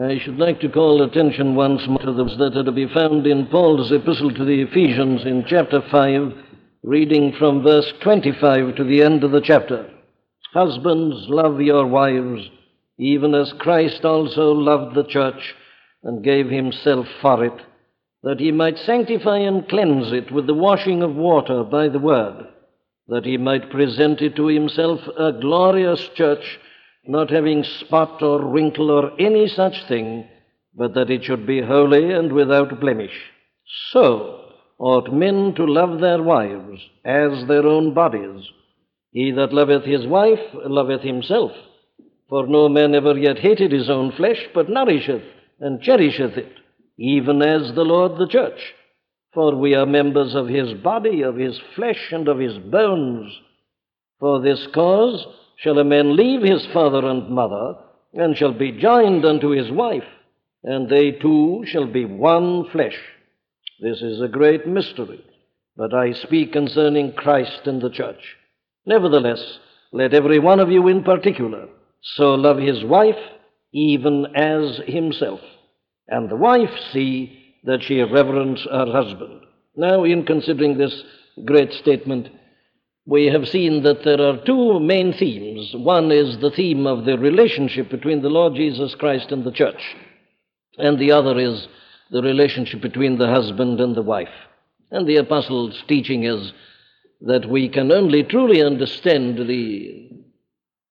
I 0.00 0.20
should 0.20 0.38
like 0.38 0.60
to 0.60 0.68
call 0.68 1.02
attention 1.02 1.56
once 1.56 1.82
more 1.88 1.98
to 1.98 2.12
those 2.12 2.38
that 2.38 2.56
are 2.56 2.62
to 2.62 2.70
be 2.70 2.86
found 2.86 3.26
in 3.26 3.48
Paul's 3.48 3.90
epistle 3.90 4.32
to 4.32 4.44
the 4.44 4.62
Ephesians 4.62 5.26
in 5.26 5.44
chapter 5.44 5.82
5, 5.90 6.34
reading 6.84 7.32
from 7.36 7.64
verse 7.64 7.92
25 8.00 8.76
to 8.76 8.84
the 8.84 9.02
end 9.02 9.24
of 9.24 9.32
the 9.32 9.40
chapter. 9.40 9.90
Husbands, 10.54 11.26
love 11.28 11.60
your 11.60 11.84
wives, 11.84 12.48
even 12.96 13.34
as 13.34 13.52
Christ 13.58 14.04
also 14.04 14.52
loved 14.52 14.94
the 14.94 15.02
church 15.02 15.56
and 16.04 16.22
gave 16.22 16.48
himself 16.48 17.08
for 17.20 17.44
it, 17.44 17.60
that 18.22 18.38
he 18.38 18.52
might 18.52 18.78
sanctify 18.78 19.38
and 19.38 19.68
cleanse 19.68 20.12
it 20.12 20.30
with 20.30 20.46
the 20.46 20.54
washing 20.54 21.02
of 21.02 21.16
water 21.16 21.64
by 21.64 21.88
the 21.88 21.98
word, 21.98 22.46
that 23.08 23.24
he 23.24 23.36
might 23.36 23.68
present 23.72 24.22
it 24.22 24.36
to 24.36 24.46
himself 24.46 25.00
a 25.18 25.32
glorious 25.32 26.08
church 26.14 26.60
not 27.08 27.30
having 27.30 27.64
spot 27.64 28.22
or 28.22 28.44
wrinkle 28.44 28.90
or 28.90 29.18
any 29.18 29.48
such 29.48 29.74
thing, 29.88 30.28
but 30.74 30.94
that 30.94 31.10
it 31.10 31.24
should 31.24 31.46
be 31.46 31.62
holy 31.62 32.12
and 32.12 32.32
without 32.32 32.80
blemish. 32.80 33.18
So 33.90 34.52
ought 34.78 35.12
men 35.12 35.54
to 35.56 35.64
love 35.64 36.00
their 36.00 36.22
wives 36.22 36.80
as 37.04 37.48
their 37.48 37.66
own 37.66 37.94
bodies. 37.94 38.46
He 39.10 39.32
that 39.32 39.54
loveth 39.54 39.84
his 39.84 40.06
wife 40.06 40.38
loveth 40.52 41.00
himself. 41.00 41.52
For 42.28 42.46
no 42.46 42.68
man 42.68 42.94
ever 42.94 43.18
yet 43.18 43.38
hated 43.38 43.72
his 43.72 43.88
own 43.88 44.12
flesh, 44.12 44.46
but 44.54 44.68
nourisheth 44.68 45.24
and 45.60 45.80
cherisheth 45.80 46.36
it, 46.36 46.52
even 46.98 47.40
as 47.40 47.74
the 47.74 47.84
Lord 47.84 48.18
the 48.18 48.28
church. 48.28 48.60
For 49.32 49.56
we 49.56 49.74
are 49.74 49.86
members 49.86 50.34
of 50.34 50.46
his 50.46 50.74
body, 50.74 51.22
of 51.22 51.36
his 51.36 51.58
flesh, 51.74 52.12
and 52.12 52.28
of 52.28 52.38
his 52.38 52.58
bones. 52.58 53.32
For 54.20 54.42
this 54.42 54.66
cause, 54.74 55.26
shall 55.58 55.78
a 55.78 55.84
man 55.84 56.16
leave 56.16 56.42
his 56.42 56.66
father 56.72 57.06
and 57.06 57.28
mother, 57.28 57.76
and 58.14 58.36
shall 58.36 58.52
be 58.52 58.72
joined 58.72 59.24
unto 59.24 59.50
his 59.50 59.70
wife, 59.70 60.04
and 60.64 60.88
they 60.88 61.12
two 61.12 61.64
shall 61.66 61.86
be 61.86 62.04
one 62.04 62.68
flesh. 62.70 62.96
This 63.80 64.00
is 64.00 64.20
a 64.20 64.28
great 64.28 64.66
mystery, 64.66 65.24
but 65.76 65.92
I 65.92 66.12
speak 66.12 66.52
concerning 66.52 67.12
Christ 67.12 67.60
and 67.66 67.82
the 67.82 67.90
church. 67.90 68.36
Nevertheless, 68.86 69.58
let 69.92 70.14
every 70.14 70.38
one 70.38 70.60
of 70.60 70.70
you 70.70 70.88
in 70.88 71.02
particular 71.02 71.68
so 72.02 72.34
love 72.34 72.58
his 72.58 72.84
wife 72.84 73.18
even 73.72 74.26
as 74.34 74.80
himself, 74.86 75.40
and 76.08 76.30
the 76.30 76.36
wife 76.36 76.70
see 76.92 77.54
that 77.64 77.82
she 77.82 78.00
reverence 78.00 78.66
her 78.70 78.86
husband. 78.86 79.42
Now, 79.76 80.04
in 80.04 80.24
considering 80.24 80.78
this 80.78 81.02
great 81.44 81.72
statement, 81.72 82.28
we 83.08 83.24
have 83.24 83.48
seen 83.48 83.84
that 83.84 84.04
there 84.04 84.20
are 84.20 84.44
two 84.44 84.78
main 84.80 85.14
themes. 85.14 85.74
One 85.74 86.12
is 86.12 86.36
the 86.40 86.50
theme 86.50 86.86
of 86.86 87.06
the 87.06 87.16
relationship 87.16 87.88
between 87.88 88.20
the 88.20 88.28
Lord 88.28 88.54
Jesus 88.54 88.94
Christ 88.94 89.32
and 89.32 89.44
the 89.44 89.50
church, 89.50 89.80
and 90.76 90.98
the 90.98 91.12
other 91.12 91.38
is 91.38 91.68
the 92.10 92.20
relationship 92.20 92.82
between 92.82 93.16
the 93.16 93.28
husband 93.28 93.80
and 93.80 93.96
the 93.96 94.02
wife. 94.02 94.28
And 94.90 95.08
the 95.08 95.16
apostle's 95.16 95.82
teaching 95.88 96.24
is 96.24 96.52
that 97.22 97.48
we 97.48 97.70
can 97.70 97.90
only 97.90 98.24
truly 98.24 98.62
understand 98.62 99.38
the 99.38 100.10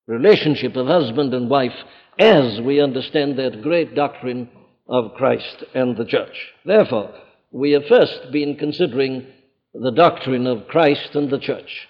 relationship 0.08 0.76
of 0.76 0.88
husband 0.88 1.36
and 1.36 1.52
wife 1.52 1.78
as 2.18 2.60
we 2.62 2.82
understand 2.82 3.38
that 3.38 3.62
great 3.62 3.94
doctrine 3.94 4.50
of 4.90 5.14
Christ 5.14 5.64
and 5.76 5.96
the 5.96 6.06
church. 6.06 6.52
Therefore, 6.66 7.14
we 7.52 7.74
have 7.74 7.86
first 7.86 8.32
been 8.32 8.56
considering 8.56 9.28
the 9.76 9.92
doctrine 9.92 10.48
of 10.48 10.68
Christ 10.68 11.14
and 11.14 11.30
the 11.30 11.38
church. 11.38 11.88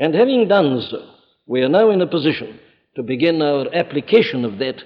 And 0.00 0.14
having 0.14 0.48
done 0.48 0.80
so, 0.90 1.04
we 1.46 1.60
are 1.60 1.68
now 1.68 1.90
in 1.90 2.00
a 2.00 2.06
position 2.06 2.58
to 2.96 3.02
begin 3.02 3.42
our 3.42 3.66
application 3.74 4.46
of 4.46 4.58
that, 4.58 4.82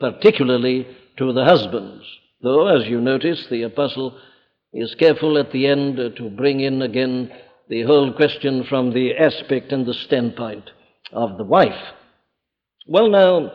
particularly 0.00 0.86
to 1.18 1.34
the 1.34 1.44
husbands. 1.44 2.02
Though, 2.42 2.66
as 2.66 2.88
you 2.88 3.00
notice, 3.00 3.46
the 3.50 3.62
apostle 3.62 4.18
is 4.72 4.94
careful 4.94 5.36
at 5.36 5.52
the 5.52 5.66
end 5.66 5.98
to 6.16 6.30
bring 6.30 6.60
in 6.60 6.80
again 6.80 7.30
the 7.68 7.82
whole 7.82 8.14
question 8.14 8.64
from 8.64 8.94
the 8.94 9.14
aspect 9.14 9.70
and 9.70 9.84
the 9.84 9.94
standpoint 9.94 10.70
of 11.12 11.36
the 11.36 11.44
wife. 11.44 11.92
Well, 12.86 13.10
now, 13.10 13.52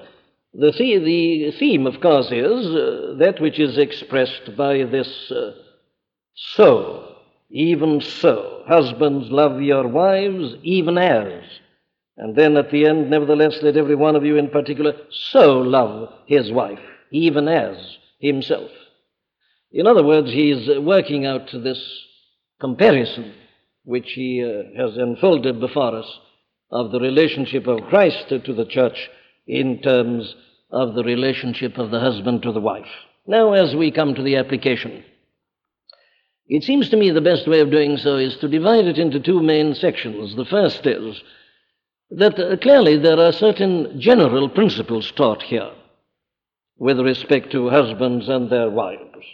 the, 0.53 0.72
the-, 0.72 1.51
the 1.51 1.56
theme, 1.57 1.88
of 1.88 2.01
course, 2.01 2.28
is 2.31 2.67
uh, 2.67 3.16
that 3.17 3.41
which 3.41 3.59
is 3.59 3.79
expressed 3.79 4.56
by 4.56 4.83
this 4.83 5.31
uh, 5.31 5.51
so. 6.35 7.08
Even 7.51 8.01
so, 8.01 8.63
husbands, 8.67 9.29
love 9.29 9.61
your 9.61 9.87
wives, 9.87 10.55
even 10.61 10.97
as. 10.97 11.43
And 12.17 12.35
then 12.35 12.57
at 12.57 12.69
the 12.69 12.85
end, 12.85 13.09
nevertheless, 13.09 13.59
let 13.61 13.77
every 13.77 13.95
one 13.95 14.15
of 14.15 14.25
you 14.25 14.37
in 14.37 14.49
particular 14.49 14.93
so 15.09 15.59
love 15.59 16.13
his 16.27 16.51
wife, 16.51 16.79
even 17.11 17.47
as 17.47 17.77
himself. 18.19 18.69
In 19.71 19.88
other 19.88 20.03
words, 20.03 20.31
he's 20.31 20.67
working 20.79 21.25
out 21.25 21.49
this 21.51 21.81
comparison 22.59 23.33
which 23.83 24.11
he 24.13 24.43
uh, 24.43 24.79
has 24.79 24.97
unfolded 24.97 25.59
before 25.59 25.95
us 25.95 26.19
of 26.71 26.91
the 26.91 26.99
relationship 26.99 27.65
of 27.67 27.88
Christ 27.89 28.29
to 28.29 28.53
the 28.53 28.65
church 28.65 29.09
in 29.47 29.81
terms 29.81 30.35
of 30.71 30.93
the 30.93 31.03
relationship 31.03 31.77
of 31.77 31.89
the 31.89 31.99
husband 31.99 32.43
to 32.43 32.51
the 32.51 32.59
wife. 32.59 32.85
Now, 33.25 33.53
as 33.53 33.75
we 33.75 33.91
come 33.91 34.13
to 34.13 34.21
the 34.21 34.35
application, 34.35 35.03
it 36.49 36.63
seems 36.63 36.89
to 36.89 36.97
me 36.97 37.11
the 37.11 37.21
best 37.21 37.47
way 37.47 37.59
of 37.59 37.69
doing 37.69 37.95
so 37.97 38.17
is 38.17 38.35
to 38.37 38.47
divide 38.47 38.85
it 38.85 38.97
into 38.97 39.19
two 39.19 39.41
main 39.41 39.75
sections. 39.75 40.35
The 40.35 40.45
first 40.45 40.85
is 40.85 41.21
that 42.09 42.39
uh, 42.39 42.57
clearly 42.57 42.97
there 42.97 43.19
are 43.19 43.31
certain 43.31 44.01
general 44.01 44.49
principles 44.49 45.11
taught 45.11 45.43
here 45.43 45.71
with 46.79 46.99
respect 46.99 47.51
to 47.51 47.69
husbands 47.69 48.27
and 48.27 48.49
their 48.49 48.69
wives. 48.69 49.25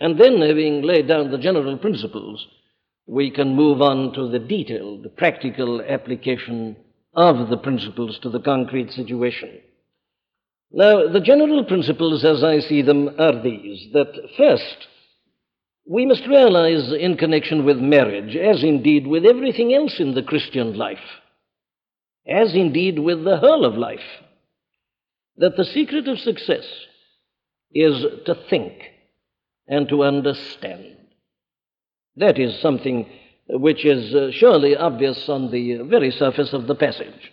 And 0.00 0.18
then, 0.18 0.40
having 0.40 0.82
laid 0.82 1.06
down 1.06 1.30
the 1.30 1.38
general 1.38 1.76
principles, 1.76 2.46
we 3.06 3.30
can 3.30 3.54
move 3.54 3.82
on 3.82 4.14
to 4.14 4.28
the 4.28 4.38
detailed, 4.38 5.06
practical 5.16 5.82
application 5.82 6.76
of 7.14 7.50
the 7.50 7.58
principles 7.58 8.18
to 8.20 8.30
the 8.30 8.40
concrete 8.40 8.90
situation. 8.92 9.60
Now, 10.72 11.08
the 11.08 11.20
general 11.20 11.64
principles, 11.64 12.24
as 12.24 12.42
I 12.42 12.60
see 12.60 12.82
them, 12.82 13.10
are 13.20 13.40
these 13.42 13.88
that 13.92 14.12
first, 14.36 14.88
we 15.86 16.06
must 16.06 16.26
realize 16.26 16.92
in 16.92 17.16
connection 17.16 17.64
with 17.64 17.78
marriage, 17.78 18.36
as 18.36 18.62
indeed 18.62 19.06
with 19.06 19.26
everything 19.26 19.74
else 19.74 20.00
in 20.00 20.14
the 20.14 20.22
Christian 20.22 20.76
life, 20.76 20.98
as 22.26 22.54
indeed 22.54 22.98
with 22.98 23.24
the 23.24 23.36
whole 23.36 23.64
of 23.64 23.76
life, 23.76 24.00
that 25.36 25.56
the 25.56 25.64
secret 25.64 26.08
of 26.08 26.18
success 26.18 26.64
is 27.72 28.04
to 28.24 28.34
think 28.48 28.72
and 29.68 29.88
to 29.88 30.04
understand. 30.04 30.96
That 32.16 32.38
is 32.38 32.60
something 32.60 33.06
which 33.48 33.84
is 33.84 34.14
uh, 34.14 34.30
surely 34.30 34.76
obvious 34.76 35.28
on 35.28 35.50
the 35.50 35.78
very 35.82 36.10
surface 36.10 36.54
of 36.54 36.66
the 36.66 36.74
passage. 36.74 37.32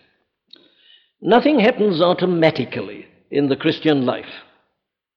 Nothing 1.22 1.60
happens 1.60 2.02
automatically 2.02 3.06
in 3.30 3.48
the 3.48 3.56
Christian 3.56 4.06
life. 4.06 4.26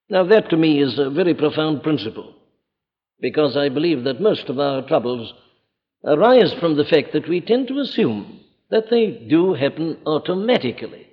Now, 0.08 0.24
that 0.24 0.50
to 0.50 0.56
me 0.56 0.80
is 0.80 0.98
a 0.98 1.10
very 1.10 1.34
profound 1.34 1.82
principle 1.82 2.34
because 3.24 3.56
I 3.56 3.70
believe 3.70 4.04
that 4.04 4.20
most 4.20 4.50
of 4.50 4.58
our 4.58 4.86
troubles 4.86 5.32
arise 6.04 6.52
from 6.60 6.76
the 6.76 6.84
fact 6.84 7.14
that 7.14 7.26
we 7.26 7.40
tend 7.40 7.68
to 7.68 7.78
assume 7.78 8.40
that 8.70 8.90
they 8.90 9.12
do 9.30 9.54
happen 9.54 9.96
automatically. 10.04 11.06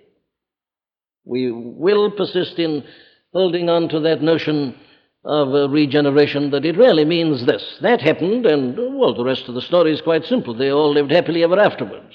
We 1.23 1.49
will 1.53 2.11
persist 2.11 2.59
in 2.59 2.83
holding 3.31 3.69
on 3.69 3.87
to 3.87 4.01
that 4.01 4.21
notion 4.21 4.75
of 5.23 5.71
regeneration 5.71 6.51
that 6.51 6.65
it 6.65 6.75
really 6.75 7.05
means 7.05 7.45
this. 7.45 7.63
That 7.81 8.01
happened, 8.01 8.45
and, 8.45 8.75
well, 8.99 9.15
the 9.15 9.23
rest 9.23 9.47
of 9.47 9.55
the 9.55 9.61
story 9.61 9.93
is 9.93 10.01
quite 10.01 10.25
simple. 10.25 10.53
They 10.53 10.69
all 10.69 10.91
lived 10.93 11.11
happily 11.11 11.45
ever 11.45 11.61
afterwards. 11.61 12.13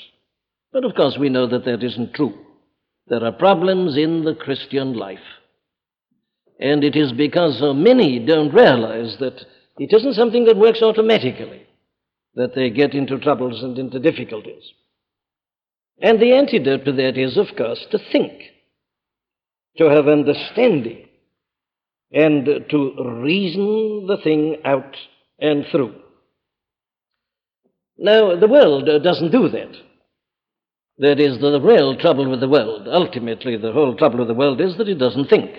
But 0.75 0.85
of 0.85 0.95
course, 0.95 1.17
we 1.17 1.31
know 1.31 1.47
that 1.47 1.65
that 1.65 1.83
isn't 1.83 2.13
true. 2.13 2.35
There 3.07 3.25
are 3.25 3.33
problems 3.33 3.97
in 3.97 4.25
the 4.25 4.35
Christian 4.35 4.93
life. 4.93 5.27
And 6.61 6.85
it 6.85 6.97
is 6.97 7.13
because 7.13 7.59
so 7.59 7.73
many 7.73 8.19
don't 8.19 8.53
realize 8.53 9.17
that 9.21 9.47
it 9.79 9.93
isn't 9.93 10.15
something 10.15 10.45
that 10.45 10.57
works 10.57 10.83
automatically 10.83 11.67
that 12.35 12.55
they 12.55 12.71
get 12.71 12.95
into 12.95 13.19
troubles 13.19 13.63
and 13.63 13.79
into 13.79 13.99
difficulties. 13.99 14.63
And 16.01 16.21
the 16.21 16.35
antidote 16.35 16.85
to 16.85 16.93
that 16.93 17.17
is, 17.17 17.39
of 17.39 17.57
course, 17.57 17.85
to 17.91 17.99
think, 18.13 18.33
to 19.79 19.85
have 19.85 20.09
understanding, 20.09 21.09
and 22.13 22.47
to 22.71 23.21
reason 23.23 24.07
the 24.07 24.19
thing 24.23 24.59
out 24.65 24.97
and 25.39 25.65
through. 25.71 25.95
Now, 27.99 28.39
the 28.39 28.49
world 28.49 28.89
doesn't 29.03 29.33
do 29.33 29.49
that. 29.49 29.75
That 30.99 31.21
is 31.21 31.41
the 31.41 31.61
real 31.61 31.97
trouble 31.97 32.31
with 32.31 32.41
the 32.41 32.49
world. 32.49 32.89
Ultimately, 32.89 33.57
the 33.57 33.73
whole 33.73 33.97
trouble 33.97 34.19
with 34.21 34.29
the 34.29 34.35
world 34.35 34.61
is 34.61 34.77
that 34.77 34.89
it 34.89 34.99
doesn't 34.99 35.29
think. 35.29 35.51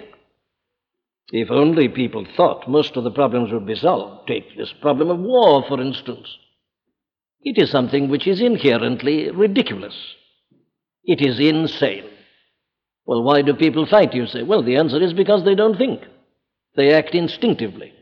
If 1.31 1.51
only 1.51 1.89
people 1.89 2.25
thought, 2.35 2.69
most 2.69 2.95
of 2.95 3.03
the 3.03 3.11
problems 3.11 3.51
would 3.51 3.65
be 3.65 3.75
solved. 3.75 4.27
Take 4.27 4.55
this 4.55 4.73
problem 4.81 5.09
of 5.09 5.19
war, 5.19 5.63
for 5.67 5.81
instance. 5.81 6.27
It 7.41 7.57
is 7.57 7.69
something 7.69 8.09
which 8.09 8.27
is 8.27 8.41
inherently 8.41 9.29
ridiculous. 9.31 9.95
It 11.03 11.21
is 11.21 11.39
insane. 11.39 12.09
Well, 13.05 13.23
why 13.23 13.41
do 13.41 13.53
people 13.53 13.85
fight, 13.85 14.13
you 14.13 14.27
say? 14.27 14.43
Well, 14.43 14.63
the 14.63 14.77
answer 14.77 15.01
is 15.01 15.13
because 15.13 15.43
they 15.43 15.55
don't 15.55 15.77
think. 15.77 16.01
They 16.75 16.93
act 16.93 17.15
instinctively. 17.15 17.93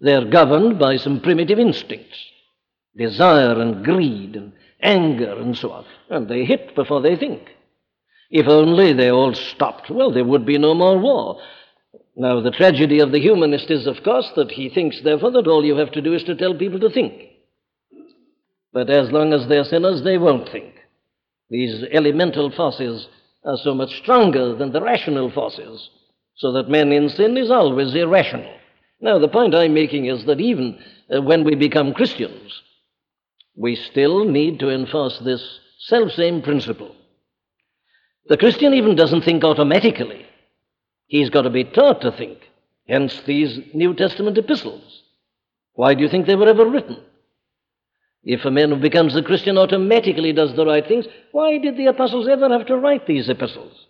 They're 0.00 0.24
governed 0.24 0.78
by 0.78 0.96
some 0.96 1.20
primitive 1.20 1.58
instincts 1.58 2.18
desire 2.96 3.60
and 3.60 3.84
greed 3.84 4.36
and 4.36 4.52
anger 4.82 5.36
and 5.38 5.56
so 5.56 5.72
on. 5.72 5.84
And 6.10 6.28
they 6.28 6.44
hit 6.44 6.74
before 6.74 7.00
they 7.00 7.16
think. 7.16 7.42
If 8.30 8.46
only 8.48 8.92
they 8.92 9.10
all 9.10 9.34
stopped, 9.34 9.90
well, 9.90 10.12
there 10.12 10.24
would 10.24 10.46
be 10.46 10.58
no 10.58 10.74
more 10.74 10.98
war. 10.98 11.40
Now, 12.16 12.40
the 12.40 12.52
tragedy 12.52 13.00
of 13.00 13.10
the 13.10 13.20
humanist 13.20 13.70
is, 13.70 13.86
of 13.86 14.02
course, 14.04 14.30
that 14.36 14.52
he 14.52 14.68
thinks, 14.68 15.00
therefore, 15.02 15.32
that 15.32 15.48
all 15.48 15.64
you 15.64 15.76
have 15.76 15.90
to 15.92 16.00
do 16.00 16.14
is 16.14 16.22
to 16.24 16.36
tell 16.36 16.54
people 16.54 16.78
to 16.80 16.90
think. 16.90 17.12
But 18.72 18.88
as 18.88 19.10
long 19.10 19.32
as 19.32 19.48
they're 19.48 19.64
sinners, 19.64 20.02
they 20.02 20.18
won't 20.18 20.48
think. 20.48 20.74
These 21.50 21.84
elemental 21.92 22.50
forces 22.50 23.08
are 23.44 23.56
so 23.56 23.74
much 23.74 23.96
stronger 23.98 24.54
than 24.54 24.72
the 24.72 24.80
rational 24.80 25.30
forces, 25.30 25.90
so 26.36 26.52
that 26.52 26.68
man 26.68 26.92
in 26.92 27.08
sin 27.08 27.36
is 27.36 27.50
always 27.50 27.94
irrational. 27.94 28.52
Now, 29.00 29.18
the 29.18 29.28
point 29.28 29.54
I'm 29.54 29.74
making 29.74 30.06
is 30.06 30.24
that 30.26 30.40
even 30.40 30.78
uh, 31.14 31.20
when 31.20 31.44
we 31.44 31.54
become 31.54 31.92
Christians, 31.92 32.62
we 33.56 33.76
still 33.76 34.24
need 34.24 34.58
to 34.60 34.70
enforce 34.70 35.18
this 35.18 35.60
self 35.78 36.12
same 36.12 36.42
principle. 36.42 36.94
The 38.26 38.38
Christian 38.38 38.72
even 38.72 38.96
doesn't 38.96 39.22
think 39.22 39.44
automatically, 39.44 40.24
he's 41.06 41.30
got 41.30 41.42
to 41.42 41.50
be 41.50 41.64
taught 41.64 42.00
to 42.02 42.12
think. 42.12 42.38
Hence, 42.88 43.20
these 43.26 43.58
New 43.72 43.94
Testament 43.94 44.38
epistles. 44.38 45.02
Why 45.74 45.94
do 45.94 46.02
you 46.02 46.08
think 46.08 46.26
they 46.26 46.36
were 46.36 46.48
ever 46.48 46.68
written? 46.68 46.98
If 48.22 48.44
a 48.44 48.50
man 48.50 48.70
who 48.70 48.76
becomes 48.76 49.16
a 49.16 49.22
Christian 49.22 49.58
automatically 49.58 50.32
does 50.32 50.54
the 50.54 50.64
right 50.64 50.86
things, 50.86 51.06
why 51.32 51.58
did 51.58 51.76
the 51.76 51.86
apostles 51.86 52.28
ever 52.28 52.48
have 52.48 52.66
to 52.66 52.76
write 52.76 53.06
these 53.06 53.28
epistles? 53.28 53.86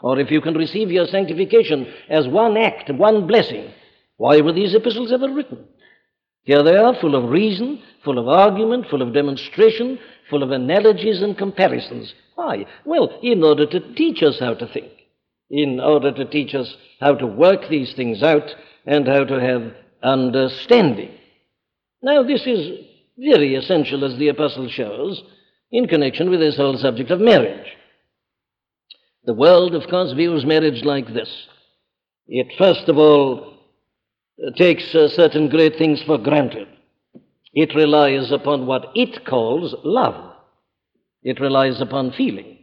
Or 0.00 0.18
if 0.18 0.30
you 0.30 0.40
can 0.40 0.54
receive 0.54 0.90
your 0.90 1.06
sanctification 1.06 1.92
as 2.08 2.26
one 2.26 2.56
act, 2.56 2.90
one 2.92 3.26
blessing, 3.26 3.72
why 4.16 4.40
were 4.40 4.52
these 4.52 4.74
epistles 4.74 5.12
ever 5.12 5.32
written? 5.32 5.64
Here 6.42 6.62
they 6.62 6.76
are, 6.76 6.94
full 7.00 7.14
of 7.14 7.30
reason, 7.30 7.82
full 8.04 8.18
of 8.18 8.26
argument, 8.26 8.86
full 8.88 9.02
of 9.02 9.12
demonstration, 9.12 9.98
full 10.30 10.42
of 10.42 10.50
analogies 10.50 11.20
and 11.20 11.36
comparisons. 11.36 12.14
Why? 12.34 12.66
Well, 12.84 13.18
in 13.22 13.42
order 13.44 13.66
to 13.66 13.94
teach 13.94 14.22
us 14.22 14.38
how 14.40 14.54
to 14.54 14.66
think, 14.66 14.90
in 15.50 15.80
order 15.80 16.12
to 16.12 16.24
teach 16.24 16.54
us 16.54 16.76
how 17.00 17.14
to 17.14 17.26
work 17.26 17.68
these 17.68 17.94
things 17.94 18.22
out 18.22 18.54
and 18.86 19.06
how 19.06 19.24
to 19.24 19.40
have 19.40 19.72
understanding. 20.02 21.10
Now, 22.02 22.22
this 22.22 22.46
is 22.46 22.86
very 23.18 23.54
essential, 23.54 24.04
as 24.04 24.18
the 24.18 24.28
Apostle 24.28 24.68
shows, 24.68 25.22
in 25.70 25.88
connection 25.88 26.30
with 26.30 26.40
this 26.40 26.56
whole 26.56 26.78
subject 26.78 27.10
of 27.10 27.20
marriage. 27.20 27.66
The 29.24 29.34
world, 29.34 29.74
of 29.74 29.88
course, 29.88 30.12
views 30.12 30.44
marriage 30.44 30.84
like 30.84 31.12
this. 31.12 31.48
It, 32.28 32.46
first 32.56 32.88
of 32.88 32.96
all, 32.96 33.58
takes 34.56 34.94
uh, 34.94 35.08
certain 35.08 35.48
great 35.48 35.76
things 35.76 36.02
for 36.02 36.18
granted. 36.18 36.68
It 37.52 37.74
relies 37.74 38.30
upon 38.30 38.66
what 38.66 38.86
it 38.94 39.24
calls 39.26 39.74
love. 39.82 40.32
It 41.22 41.40
relies 41.40 41.80
upon 41.80 42.12
feeling. 42.12 42.57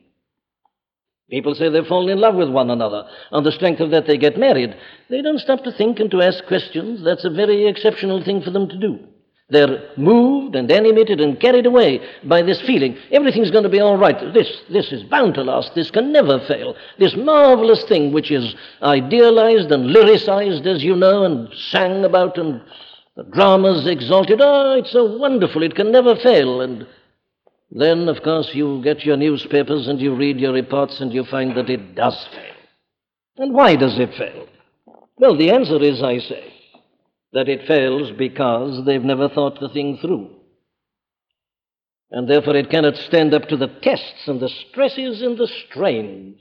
People 1.30 1.56
say 1.56 1.69
they 1.69 1.83
fall 1.83 2.07
in 2.10 2.19
love 2.19 2.36
with 2.36 2.50
one 2.50 2.69
another. 2.69 3.04
On 3.31 3.44
the 3.44 3.51
strength 3.51 3.81
of 3.81 3.89
that, 3.92 4.06
they 4.06 4.18
get 4.18 4.38
married. 4.38 4.75
They 5.10 5.22
don't 5.22 5.39
stop 5.39 5.63
to 5.63 5.72
think 5.72 6.00
and 6.00 6.12
to 6.12 6.22
ask 6.22 6.45
questions. 6.45 7.04
That's 7.04 7.25
a 7.25 7.31
very 7.31 7.68
exceptional 7.68 8.24
thing 8.24 8.44
for 8.44 8.51
them 8.51 8.69
to 8.69 8.77
do. 8.77 9.00
They're 9.50 9.92
moved 9.95 10.56
and 10.56 10.72
animated 10.72 11.22
and 11.22 11.39
carried 11.39 11.68
away 11.68 12.01
by 12.24 12.42
this 12.42 12.62
feeling. 12.62 12.98
Everything's 13.12 13.51
going 13.51 13.63
to 13.63 13.69
be 13.69 13.80
all 13.80 13.98
right. 13.98 14.33
This, 14.33 14.50
this 14.72 14.92
is 14.92 15.04
bound 15.04 15.36
to 15.36 15.44
last. 15.44 15.75
This 15.75 15.92
can 15.92 16.12
never 16.12 16.39
fail. 16.48 16.75
This 16.98 17.16
marvelous 17.16 17.83
thing, 17.86 18.12
which 18.12 18.31
is 18.31 18.56
idealized 18.81 19.72
and 19.72 19.95
lyricized, 19.95 20.66
as 20.66 20.83
you 20.83 20.95
know, 20.95 21.25
and 21.25 21.54
sang 21.69 22.06
about, 22.06 22.39
and 22.39 22.60
the 23.16 23.24
dramas 23.24 23.88
exalted. 23.88 24.42
Oh, 24.42 24.77
it's 24.80 24.92
so 24.92 25.18
wonderful. 25.18 25.62
It 25.62 25.75
can 25.75 25.92
never 25.92 26.16
fail. 26.16 26.62
And 26.62 26.88
then, 27.77 28.07
of 28.07 28.24
course, 28.24 28.51
you 28.54 28.81
get 28.81 29.04
your 29.04 29.18
newspapers 29.18 29.89
and 29.89 30.00
you 30.00 30.16
read 30.16 30.39
your 30.39 30.54
reports 30.54 31.01
and 31.01 31.13
you 31.13 31.25
find 31.25 31.57
that 31.57 31.69
it 31.69 31.94
does 31.94 32.16
fail. 32.31 32.56
And 33.36 33.54
why 33.54 33.75
does 33.75 34.00
it 34.00 34.13
fail? 34.18 34.48
Well, 35.18 35.38
the 35.38 35.51
answer 35.51 35.83
is, 35.83 36.01
I 36.01 36.19
say, 36.19 36.54
that 37.33 37.50
it 37.50 37.68
fails 37.68 38.12
because 38.18 38.86
they've 38.86 39.04
never 39.04 39.27
thought 39.27 39.60
the 39.60 39.68
thing 39.68 39.98
through. 40.01 40.30
And 42.12 42.30
therefore 42.30 42.56
it 42.56 42.69
cannot 42.69 42.95
stand 42.95 43.33
up 43.33 43.50
to 43.50 43.57
the 43.57 43.68
tests 43.81 44.25
and 44.25 44.39
the 44.39 44.48
stresses 44.69 45.22
and 45.22 45.38
the 45.38 45.51
strains 45.68 46.38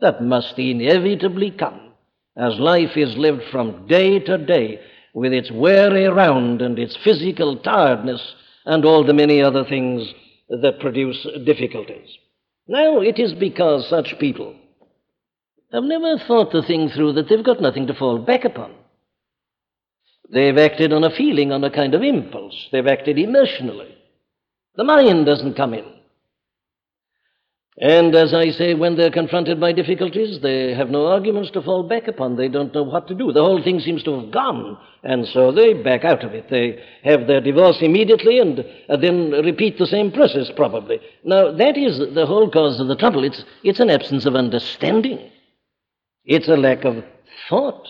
that 0.00 0.20
must 0.20 0.58
inevitably 0.58 1.52
come 1.52 1.92
as 2.36 2.58
life 2.58 2.96
is 2.96 3.16
lived 3.16 3.42
from 3.52 3.86
day 3.86 4.18
to 4.18 4.36
day 4.36 4.80
with 5.14 5.32
its 5.32 5.52
weary 5.52 6.06
round 6.06 6.60
and 6.60 6.76
its 6.76 6.96
physical 7.04 7.56
tiredness 7.58 8.34
and 8.66 8.84
all 8.84 9.04
the 9.04 9.14
many 9.14 9.40
other 9.40 9.64
things 9.64 10.12
that 10.50 10.80
produce 10.80 11.26
difficulties. 11.44 12.08
Now, 12.66 13.00
it 13.00 13.18
is 13.18 13.32
because 13.32 13.88
such 13.88 14.18
people 14.18 14.54
have 15.72 15.84
never 15.84 16.18
thought 16.18 16.52
the 16.52 16.62
thing 16.62 16.88
through 16.88 17.12
that 17.12 17.28
they've 17.28 17.44
got 17.44 17.60
nothing 17.60 17.86
to 17.86 17.94
fall 17.94 18.18
back 18.18 18.44
upon. 18.44 18.74
They've 20.32 20.58
acted 20.58 20.92
on 20.92 21.04
a 21.04 21.10
feeling, 21.10 21.52
on 21.52 21.64
a 21.64 21.70
kind 21.70 21.94
of 21.94 22.02
impulse. 22.02 22.68
They've 22.70 22.86
acted 22.86 23.18
emotionally. 23.18 23.96
The 24.76 24.84
mind 24.84 25.26
doesn't 25.26 25.54
come 25.54 25.74
in. 25.74 25.84
And 27.82 28.14
as 28.14 28.34
I 28.34 28.50
say, 28.50 28.74
when 28.74 28.96
they're 28.96 29.10
confronted 29.10 29.58
by 29.58 29.72
difficulties, 29.72 30.40
they 30.42 30.74
have 30.74 30.90
no 30.90 31.06
arguments 31.06 31.50
to 31.52 31.62
fall 31.62 31.82
back 31.82 32.08
upon. 32.08 32.36
They 32.36 32.48
don't 32.48 32.74
know 32.74 32.82
what 32.82 33.08
to 33.08 33.14
do. 33.14 33.32
The 33.32 33.42
whole 33.42 33.62
thing 33.62 33.80
seems 33.80 34.02
to 34.02 34.20
have 34.20 34.30
gone, 34.30 34.76
and 35.02 35.26
so 35.26 35.50
they 35.50 35.72
back 35.72 36.04
out 36.04 36.22
of 36.22 36.34
it. 36.34 36.50
They 36.50 36.78
have 37.04 37.26
their 37.26 37.40
divorce 37.40 37.78
immediately 37.80 38.38
and 38.38 38.62
uh, 38.90 38.98
then 38.98 39.30
repeat 39.30 39.78
the 39.78 39.86
same 39.86 40.12
process, 40.12 40.50
probably. 40.54 41.00
Now, 41.24 41.52
that 41.52 41.78
is 41.78 41.98
the 42.14 42.26
whole 42.26 42.50
cause 42.50 42.80
of 42.80 42.88
the 42.88 42.96
trouble. 42.96 43.24
It's, 43.24 43.42
it's 43.64 43.80
an 43.80 43.88
absence 43.88 44.26
of 44.26 44.34
understanding, 44.36 45.30
it's 46.26 46.48
a 46.48 46.58
lack 46.58 46.84
of 46.84 47.02
thought. 47.48 47.88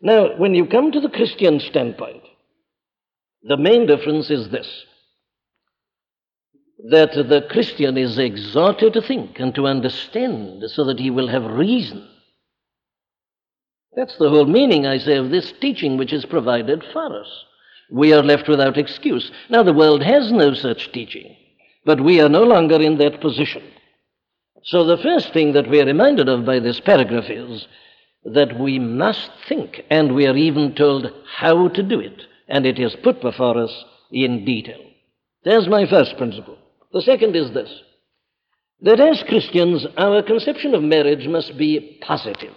Now, 0.00 0.36
when 0.38 0.54
you 0.54 0.66
come 0.66 0.92
to 0.92 1.00
the 1.00 1.08
Christian 1.08 1.58
standpoint, 1.58 2.22
the 3.42 3.56
main 3.56 3.88
difference 3.88 4.30
is 4.30 4.50
this 4.50 4.84
that 6.90 7.12
the 7.14 7.46
Christian 7.50 7.96
is 7.96 8.18
exhorted 8.18 8.92
to 8.94 9.02
think 9.02 9.38
and 9.38 9.54
to 9.54 9.66
understand 9.66 10.64
so 10.68 10.84
that 10.84 10.98
he 10.98 11.10
will 11.10 11.28
have 11.28 11.44
reason. 11.44 12.08
That's 13.94 14.16
the 14.16 14.30
whole 14.30 14.46
meaning, 14.46 14.86
I 14.86 14.98
say, 14.98 15.16
of 15.16 15.30
this 15.30 15.52
teaching 15.60 15.96
which 15.96 16.12
is 16.12 16.24
provided 16.24 16.82
for 16.92 17.20
us. 17.20 17.28
We 17.90 18.12
are 18.14 18.22
left 18.22 18.48
without 18.48 18.78
excuse. 18.78 19.30
Now, 19.50 19.62
the 19.62 19.74
world 19.74 20.02
has 20.02 20.32
no 20.32 20.54
such 20.54 20.90
teaching, 20.92 21.36
but 21.84 22.00
we 22.00 22.20
are 22.20 22.28
no 22.28 22.42
longer 22.42 22.80
in 22.80 22.96
that 22.98 23.20
position. 23.20 23.62
So, 24.64 24.84
the 24.84 24.96
first 24.96 25.32
thing 25.32 25.52
that 25.52 25.68
we 25.68 25.80
are 25.80 25.86
reminded 25.86 26.28
of 26.28 26.46
by 26.46 26.58
this 26.58 26.80
paragraph 26.80 27.28
is 27.28 27.66
that 28.24 28.58
we 28.58 28.78
must 28.78 29.30
think, 29.48 29.82
and 29.90 30.14
we 30.14 30.26
are 30.26 30.36
even 30.36 30.74
told 30.74 31.12
how 31.36 31.68
to 31.68 31.82
do 31.82 32.00
it, 32.00 32.22
and 32.48 32.64
it 32.64 32.78
is 32.78 32.96
put 33.02 33.20
before 33.20 33.58
us 33.58 33.84
in 34.10 34.44
detail. 34.44 34.80
There's 35.44 35.68
my 35.68 35.86
first 35.86 36.16
principle. 36.16 36.56
The 36.92 37.02
second 37.02 37.36
is 37.36 37.52
this 37.52 37.70
that 38.84 38.98
as 38.98 39.22
Christians, 39.28 39.86
our 39.96 40.22
conception 40.22 40.74
of 40.74 40.82
marriage 40.82 41.28
must 41.28 41.56
be 41.56 42.00
positive. 42.02 42.54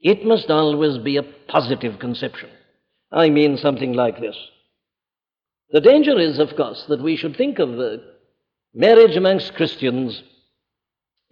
It 0.00 0.24
must 0.24 0.50
always 0.50 0.98
be 0.98 1.16
a 1.16 1.22
positive 1.48 2.00
conception. 2.00 2.50
I 3.12 3.30
mean 3.30 3.56
something 3.56 3.92
like 3.92 4.20
this. 4.20 4.36
The 5.70 5.80
danger 5.80 6.18
is, 6.18 6.40
of 6.40 6.56
course, 6.56 6.84
that 6.88 7.02
we 7.02 7.16
should 7.16 7.36
think 7.36 7.60
of 7.60 8.00
marriage 8.74 9.16
amongst 9.16 9.54
Christians 9.54 10.22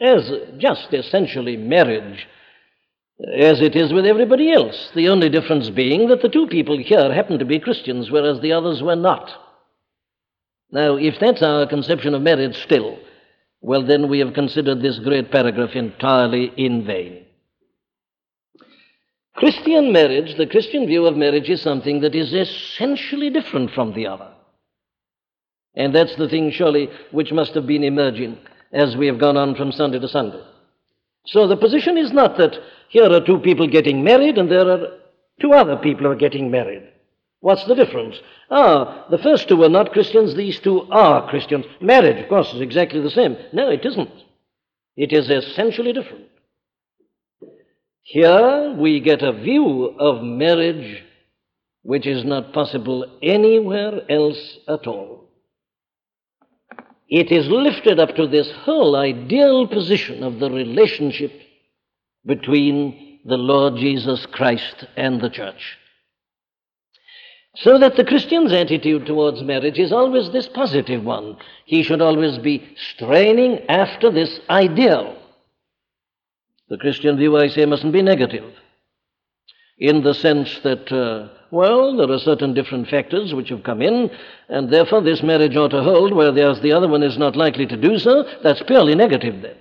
as 0.00 0.30
just 0.58 0.92
essentially 0.92 1.56
marriage 1.56 2.26
as 3.38 3.60
it 3.60 3.76
is 3.76 3.92
with 3.92 4.06
everybody 4.06 4.52
else, 4.52 4.90
the 4.94 5.08
only 5.08 5.28
difference 5.28 5.70
being 5.70 6.08
that 6.08 6.20
the 6.20 6.28
two 6.28 6.48
people 6.48 6.76
here 6.78 7.12
happen 7.12 7.38
to 7.38 7.44
be 7.44 7.60
Christians, 7.60 8.10
whereas 8.10 8.40
the 8.40 8.52
others 8.52 8.82
were 8.82 8.96
not. 8.96 9.30
Now, 10.74 10.96
if 10.96 11.20
that's 11.20 11.40
our 11.40 11.68
conception 11.68 12.14
of 12.14 12.22
marriage 12.22 12.56
still, 12.56 12.98
well, 13.60 13.86
then 13.86 14.08
we 14.08 14.18
have 14.18 14.34
considered 14.34 14.82
this 14.82 14.98
great 14.98 15.30
paragraph 15.30 15.70
entirely 15.76 16.52
in 16.56 16.84
vain. 16.84 17.24
Christian 19.36 19.92
marriage, 19.92 20.36
the 20.36 20.48
Christian 20.48 20.86
view 20.86 21.06
of 21.06 21.16
marriage, 21.16 21.48
is 21.48 21.62
something 21.62 22.00
that 22.00 22.16
is 22.16 22.34
essentially 22.34 23.30
different 23.30 23.70
from 23.70 23.94
the 23.94 24.08
other. 24.08 24.32
And 25.76 25.94
that's 25.94 26.16
the 26.16 26.28
thing, 26.28 26.50
surely, 26.50 26.88
which 27.12 27.32
must 27.32 27.54
have 27.54 27.68
been 27.68 27.84
emerging 27.84 28.38
as 28.72 28.96
we 28.96 29.06
have 29.06 29.20
gone 29.20 29.36
on 29.36 29.54
from 29.54 29.70
Sunday 29.70 30.00
to 30.00 30.08
Sunday. 30.08 30.42
So 31.26 31.46
the 31.46 31.56
position 31.56 31.96
is 31.96 32.12
not 32.12 32.36
that 32.38 32.58
here 32.88 33.10
are 33.12 33.24
two 33.24 33.38
people 33.38 33.68
getting 33.68 34.02
married 34.02 34.38
and 34.38 34.50
there 34.50 34.68
are 34.68 34.98
two 35.40 35.52
other 35.52 35.76
people 35.76 36.06
who 36.06 36.10
are 36.10 36.16
getting 36.16 36.50
married. 36.50 36.88
What's 37.44 37.66
the 37.66 37.74
difference? 37.74 38.16
Ah, 38.50 39.04
the 39.10 39.18
first 39.18 39.48
two 39.48 39.58
were 39.58 39.68
not 39.68 39.92
Christians, 39.92 40.34
these 40.34 40.58
two 40.60 40.88
are 40.90 41.28
Christians. 41.28 41.66
Marriage, 41.78 42.22
of 42.22 42.30
course, 42.30 42.50
is 42.54 42.62
exactly 42.62 43.02
the 43.02 43.10
same. 43.10 43.36
No, 43.52 43.68
it 43.68 43.84
isn't. 43.84 44.08
It 44.96 45.12
is 45.12 45.28
essentially 45.28 45.92
different. 45.92 46.24
Here 48.00 48.74
we 48.78 48.98
get 49.00 49.20
a 49.20 49.34
view 49.34 49.94
of 49.98 50.22
marriage 50.22 51.04
which 51.82 52.06
is 52.06 52.24
not 52.24 52.54
possible 52.54 53.04
anywhere 53.22 54.10
else 54.10 54.56
at 54.66 54.86
all. 54.86 55.28
It 57.10 57.30
is 57.30 57.46
lifted 57.48 58.00
up 58.00 58.16
to 58.16 58.26
this 58.26 58.50
whole 58.62 58.96
ideal 58.96 59.68
position 59.68 60.22
of 60.22 60.38
the 60.38 60.50
relationship 60.50 61.32
between 62.24 63.20
the 63.26 63.36
Lord 63.36 63.76
Jesus 63.76 64.24
Christ 64.32 64.86
and 64.96 65.20
the 65.20 65.28
church. 65.28 65.76
So 67.56 67.78
that 67.78 67.96
the 67.96 68.04
Christian's 68.04 68.52
attitude 68.52 69.06
towards 69.06 69.42
marriage 69.42 69.78
is 69.78 69.92
always 69.92 70.30
this 70.30 70.48
positive 70.48 71.04
one. 71.04 71.36
He 71.64 71.82
should 71.82 72.02
always 72.02 72.38
be 72.38 72.76
straining 72.76 73.64
after 73.68 74.10
this 74.10 74.40
ideal. 74.50 75.16
The 76.68 76.78
Christian 76.78 77.16
view, 77.16 77.36
I 77.36 77.48
say, 77.48 77.64
mustn't 77.64 77.92
be 77.92 78.02
negative 78.02 78.52
in 79.78 80.02
the 80.02 80.14
sense 80.14 80.60
that, 80.60 80.90
uh, 80.92 81.28
well, 81.50 81.96
there 81.96 82.10
are 82.10 82.18
certain 82.18 82.54
different 82.54 82.88
factors 82.88 83.34
which 83.34 83.48
have 83.48 83.64
come 83.64 83.82
in, 83.82 84.10
and 84.48 84.72
therefore 84.72 85.02
this 85.02 85.22
marriage 85.22 85.56
ought 85.56 85.68
to 85.68 85.82
hold, 85.82 86.12
whereas 86.12 86.60
the 86.60 86.72
other 86.72 86.88
one 86.88 87.02
is 87.02 87.18
not 87.18 87.36
likely 87.36 87.66
to 87.66 87.76
do 87.76 87.98
so. 87.98 88.24
That's 88.42 88.62
purely 88.62 88.94
negative, 88.94 89.42
then. 89.42 89.56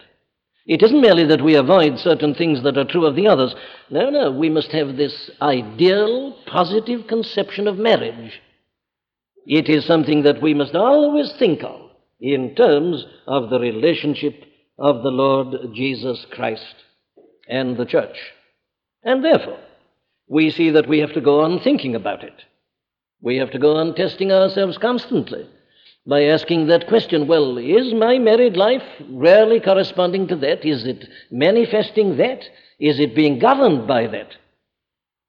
It 0.65 0.81
isn't 0.81 1.01
merely 1.01 1.25
that 1.25 1.43
we 1.43 1.55
avoid 1.55 1.99
certain 1.99 2.33
things 2.33 2.63
that 2.63 2.77
are 2.77 2.85
true 2.85 3.05
of 3.05 3.15
the 3.15 3.27
others. 3.27 3.53
No, 3.89 4.09
no, 4.09 4.31
we 4.31 4.49
must 4.49 4.71
have 4.71 4.95
this 4.95 5.29
ideal, 5.41 6.37
positive 6.45 7.07
conception 7.07 7.67
of 7.67 7.77
marriage. 7.77 8.39
It 9.45 9.67
is 9.67 9.83
something 9.85 10.23
that 10.23 10.41
we 10.41 10.53
must 10.53 10.73
always 10.73 11.33
think 11.33 11.63
of 11.63 11.91
in 12.21 12.55
terms 12.55 13.05
of 13.27 13.49
the 13.49 13.59
relationship 13.59 14.45
of 14.79 15.03
the 15.03 15.11
Lord 15.11 15.73
Jesus 15.73 16.25
Christ 16.31 16.75
and 17.49 17.75
the 17.75 17.85
church. 17.85 18.17
And 19.03 19.23
therefore, 19.23 19.59
we 20.29 20.49
see 20.49 20.69
that 20.69 20.87
we 20.87 20.99
have 20.99 21.13
to 21.13 21.21
go 21.21 21.41
on 21.41 21.59
thinking 21.59 21.93
about 21.93 22.23
it. 22.23 22.41
We 23.21 23.35
have 23.37 23.51
to 23.51 23.59
go 23.59 23.75
on 23.75 23.95
testing 23.95 24.31
ourselves 24.31 24.77
constantly 24.77 25.45
by 26.05 26.23
asking 26.23 26.67
that 26.67 26.87
question 26.87 27.27
well, 27.27 27.57
is 27.57 27.93
my 27.93 28.17
married 28.17 28.57
life 28.57 28.83
rarely 29.09 29.59
corresponding 29.59 30.27
to 30.27 30.35
that? 30.37 30.65
Is 30.65 30.85
it 30.85 31.07
manifesting 31.31 32.17
that? 32.17 32.43
Is 32.79 32.99
it 32.99 33.15
being 33.15 33.39
governed 33.39 33.87
by 33.87 34.07
that? 34.07 34.35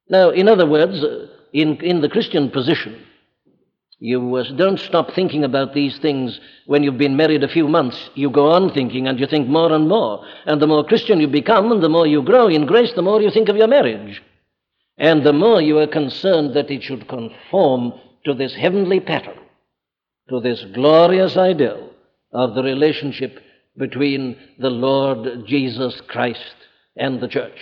Now, 0.09 0.29
in 0.31 0.47
other 0.47 0.65
words, 0.65 1.01
uh, 1.03 1.27
in, 1.53 1.77
in 1.77 2.01
the 2.01 2.09
Christian 2.09 2.51
position, 2.51 3.01
you 3.99 4.43
don't 4.57 4.79
stop 4.79 5.13
thinking 5.13 5.45
about 5.45 5.73
these 5.73 5.97
things 5.99 6.41
when 6.65 6.83
you've 6.83 6.97
been 6.97 7.15
married 7.15 7.43
a 7.43 7.47
few 7.47 7.67
months. 7.69 8.09
You 8.13 8.29
go 8.29 8.51
on 8.51 8.73
thinking 8.73 9.07
and 9.07 9.17
you 9.17 9.25
think 9.25 9.47
more 9.47 9.71
and 9.71 9.87
more. 9.87 10.25
And 10.45 10.61
the 10.61 10.67
more 10.67 10.83
Christian 10.83 11.21
you 11.21 11.27
become 11.27 11.71
and 11.71 11.81
the 11.81 11.89
more 11.89 12.05
you 12.05 12.21
grow 12.21 12.47
in 12.47 12.65
grace, 12.65 12.91
the 12.93 13.01
more 13.01 13.21
you 13.21 13.31
think 13.31 13.47
of 13.47 13.55
your 13.55 13.67
marriage. 13.67 14.21
And 14.97 15.25
the 15.25 15.33
more 15.33 15.61
you 15.61 15.79
are 15.79 15.87
concerned 15.87 16.53
that 16.55 16.69
it 16.69 16.83
should 16.83 17.07
conform 17.07 17.93
to 18.25 18.33
this 18.33 18.53
heavenly 18.53 18.99
pattern 18.99 19.39
to 20.29 20.39
this 20.39 20.63
glorious 20.73 21.37
ideal 21.37 21.91
of 22.31 22.55
the 22.55 22.63
relationship 22.63 23.39
between 23.77 24.37
the 24.59 24.69
Lord 24.69 25.45
Jesus 25.47 26.01
Christ 26.07 26.55
and 26.97 27.19
the 27.19 27.27
church. 27.27 27.59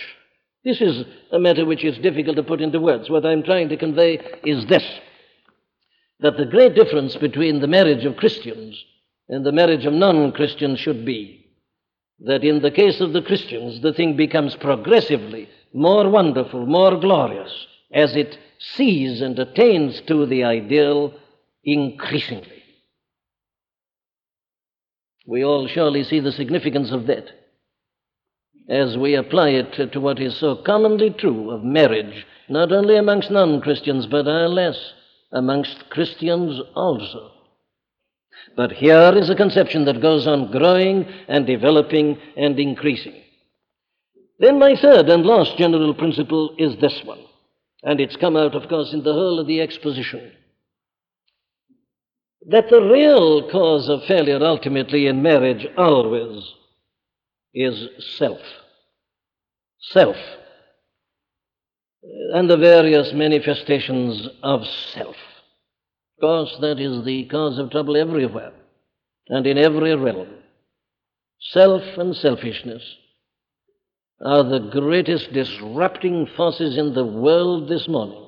This 0.64 0.80
is 0.80 1.04
a 1.30 1.38
matter 1.38 1.66
which 1.66 1.84
is 1.84 1.98
difficult 1.98 2.36
to 2.36 2.42
put 2.42 2.60
into 2.60 2.80
words. 2.80 3.10
What 3.10 3.26
I'm 3.26 3.42
trying 3.42 3.68
to 3.68 3.76
convey 3.76 4.18
is 4.44 4.66
this 4.66 4.84
that 6.20 6.36
the 6.36 6.46
great 6.46 6.74
difference 6.74 7.16
between 7.16 7.60
the 7.60 7.66
marriage 7.66 8.04
of 8.04 8.16
Christians 8.16 8.82
and 9.28 9.44
the 9.44 9.52
marriage 9.52 9.84
of 9.84 9.92
non 9.92 10.32
Christians 10.32 10.78
should 10.78 11.04
be 11.04 11.44
that 12.20 12.44
in 12.44 12.62
the 12.62 12.70
case 12.70 13.00
of 13.00 13.12
the 13.12 13.20
Christians, 13.20 13.82
the 13.82 13.92
thing 13.92 14.16
becomes 14.16 14.54
progressively 14.56 15.48
more 15.72 16.08
wonderful, 16.08 16.64
more 16.64 16.98
glorious, 16.98 17.66
as 17.92 18.14
it 18.14 18.38
sees 18.58 19.20
and 19.20 19.38
attains 19.38 20.00
to 20.02 20.24
the 20.24 20.44
ideal 20.44 21.12
increasingly. 21.64 22.62
We 25.26 25.44
all 25.44 25.66
surely 25.66 26.04
see 26.04 26.20
the 26.20 26.32
significance 26.32 26.92
of 26.92 27.06
that 27.06 27.30
as 28.68 28.96
we 28.96 29.14
apply 29.14 29.50
it 29.50 29.92
to 29.92 30.00
what 30.00 30.20
is 30.20 30.36
so 30.38 30.56
commonly 30.56 31.10
true 31.10 31.50
of 31.50 31.62
marriage, 31.62 32.26
not 32.48 32.72
only 32.72 32.96
amongst 32.96 33.30
non 33.30 33.60
Christians, 33.60 34.06
but 34.06 34.26
alas, 34.26 34.76
amongst 35.32 35.90
Christians 35.90 36.60
also. 36.74 37.30
But 38.56 38.72
here 38.72 39.12
is 39.16 39.30
a 39.30 39.34
conception 39.34 39.84
that 39.84 40.00
goes 40.00 40.26
on 40.26 40.50
growing 40.50 41.06
and 41.28 41.46
developing 41.46 42.18
and 42.36 42.58
increasing. 42.58 43.14
Then, 44.38 44.58
my 44.58 44.76
third 44.76 45.08
and 45.08 45.24
last 45.24 45.56
general 45.56 45.94
principle 45.94 46.54
is 46.58 46.76
this 46.80 47.02
one, 47.04 47.20
and 47.82 48.00
it's 48.00 48.16
come 48.16 48.36
out, 48.36 48.54
of 48.54 48.68
course, 48.68 48.92
in 48.92 49.02
the 49.02 49.12
whole 49.12 49.38
of 49.38 49.46
the 49.46 49.60
exposition 49.60 50.32
that 52.48 52.68
the 52.68 52.82
real 52.82 53.50
cause 53.50 53.88
of 53.88 54.04
failure 54.04 54.42
ultimately 54.42 55.06
in 55.06 55.22
marriage 55.22 55.66
always 55.76 56.42
is 57.54 57.88
self. 58.16 58.40
Self. 59.80 60.16
And 62.34 62.50
the 62.50 62.58
various 62.58 63.12
manifestations 63.12 64.28
of 64.42 64.66
self. 64.92 65.16
Of 66.16 66.20
course, 66.20 66.56
that 66.60 66.78
is 66.78 67.04
the 67.04 67.24
cause 67.26 67.58
of 67.58 67.70
trouble 67.70 67.96
everywhere 67.96 68.52
and 69.28 69.46
in 69.46 69.56
every 69.56 69.94
realm. 69.94 70.28
Self 71.40 71.82
and 71.96 72.14
selfishness 72.14 72.82
are 74.20 74.44
the 74.44 74.70
greatest 74.70 75.32
disrupting 75.32 76.28
forces 76.36 76.76
in 76.76 76.94
the 76.94 77.04
world 77.04 77.68
this 77.68 77.88
morning. 77.88 78.20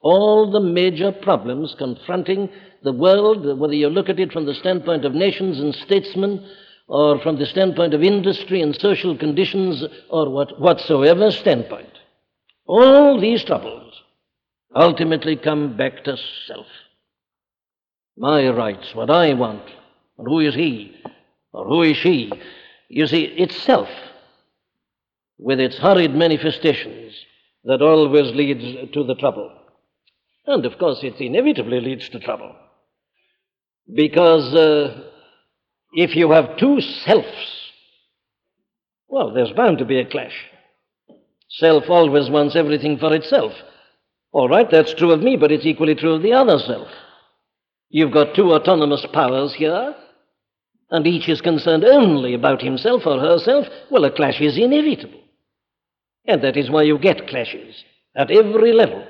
All 0.00 0.50
the 0.50 0.60
major 0.60 1.12
problems 1.12 1.74
confronting 1.78 2.50
the 2.84 2.92
world, 2.92 3.58
whether 3.58 3.74
you 3.74 3.88
look 3.88 4.10
at 4.10 4.20
it 4.20 4.32
from 4.32 4.44
the 4.44 4.54
standpoint 4.54 5.04
of 5.06 5.14
nations 5.14 5.58
and 5.58 5.74
statesmen, 5.74 6.46
or 6.86 7.18
from 7.20 7.38
the 7.38 7.46
standpoint 7.46 7.94
of 7.94 8.02
industry 8.02 8.60
and 8.60 8.78
social 8.78 9.16
conditions, 9.16 9.82
or 10.10 10.28
what, 10.28 10.60
whatsoever 10.60 11.30
standpoint, 11.30 11.88
all 12.66 13.18
these 13.18 13.42
troubles 13.42 13.94
ultimately 14.76 15.34
come 15.34 15.76
back 15.78 16.04
to 16.04 16.16
self. 16.46 16.66
My 18.18 18.48
rights, 18.50 18.94
what 18.94 19.10
I 19.10 19.32
want, 19.32 19.64
and 20.18 20.28
who 20.28 20.40
is 20.40 20.54
he, 20.54 20.94
or 21.52 21.64
who 21.64 21.82
is 21.82 21.96
she. 21.96 22.30
You 22.88 23.06
see, 23.06 23.22
it's 23.24 23.56
self, 23.62 23.88
with 25.38 25.58
its 25.58 25.78
hurried 25.78 26.14
manifestations, 26.14 27.14
that 27.64 27.80
always 27.80 28.34
leads 28.34 28.92
to 28.92 29.04
the 29.04 29.14
trouble. 29.14 29.50
And 30.46 30.66
of 30.66 30.78
course, 30.78 30.98
it 31.02 31.18
inevitably 31.18 31.80
leads 31.80 32.10
to 32.10 32.20
trouble. 32.20 32.54
Because 33.92 34.54
uh, 34.54 35.02
if 35.92 36.16
you 36.16 36.30
have 36.30 36.56
two 36.56 36.80
selves, 36.80 37.26
well, 39.08 39.32
there's 39.32 39.52
bound 39.52 39.78
to 39.78 39.84
be 39.84 40.00
a 40.00 40.08
clash. 40.08 40.34
Self 41.48 41.84
always 41.88 42.30
wants 42.30 42.56
everything 42.56 42.98
for 42.98 43.14
itself. 43.14 43.52
All 44.32 44.48
right, 44.48 44.66
that's 44.68 44.94
true 44.94 45.12
of 45.12 45.20
me, 45.20 45.36
but 45.36 45.52
it's 45.52 45.66
equally 45.66 45.94
true 45.94 46.14
of 46.14 46.22
the 46.22 46.32
other 46.32 46.58
self. 46.58 46.88
You've 47.90 48.12
got 48.12 48.34
two 48.34 48.52
autonomous 48.52 49.06
powers 49.12 49.54
here, 49.56 49.94
and 50.90 51.06
each 51.06 51.28
is 51.28 51.40
concerned 51.40 51.84
only 51.84 52.34
about 52.34 52.60
himself 52.60 53.02
or 53.06 53.20
herself. 53.20 53.66
Well, 53.90 54.04
a 54.04 54.10
clash 54.10 54.40
is 54.40 54.58
inevitable. 54.58 55.20
And 56.26 56.42
that 56.42 56.56
is 56.56 56.70
why 56.70 56.82
you 56.82 56.98
get 56.98 57.28
clashes 57.28 57.84
at 58.16 58.30
every 58.30 58.72
level 58.72 59.06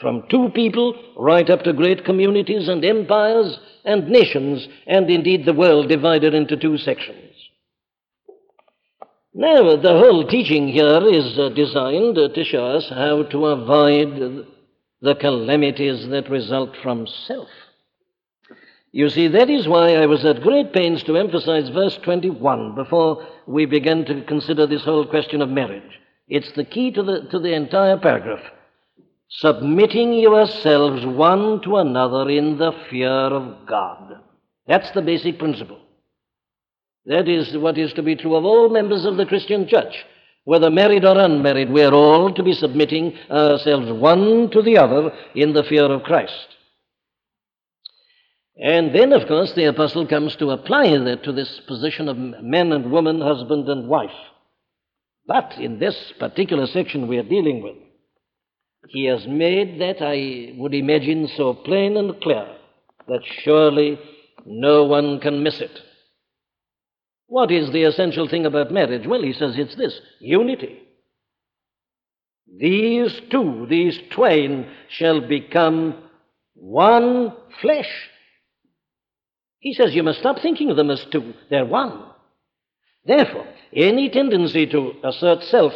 from 0.00 0.24
two 0.28 0.50
people 0.54 0.94
right 1.16 1.48
up 1.48 1.62
to 1.62 1.72
great 1.72 2.04
communities 2.04 2.68
and 2.68 2.84
empires 2.84 3.58
and 3.84 4.08
nations, 4.08 4.68
and 4.86 5.08
indeed 5.10 5.44
the 5.44 5.52
world 5.52 5.88
divided 5.88 6.34
into 6.34 6.56
two 6.56 6.78
sections. 6.78 7.34
Now, 9.34 9.76
the 9.76 9.98
whole 9.98 10.26
teaching 10.26 10.68
here 10.68 11.08
is 11.08 11.38
uh, 11.38 11.48
designed 11.50 12.16
to 12.16 12.44
show 12.44 12.66
us 12.66 12.88
how 12.90 13.22
to 13.24 13.46
avoid 13.46 14.46
the 15.00 15.14
calamities 15.14 16.06
that 16.08 16.30
result 16.30 16.76
from 16.82 17.06
self. 17.06 17.48
You 18.92 19.08
see, 19.08 19.28
that 19.28 19.48
is 19.48 19.66
why 19.66 19.94
I 19.94 20.06
was 20.06 20.24
at 20.26 20.42
great 20.42 20.74
pains 20.74 21.02
to 21.04 21.16
emphasize 21.16 21.70
verse 21.70 21.96
21 22.02 22.74
before 22.74 23.26
we 23.46 23.64
began 23.64 24.04
to 24.04 24.22
consider 24.24 24.66
this 24.66 24.84
whole 24.84 25.06
question 25.06 25.40
of 25.40 25.48
marriage. 25.48 25.98
It's 26.28 26.52
the 26.52 26.64
key 26.64 26.90
to 26.92 27.02
the, 27.02 27.22
to 27.30 27.38
the 27.38 27.54
entire 27.54 27.96
paragraph 27.96 28.42
submitting 29.38 30.12
yourselves 30.14 31.06
one 31.06 31.60
to 31.62 31.76
another 31.76 32.28
in 32.28 32.58
the 32.58 32.72
fear 32.90 33.08
of 33.08 33.66
God. 33.66 34.20
That's 34.66 34.90
the 34.92 35.02
basic 35.02 35.38
principle. 35.38 35.80
That 37.06 37.28
is 37.28 37.56
what 37.56 37.78
is 37.78 37.92
to 37.94 38.02
be 38.02 38.14
true 38.14 38.36
of 38.36 38.44
all 38.44 38.68
members 38.68 39.04
of 39.04 39.16
the 39.16 39.26
Christian 39.26 39.66
church. 39.66 40.04
Whether 40.44 40.70
married 40.70 41.04
or 41.04 41.18
unmarried, 41.18 41.70
we 41.70 41.82
are 41.82 41.94
all 41.94 42.32
to 42.34 42.42
be 42.42 42.52
submitting 42.52 43.16
ourselves 43.30 43.90
one 43.90 44.50
to 44.50 44.62
the 44.62 44.76
other 44.76 45.12
in 45.34 45.52
the 45.52 45.64
fear 45.64 45.84
of 45.84 46.02
Christ. 46.02 46.48
And 48.56 48.94
then, 48.94 49.12
of 49.12 49.26
course, 49.28 49.52
the 49.54 49.64
apostle 49.64 50.06
comes 50.06 50.36
to 50.36 50.50
apply 50.50 50.96
that 50.98 51.24
to 51.24 51.32
this 51.32 51.60
position 51.66 52.08
of 52.08 52.18
man 52.18 52.72
and 52.72 52.90
woman, 52.90 53.20
husband 53.20 53.68
and 53.68 53.88
wife. 53.88 54.10
But 55.26 55.54
in 55.58 55.78
this 55.78 56.12
particular 56.18 56.66
section 56.66 57.08
we 57.08 57.18
are 57.18 57.22
dealing 57.22 57.62
with, 57.62 57.76
he 58.88 59.04
has 59.06 59.26
made 59.26 59.80
that, 59.80 60.02
I 60.02 60.54
would 60.58 60.74
imagine, 60.74 61.28
so 61.36 61.54
plain 61.54 61.96
and 61.96 62.20
clear 62.20 62.46
that 63.08 63.20
surely 63.42 63.98
no 64.44 64.84
one 64.84 65.20
can 65.20 65.42
miss 65.42 65.60
it. 65.60 65.78
What 67.26 67.50
is 67.50 67.72
the 67.72 67.84
essential 67.84 68.28
thing 68.28 68.44
about 68.44 68.72
marriage? 68.72 69.06
Well, 69.06 69.22
he 69.22 69.32
says 69.32 69.54
it's 69.56 69.76
this 69.76 69.98
unity. 70.20 70.80
These 72.58 73.20
two, 73.30 73.66
these 73.70 73.98
twain, 74.10 74.68
shall 74.88 75.26
become 75.26 75.96
one 76.54 77.32
flesh. 77.60 77.88
He 79.60 79.72
says 79.72 79.94
you 79.94 80.02
must 80.02 80.18
stop 80.18 80.40
thinking 80.42 80.70
of 80.70 80.76
them 80.76 80.90
as 80.90 81.06
two, 81.10 81.32
they're 81.48 81.64
one. 81.64 82.02
Therefore, 83.04 83.46
any 83.72 84.10
tendency 84.10 84.66
to 84.66 84.92
assert 85.02 85.42
self 85.44 85.72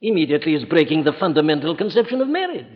immediately 0.00 0.54
is 0.54 0.64
breaking 0.64 1.04
the 1.04 1.12
fundamental 1.12 1.76
conception 1.76 2.20
of 2.20 2.28
marriage. 2.28 2.66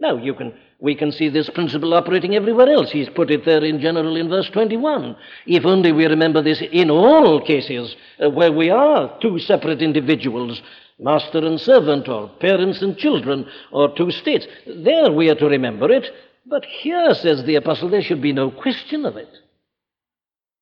Now, 0.00 0.16
you 0.16 0.34
can, 0.34 0.52
we 0.80 0.94
can 0.94 1.12
see 1.12 1.28
this 1.28 1.48
principle 1.50 1.94
operating 1.94 2.34
everywhere 2.34 2.68
else. 2.68 2.90
He's 2.90 3.08
put 3.08 3.30
it 3.30 3.44
there 3.44 3.64
in 3.64 3.80
general 3.80 4.16
in 4.16 4.28
verse 4.28 4.50
21. 4.50 5.16
If 5.46 5.64
only 5.64 5.92
we 5.92 6.06
remember 6.06 6.42
this 6.42 6.62
in 6.72 6.90
all 6.90 7.40
cases 7.40 7.94
uh, 8.22 8.28
where 8.30 8.52
we 8.52 8.70
are 8.70 9.16
two 9.20 9.38
separate 9.38 9.82
individuals, 9.82 10.62
master 10.98 11.38
and 11.38 11.60
servant, 11.60 12.08
or 12.08 12.28
parents 12.40 12.82
and 12.82 12.96
children, 12.96 13.46
or 13.70 13.94
two 13.96 14.10
states, 14.10 14.46
there 14.66 15.12
we 15.12 15.30
are 15.30 15.36
to 15.36 15.46
remember 15.46 15.90
it. 15.90 16.10
But 16.46 16.64
here, 16.64 17.14
says 17.14 17.44
the 17.44 17.54
apostle, 17.54 17.88
there 17.88 18.02
should 18.02 18.20
be 18.20 18.32
no 18.32 18.50
question 18.50 19.06
of 19.06 19.16
it. 19.16 19.30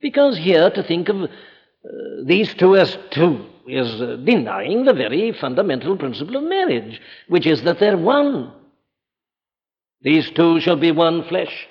Because 0.00 0.36
here 0.36 0.70
to 0.70 0.82
think 0.82 1.08
of 1.08 1.22
uh, 1.22 1.28
these 2.24 2.54
two 2.54 2.76
as 2.76 2.96
two 3.10 3.46
is 3.72 3.98
denying 4.24 4.84
the 4.84 4.92
very 4.92 5.32
fundamental 5.32 5.96
principle 5.96 6.36
of 6.36 6.44
marriage, 6.44 7.00
which 7.28 7.46
is 7.46 7.62
that 7.62 7.80
they're 7.80 7.96
one. 7.96 8.52
These 10.02 10.30
two 10.30 10.60
shall 10.60 10.76
be 10.76 10.92
one 10.92 11.24
flesh. 11.28 11.68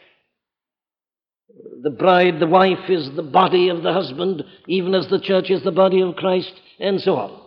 The 1.84 1.90
bride, 1.90 2.40
the 2.40 2.48
wife, 2.48 2.90
is 2.90 3.12
the 3.12 3.24
body 3.24 3.70
of 3.70 3.84
the 3.84 3.94
husband, 3.94 4.44
even 4.68 4.96
as 4.96 5.08
the 5.08 5.20
church 5.20 5.50
is 5.50 5.64
the 5.64 5.72
body 5.72 6.02
of 6.02 6.16
Christ, 6.16 6.54
and 6.80 7.00
so 7.02 7.18
on. 7.18 7.40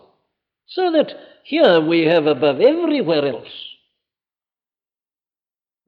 So 0.67 0.91
that 0.91 1.11
here 1.43 1.81
we 1.81 2.05
have 2.05 2.25
above 2.25 2.59
everywhere 2.61 3.27
else 3.27 3.75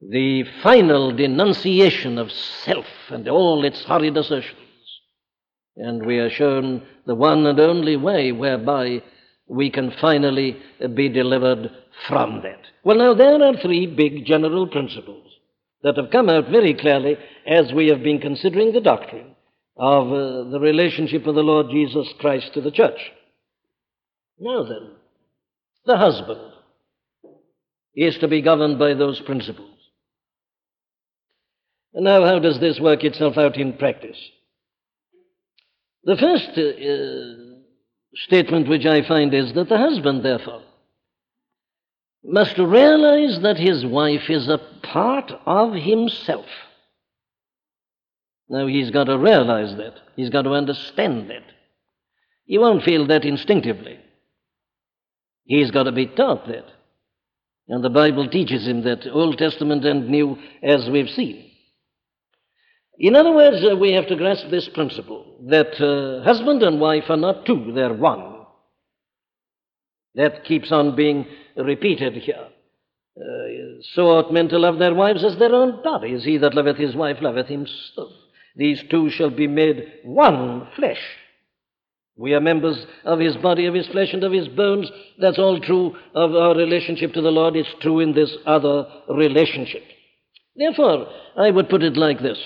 the 0.00 0.44
final 0.62 1.10
denunciation 1.10 2.18
of 2.18 2.30
self 2.30 2.86
and 3.08 3.28
all 3.28 3.64
its 3.64 3.82
horrid 3.84 4.16
assertions. 4.16 4.67
And 5.78 6.04
we 6.04 6.18
are 6.18 6.30
shown 6.30 6.82
the 7.06 7.14
one 7.14 7.46
and 7.46 7.58
only 7.60 7.96
way 7.96 8.32
whereby 8.32 9.02
we 9.46 9.70
can 9.70 9.92
finally 10.00 10.56
be 10.94 11.08
delivered 11.08 11.70
from 12.08 12.42
that. 12.42 12.60
Well, 12.84 12.98
now, 12.98 13.14
there 13.14 13.42
are 13.42 13.56
three 13.62 13.86
big 13.86 14.26
general 14.26 14.66
principles 14.66 15.24
that 15.82 15.96
have 15.96 16.10
come 16.10 16.28
out 16.28 16.50
very 16.50 16.74
clearly 16.74 17.16
as 17.46 17.72
we 17.72 17.88
have 17.88 18.02
been 18.02 18.20
considering 18.20 18.72
the 18.72 18.80
doctrine 18.80 19.34
of 19.76 20.08
uh, 20.08 20.50
the 20.50 20.58
relationship 20.60 21.26
of 21.26 21.36
the 21.36 21.42
Lord 21.42 21.68
Jesus 21.70 22.08
Christ 22.18 22.50
to 22.54 22.60
the 22.60 22.72
church. 22.72 22.98
Now 24.40 24.64
then, 24.64 24.90
the 25.86 25.96
husband 25.96 26.40
is 27.94 28.18
to 28.18 28.28
be 28.28 28.42
governed 28.42 28.78
by 28.78 28.94
those 28.94 29.20
principles. 29.20 29.70
And 31.94 32.04
now, 32.04 32.24
how 32.24 32.38
does 32.38 32.60
this 32.60 32.78
work 32.80 33.04
itself 33.04 33.38
out 33.38 33.56
in 33.56 33.72
practice? 33.74 34.18
The 36.08 36.16
first 36.16 36.56
uh, 36.56 38.20
statement 38.24 38.66
which 38.66 38.86
I 38.86 39.06
find 39.06 39.34
is 39.34 39.52
that 39.52 39.68
the 39.68 39.76
husband, 39.76 40.24
therefore, 40.24 40.62
must 42.24 42.56
realize 42.56 43.40
that 43.42 43.58
his 43.58 43.84
wife 43.84 44.30
is 44.30 44.48
a 44.48 44.56
part 44.82 45.30
of 45.44 45.74
himself. 45.74 46.46
Now, 48.48 48.66
he's 48.66 48.90
got 48.90 49.04
to 49.04 49.18
realize 49.18 49.76
that. 49.76 49.96
He's 50.16 50.30
got 50.30 50.42
to 50.42 50.52
understand 50.54 51.28
that. 51.28 51.44
He 52.46 52.56
won't 52.56 52.84
feel 52.84 53.06
that 53.08 53.26
instinctively. 53.26 53.98
He's 55.44 55.70
got 55.70 55.82
to 55.82 55.92
be 55.92 56.06
taught 56.06 56.48
that. 56.48 56.64
And 57.68 57.84
the 57.84 57.90
Bible 57.90 58.30
teaches 58.30 58.66
him 58.66 58.82
that, 58.84 59.06
Old 59.12 59.36
Testament 59.36 59.84
and 59.84 60.08
New, 60.08 60.38
as 60.62 60.88
we've 60.88 61.10
seen. 61.10 61.47
In 62.98 63.14
other 63.14 63.32
words, 63.32 63.64
uh, 63.64 63.76
we 63.76 63.92
have 63.92 64.08
to 64.08 64.16
grasp 64.16 64.48
this 64.50 64.68
principle 64.68 65.24
that 65.46 65.80
uh, 65.80 66.24
husband 66.24 66.62
and 66.64 66.80
wife 66.80 67.04
are 67.08 67.16
not 67.16 67.46
two, 67.46 67.72
they're 67.72 67.94
one. 67.94 68.34
That 70.16 70.44
keeps 70.44 70.72
on 70.72 70.96
being 70.96 71.26
repeated 71.56 72.14
here. 72.14 72.48
Uh, 73.16 73.82
so 73.94 74.06
ought 74.06 74.32
men 74.32 74.48
to 74.48 74.58
love 74.58 74.78
their 74.78 74.94
wives 74.94 75.24
as 75.24 75.38
their 75.38 75.54
own 75.54 75.82
bodies. 75.82 76.24
He 76.24 76.38
that 76.38 76.54
loveth 76.54 76.76
his 76.76 76.96
wife 76.96 77.18
loveth 77.20 77.46
himself. 77.46 78.10
These 78.56 78.82
two 78.90 79.10
shall 79.10 79.30
be 79.30 79.46
made 79.46 79.92
one 80.04 80.66
flesh. 80.74 81.00
We 82.16 82.34
are 82.34 82.40
members 82.40 82.84
of 83.04 83.20
his 83.20 83.36
body, 83.36 83.66
of 83.66 83.74
his 83.74 83.86
flesh, 83.86 84.12
and 84.12 84.24
of 84.24 84.32
his 84.32 84.48
bones. 84.48 84.90
That's 85.20 85.38
all 85.38 85.60
true 85.60 85.94
of 86.16 86.34
our 86.34 86.56
relationship 86.56 87.12
to 87.12 87.20
the 87.20 87.30
Lord. 87.30 87.54
It's 87.54 87.68
true 87.80 88.00
in 88.00 88.12
this 88.12 88.36
other 88.44 88.88
relationship. 89.08 89.84
Therefore, 90.56 91.06
I 91.36 91.52
would 91.52 91.68
put 91.68 91.84
it 91.84 91.96
like 91.96 92.20
this 92.20 92.38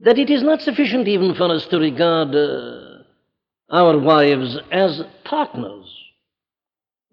that 0.00 0.18
it 0.18 0.30
is 0.30 0.42
not 0.42 0.60
sufficient 0.60 1.08
even 1.08 1.34
for 1.34 1.50
us 1.50 1.66
to 1.66 1.78
regard 1.78 2.34
uh, 2.34 3.02
our 3.70 3.98
wives 3.98 4.58
as 4.70 5.02
partners. 5.24 5.86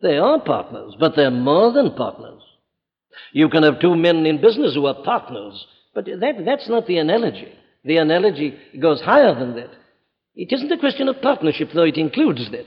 They 0.02 0.18
are 0.18 0.40
partners, 0.40 0.96
but 1.00 1.16
they're 1.16 1.32
more 1.32 1.72
than 1.72 1.96
partners. 1.96 2.42
You 3.32 3.50
can 3.50 3.64
have 3.64 3.80
two 3.80 3.96
men 3.96 4.26
in 4.26 4.42
business 4.42 4.76
who 4.76 4.86
are 4.86 5.04
partners, 5.04 5.66
but 5.94 6.06
that, 6.06 6.44
that's 6.46 6.68
not 6.68 6.88
the 6.88 6.98
analogy. 6.98 7.48
The 7.86 7.98
analogy 7.98 8.58
goes 8.80 9.02
higher 9.02 9.34
than 9.34 9.56
that. 9.56 9.70
It 10.36 10.52
isn't 10.52 10.72
a 10.72 10.78
question 10.78 11.08
of 11.08 11.22
partnership, 11.22 11.70
though 11.74 11.84
it 11.84 11.98
includes 11.98 12.50
that. 12.52 12.66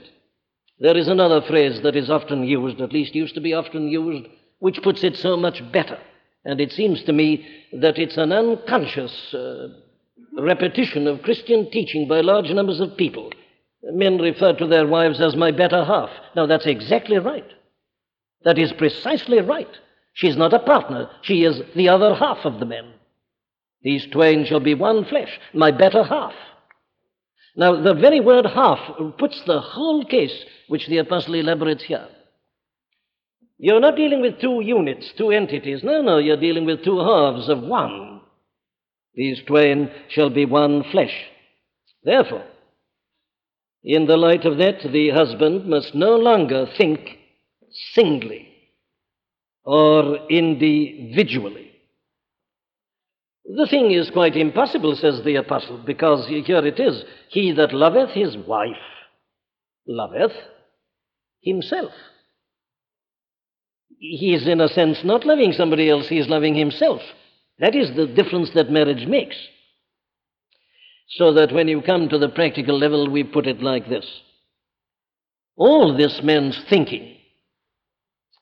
There 0.79 0.97
is 0.97 1.07
another 1.07 1.41
phrase 1.41 1.81
that 1.83 1.95
is 1.95 2.09
often 2.09 2.43
used, 2.43 2.79
at 2.81 2.93
least 2.93 3.15
used 3.15 3.35
to 3.35 3.41
be 3.41 3.53
often 3.53 3.87
used, 3.87 4.27
which 4.59 4.81
puts 4.81 5.03
it 5.03 5.15
so 5.15 5.35
much 5.35 5.61
better. 5.71 5.99
And 6.45 6.61
it 6.61 6.71
seems 6.71 7.03
to 7.03 7.13
me 7.13 7.45
that 7.73 7.97
it's 7.97 8.17
an 8.17 8.31
unconscious 8.31 9.33
uh, 9.33 9.67
repetition 10.43 11.07
of 11.07 11.21
Christian 11.21 11.69
teaching 11.71 12.07
by 12.07 12.21
large 12.21 12.49
numbers 12.49 12.79
of 12.79 12.97
people. 12.97 13.31
Men 13.83 14.17
refer 14.17 14.53
to 14.53 14.67
their 14.67 14.87
wives 14.87 15.21
as 15.21 15.35
my 15.35 15.51
better 15.51 15.83
half. 15.83 16.09
Now, 16.35 16.45
that's 16.45 16.65
exactly 16.65 17.17
right. 17.17 17.45
That 18.43 18.57
is 18.57 18.73
precisely 18.73 19.39
right. 19.39 19.69
She's 20.13 20.37
not 20.37 20.53
a 20.53 20.59
partner, 20.59 21.09
she 21.21 21.43
is 21.43 21.61
the 21.75 21.89
other 21.89 22.15
half 22.15 22.39
of 22.43 22.59
the 22.59 22.65
men. 22.65 22.93
These 23.83 24.07
twain 24.11 24.45
shall 24.45 24.59
be 24.59 24.73
one 24.73 25.05
flesh, 25.05 25.39
my 25.53 25.71
better 25.71 26.03
half. 26.03 26.33
Now, 27.55 27.81
the 27.81 27.93
very 27.93 28.19
word 28.19 28.45
half 28.45 28.79
puts 29.17 29.41
the 29.45 29.59
whole 29.59 30.05
case 30.05 30.45
which 30.67 30.87
the 30.87 30.97
apostle 30.97 31.35
elaborates 31.35 31.83
here. 31.83 32.07
You're 33.59 33.79
not 33.79 33.95
dealing 33.95 34.21
with 34.21 34.39
two 34.39 34.61
units, 34.61 35.11
two 35.17 35.31
entities. 35.31 35.83
No, 35.83 36.01
no, 36.01 36.19
you're 36.19 36.39
dealing 36.39 36.65
with 36.65 36.83
two 36.83 36.99
halves 36.99 37.49
of 37.49 37.61
one. 37.61 38.06
These 39.17 39.41
twain 39.47 39.89
shall 40.09 40.29
be 40.29 40.45
one 40.45 40.83
flesh. 40.91 41.25
Therefore, 42.03 42.45
in 43.83 44.05
the 44.05 44.15
light 44.15 44.45
of 44.45 44.57
that, 44.59 44.81
the 44.91 45.09
husband 45.09 45.65
must 45.65 45.95
no 45.95 46.15
longer 46.15 46.67
think 46.77 47.17
singly 47.93 48.47
or 49.63 50.17
individually. 50.29 51.71
The 53.43 53.67
thing 53.67 53.91
is 53.91 54.11
quite 54.11 54.35
impossible, 54.35 54.95
says 54.95 55.23
the 55.23 55.37
apostle, 55.37 55.81
because 55.83 56.27
here 56.27 56.65
it 56.65 56.79
is 56.79 57.03
He 57.29 57.53
that 57.53 57.73
loveth 57.73 58.11
his 58.11 58.37
wife 58.37 58.75
loveth 59.87 60.33
himself. 61.41 61.91
He 63.99 64.35
is, 64.35 64.47
in 64.47 64.61
a 64.61 64.67
sense, 64.67 65.03
not 65.03 65.25
loving 65.25 65.53
somebody 65.53 65.89
else, 65.89 66.07
he 66.07 66.19
is 66.19 66.27
loving 66.27 66.53
himself. 66.53 67.01
That 67.59 67.75
is 67.75 67.95
the 67.95 68.07
difference 68.07 68.51
that 68.53 68.69
marriage 68.69 69.07
makes. 69.07 69.35
So 71.09 71.33
that 71.33 71.53
when 71.53 71.67
you 71.67 71.81
come 71.81 72.09
to 72.09 72.17
the 72.17 72.29
practical 72.29 72.77
level, 72.77 73.09
we 73.09 73.23
put 73.23 73.47
it 73.47 73.61
like 73.61 73.87
this 73.87 74.05
all 75.57 75.97
this 75.97 76.21
man's 76.23 76.63
thinking 76.69 77.17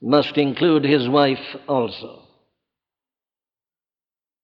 must 0.01 0.38
include 0.38 0.84
his 0.84 1.08
wife 1.08 1.56
also. 1.67 2.23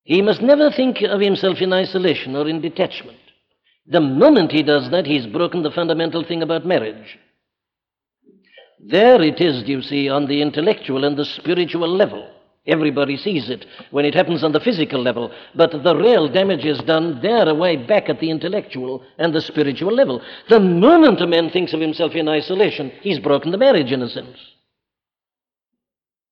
He 0.04 0.22
must 0.22 0.42
never 0.42 0.72
think 0.72 1.02
of 1.02 1.20
himself 1.20 1.58
in 1.60 1.74
isolation 1.74 2.36
or 2.36 2.48
in 2.48 2.62
detachment. 2.62 3.20
The 3.86 4.00
moment 4.00 4.52
he 4.52 4.64
does 4.64 4.90
that, 4.90 5.06
he's 5.06 5.28
broken 5.28 5.62
the 5.62 5.72
fundamental 5.72 6.24
thing 6.24 6.42
about 6.42 6.66
marriage. 6.66 7.20
There 8.80 9.22
it 9.22 9.40
is, 9.40 9.68
you 9.68 9.82
see, 9.82 10.10
on 10.10 10.28
the 10.28 10.42
intellectual 10.42 11.04
and 11.04 11.18
the 11.18 11.26
spiritual 11.26 11.90
level 11.90 12.28
Everybody 12.68 13.18
sees 13.18 13.50
it 13.50 13.66
when 13.90 14.06
it 14.06 14.14
happens 14.14 14.44
on 14.44 14.52
the 14.52 14.60
physical 14.60 15.02
level, 15.02 15.32
but 15.56 15.72
the 15.72 15.96
real 15.96 16.30
damage 16.32 16.64
is 16.64 16.80
done 16.82 17.20
there 17.22 17.50
away 17.50 17.76
back 17.76 18.08
at 18.08 18.20
the 18.20 18.30
intellectual 18.30 19.04
and 19.18 19.34
the 19.34 19.42
spiritual 19.42 19.94
level. 19.94 20.22
The 20.48 20.60
moment 20.60 21.22
a 21.22 21.28
man 21.28 21.50
thinks 21.50 21.74
of 21.74 21.82
himself 21.82 22.14
in 22.14 22.28
isolation, 22.28 22.92
he's 23.02 23.20
broken 23.20 23.52
the 23.52 23.58
marriage 23.58 23.92
in 23.92 24.04
a 24.04 24.10
sense. 24.10 24.38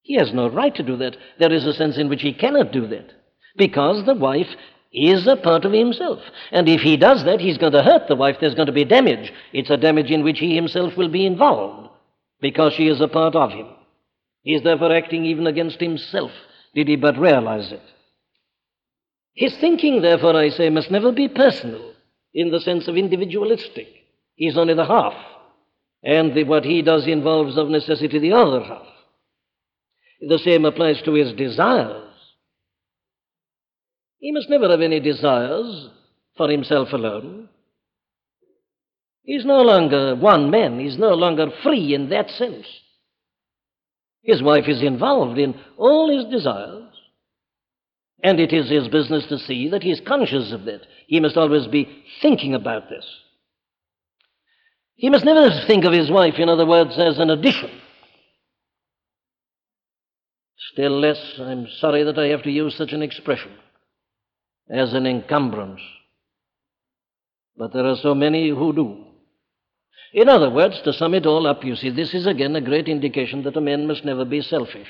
He 0.02 0.14
has 0.14 0.32
no 0.32 0.48
right 0.48 0.74
to 0.76 0.84
do 0.84 0.96
that. 0.98 1.16
There 1.40 1.52
is 1.52 1.66
a 1.66 1.74
sense 1.74 1.98
in 1.98 2.08
which 2.08 2.22
he 2.22 2.32
cannot 2.32 2.72
do 2.72 2.86
that 2.86 3.12
because 3.56 4.06
the 4.06 4.14
wife 4.14 4.48
is 4.92 5.26
a 5.26 5.36
part 5.36 5.64
of 5.64 5.72
himself. 5.72 6.20
And 6.52 6.68
if 6.68 6.80
he 6.80 6.96
does 6.96 7.24
that, 7.24 7.40
he's 7.40 7.58
going 7.58 7.72
to 7.72 7.82
hurt 7.82 8.06
the 8.06 8.16
wife. 8.16 8.36
There's 8.40 8.54
going 8.54 8.66
to 8.66 8.72
be 8.72 8.84
damage. 8.84 9.32
It's 9.52 9.70
a 9.70 9.76
damage 9.76 10.10
in 10.10 10.22
which 10.22 10.38
he 10.38 10.54
himself 10.54 10.96
will 10.96 11.08
be 11.08 11.26
involved 11.26 11.90
because 12.40 12.72
she 12.72 12.88
is 12.88 13.00
a 13.00 13.08
part 13.08 13.34
of 13.34 13.50
him. 13.50 13.66
He 14.42 14.54
is 14.54 14.62
therefore 14.62 14.94
acting 14.94 15.24
even 15.24 15.46
against 15.46 15.80
himself, 15.80 16.30
did 16.74 16.88
he 16.88 16.96
but 16.96 17.18
realize 17.18 17.72
it. 17.72 17.82
His 19.34 19.56
thinking, 19.58 20.02
therefore, 20.02 20.36
I 20.36 20.48
say, 20.48 20.70
must 20.70 20.90
never 20.90 21.12
be 21.12 21.28
personal 21.28 21.92
in 22.34 22.50
the 22.50 22.60
sense 22.60 22.88
of 22.88 22.96
individualistic. 22.96 23.88
He's 24.34 24.56
only 24.56 24.74
the 24.74 24.86
half, 24.86 25.14
and 26.02 26.34
the, 26.34 26.44
what 26.44 26.64
he 26.64 26.82
does 26.82 27.06
involves 27.06 27.56
of 27.56 27.68
necessity 27.68 28.18
the 28.18 28.32
other 28.32 28.62
half. 28.62 28.86
The 30.20 30.38
same 30.38 30.64
applies 30.64 31.00
to 31.02 31.14
his 31.14 31.32
desires. 31.32 32.14
He 34.18 34.32
must 34.32 34.50
never 34.50 34.68
have 34.68 34.80
any 34.80 35.00
desires 35.00 35.88
for 36.36 36.50
himself 36.50 36.92
alone. 36.92 37.48
He's 39.22 39.44
no 39.44 39.62
longer 39.62 40.14
one 40.16 40.50
man, 40.50 40.78
he's 40.78 40.98
no 40.98 41.14
longer 41.14 41.46
free 41.62 41.94
in 41.94 42.10
that 42.10 42.30
sense. 42.30 42.66
His 44.22 44.42
wife 44.42 44.68
is 44.68 44.82
involved 44.82 45.38
in 45.38 45.54
all 45.76 46.10
his 46.10 46.30
desires, 46.30 46.92
and 48.22 48.38
it 48.38 48.52
is 48.52 48.68
his 48.68 48.88
business 48.88 49.26
to 49.28 49.38
see 49.38 49.68
that 49.70 49.82
he 49.82 49.90
is 49.90 50.00
conscious 50.06 50.52
of 50.52 50.64
that. 50.64 50.82
He 51.06 51.20
must 51.20 51.36
always 51.36 51.66
be 51.66 51.88
thinking 52.20 52.54
about 52.54 52.90
this. 52.90 53.04
He 54.96 55.08
must 55.08 55.24
never 55.24 55.48
think 55.66 55.84
of 55.84 55.94
his 55.94 56.10
wife, 56.10 56.34
in 56.38 56.50
other 56.50 56.66
words, 56.66 56.98
as 56.98 57.18
an 57.18 57.30
addition. 57.30 57.70
Still 60.72 61.00
less, 61.00 61.18
I'm 61.38 61.66
sorry 61.78 62.04
that 62.04 62.18
I 62.18 62.26
have 62.26 62.42
to 62.42 62.50
use 62.50 62.76
such 62.76 62.92
an 62.92 63.00
expression, 63.00 63.52
as 64.68 64.92
an 64.92 65.06
encumbrance. 65.06 65.80
But 67.56 67.72
there 67.72 67.86
are 67.86 67.96
so 67.96 68.14
many 68.14 68.50
who 68.50 68.72
do. 68.74 69.04
In 70.12 70.28
other 70.28 70.50
words, 70.50 70.80
to 70.82 70.92
sum 70.92 71.14
it 71.14 71.26
all 71.26 71.46
up, 71.46 71.64
you 71.64 71.76
see, 71.76 71.90
this 71.90 72.14
is 72.14 72.26
again 72.26 72.56
a 72.56 72.60
great 72.60 72.88
indication 72.88 73.42
that 73.44 73.56
a 73.56 73.60
man 73.60 73.86
must 73.86 74.04
never 74.04 74.24
be 74.24 74.40
selfish. 74.40 74.88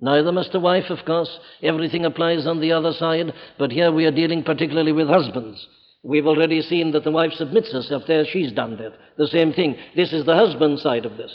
Neither 0.00 0.32
must 0.32 0.54
a 0.54 0.60
wife, 0.60 0.90
of 0.90 1.04
course. 1.04 1.38
Everything 1.62 2.04
applies 2.04 2.46
on 2.46 2.60
the 2.60 2.72
other 2.72 2.92
side, 2.92 3.32
but 3.58 3.70
here 3.70 3.92
we 3.92 4.06
are 4.06 4.10
dealing 4.10 4.42
particularly 4.42 4.92
with 4.92 5.08
husbands. 5.08 5.66
We've 6.02 6.26
already 6.26 6.62
seen 6.62 6.92
that 6.92 7.04
the 7.04 7.10
wife 7.10 7.32
submits 7.32 7.72
herself 7.72 8.02
there, 8.06 8.24
she's 8.24 8.52
done 8.52 8.76
that. 8.78 8.92
The 9.16 9.28
same 9.28 9.52
thing. 9.52 9.76
This 9.94 10.12
is 10.12 10.24
the 10.24 10.34
husband's 10.34 10.82
side 10.82 11.06
of 11.06 11.16
this 11.16 11.32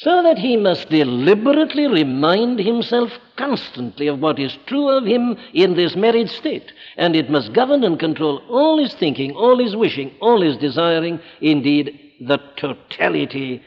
so 0.00 0.22
that 0.22 0.38
he 0.38 0.56
must 0.56 0.88
deliberately 0.90 1.88
remind 1.88 2.60
himself 2.60 3.10
constantly 3.36 4.06
of 4.06 4.20
what 4.20 4.38
is 4.38 4.56
true 4.66 4.88
of 4.88 5.04
him 5.04 5.36
in 5.52 5.74
this 5.74 5.96
married 5.96 6.28
state, 6.28 6.72
and 6.96 7.16
it 7.16 7.28
must 7.28 7.52
govern 7.52 7.82
and 7.82 7.98
control 7.98 8.40
all 8.48 8.78
his 8.78 8.94
thinking, 8.94 9.32
all 9.32 9.58
his 9.58 9.74
wishing, 9.74 10.14
all 10.20 10.40
his 10.40 10.56
desiring, 10.58 11.18
indeed, 11.40 11.98
the 12.20 12.38
totality 12.56 13.60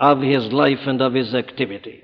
of 0.00 0.20
his 0.20 0.52
life 0.52 0.80
and 0.86 1.00
of 1.00 1.14
his 1.14 1.32
activity. 1.34 2.02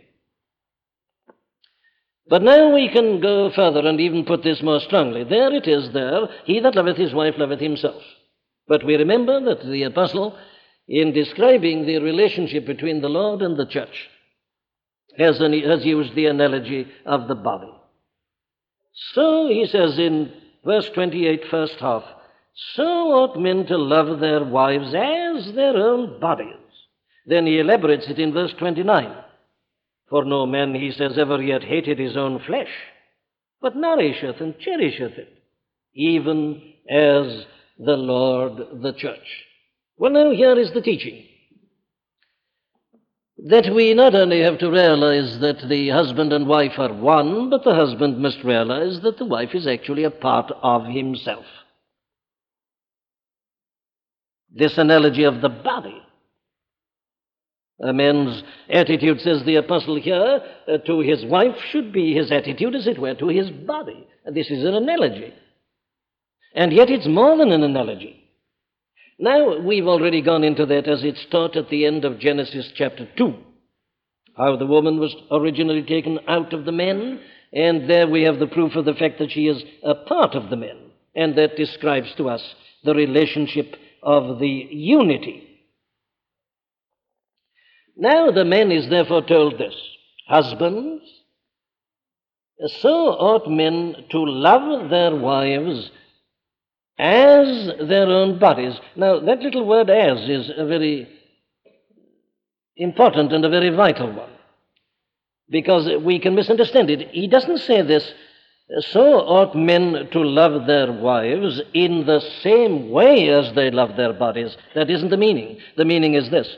But 2.29 2.43
now 2.43 2.73
we 2.73 2.89
can 2.89 3.21
go 3.21 3.51
further 3.51 3.81
and 3.81 4.01
even 4.01 4.25
put 4.25 4.45
this 4.45 4.63
more 4.63 4.79
strongly. 4.79 5.25
There 5.25 5.53
it 5.53 5.67
is, 5.67 5.93
there, 5.93 6.29
he 6.45 6.61
that 6.61 6.77
loveth 6.77 6.97
his 6.97 7.13
wife 7.13 7.35
loveth 7.37 7.61
himself. 7.61 8.03
But 8.69 8.87
we 8.87 8.95
remember 8.95 9.41
that 9.41 9.67
the 9.67 9.83
apostle 9.83 10.39
in 10.89 11.13
describing 11.13 11.87
the 11.87 11.99
relationship 11.99 12.67
between 12.67 13.01
the 13.01 13.09
Lord 13.09 13.43
and 13.43 13.57
the 13.57 13.67
church 13.67 14.09
has, 15.19 15.41
an, 15.41 15.53
has 15.63 15.85
used 15.85 16.15
the 16.15 16.27
analogy 16.27 16.87
of 17.07 17.29
the 17.29 17.35
body. 17.35 17.73
So 19.15 19.49
he 19.49 19.67
says 19.67 19.99
in 19.99 20.33
verse 20.65 20.89
28, 20.95 21.45
first 21.51 21.75
half, 21.81 22.05
so 22.75 22.83
ought 22.83 23.41
men 23.41 23.67
to 23.67 23.79
love 23.79 24.21
their 24.21 24.45
wives 24.45 24.95
as 24.95 25.55
their 25.55 25.77
own 25.77 26.21
bodies. 26.21 26.57
Then 27.27 27.47
he 27.47 27.59
elaborates 27.59 28.09
it 28.09 28.19
in 28.19 28.33
verse 28.33 28.53
29. 28.59 29.17
For 30.11 30.25
no 30.25 30.45
man, 30.45 30.75
he 30.75 30.91
says, 30.91 31.17
ever 31.17 31.43
yet 31.43 31.63
hated 31.63 31.99
his 31.99 32.17
own 32.17 32.41
flesh, 32.47 32.69
but 33.63 33.77
nourisheth 33.77 34.41
and 34.41 34.59
cherisheth 34.59 35.17
it, 35.17 35.43
even 35.95 36.61
as 36.91 37.47
the 37.79 37.97
Lord 37.97 38.83
the 38.83 38.93
church. 38.93 39.47
Well, 40.03 40.11
now, 40.11 40.33
here 40.33 40.59
is 40.59 40.73
the 40.73 40.81
teaching 40.81 41.27
that 43.39 43.73
we 43.73 43.95
not 43.95 44.17
only 44.17 44.41
have 44.41 44.59
to 44.59 44.69
realize 44.69 45.39
that 45.39 45.69
the 45.69 45.91
husband 45.91 46.33
and 46.33 46.49
wife 46.49 46.73
are 46.77 46.93
one, 46.93 47.51
but 47.51 47.63
the 47.63 47.77
husband 47.77 48.19
must 48.19 48.43
realize 48.43 49.01
that 49.03 49.19
the 49.19 49.25
wife 49.25 49.51
is 49.55 49.69
actually 49.69 50.03
a 50.03 50.11
part 50.11 50.51
of 50.61 50.87
himself. 50.87 51.45
This 54.53 54.77
analogy 54.77 55.23
of 55.23 55.41
the 55.41 55.49
body. 55.49 56.03
A 57.81 57.93
man's 57.93 58.43
attitude, 58.69 59.21
says 59.21 59.45
the 59.45 59.55
apostle 59.55 60.01
here, 60.01 60.41
uh, 60.67 60.79
to 60.79 60.99
his 60.99 61.25
wife 61.27 61.55
should 61.71 61.93
be 61.93 62.13
his 62.13 62.33
attitude, 62.33 62.75
as 62.75 62.89
it 62.89 62.99
were, 62.99 63.15
to 63.15 63.29
his 63.29 63.51
body. 63.51 64.05
This 64.35 64.51
is 64.51 64.65
an 64.65 64.75
analogy. 64.75 65.33
And 66.57 66.73
yet 66.73 66.91
it's 66.91 67.07
more 67.07 67.37
than 67.37 67.53
an 67.53 67.63
analogy. 67.63 68.22
Now, 69.23 69.61
we've 69.61 69.87
already 69.87 70.21
gone 70.21 70.43
into 70.43 70.67
that 70.67 70.89
as 70.89 71.05
it's 71.05 71.25
taught 71.31 71.57
at 71.57 71.69
the 71.69 71.87
end 71.87 72.05
of 72.05 72.19
Genesis 72.19 72.73
chapter 72.75 73.09
2. 73.17 73.33
How 74.37 74.57
the 74.57 74.67
woman 74.67 74.99
was 74.99 75.15
originally 75.31 75.85
taken 75.85 76.19
out 76.27 76.53
of 76.53 76.65
the 76.65 76.73
men, 76.73 77.21
and 77.53 77.89
there 77.89 78.09
we 78.09 78.25
have 78.25 78.41
the 78.41 78.49
proof 78.49 78.75
of 78.75 78.85
the 78.85 78.95
fact 78.95 79.21
that 79.21 79.31
she 79.31 79.47
is 79.47 79.63
a 79.85 79.95
part 79.95 80.35
of 80.35 80.51
the 80.51 80.57
men. 80.57 80.77
And 81.15 81.39
that 81.39 81.57
describes 81.57 82.13
to 82.17 82.31
us 82.31 82.43
the 82.83 82.97
relationship 82.97 83.77
of 84.03 84.41
the 84.41 84.49
unity. 84.49 85.47
Now, 87.97 88.33
the 88.33 88.45
man 88.45 88.73
is 88.73 88.91
therefore 88.91 89.23
told 89.23 89.57
this 89.57 89.77
Husbands, 90.27 91.05
so 92.81 92.91
ought 92.91 93.49
men 93.49 93.95
to 94.11 94.19
love 94.19 94.91
their 94.91 95.15
wives 95.15 95.93
as 97.03 97.89
their 97.89 98.07
own 98.07 98.39
bodies. 98.39 98.75
Now, 98.95 99.19
that 99.19 99.41
little 99.41 99.67
word 99.67 99.91
as 99.91 100.21
is 100.29 100.51
a 100.57 100.65
very 100.65 101.09
important 102.77 103.33
and 103.33 103.45
a 103.45 103.49
very 103.49 103.71
vital 103.71 104.13
one 104.13 104.31
because 105.51 105.91
we 106.03 106.21
can 106.21 106.37
misunderstand 106.37 106.91
it. 106.91 107.09
He 107.11 107.27
doesn't 107.27 107.59
say 107.59 107.83
this, 107.83 108.09
so 108.93 109.19
ought 109.19 109.57
men 109.57 110.11
to 110.13 110.21
love 110.23 110.69
their 110.69 110.93
wives 110.93 111.61
in 111.75 112.07
the 112.07 112.21
same 112.43 112.91
way 112.91 113.29
as 113.31 113.53
they 113.55 113.73
love 113.73 113.97
their 113.97 114.13
bodies. 114.13 114.57
That 114.77 114.89
isn't 114.89 115.11
the 115.11 115.17
meaning. 115.17 115.59
The 115.77 115.85
meaning 115.85 116.15
is 116.15 116.31
this. 116.31 116.57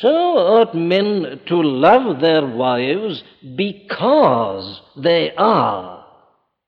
So 0.00 0.08
ought 0.08 0.74
men 0.74 1.40
to 1.46 1.62
love 1.62 2.20
their 2.20 2.46
wives 2.46 3.22
because 3.54 4.80
they 4.96 5.32
are 5.36 6.06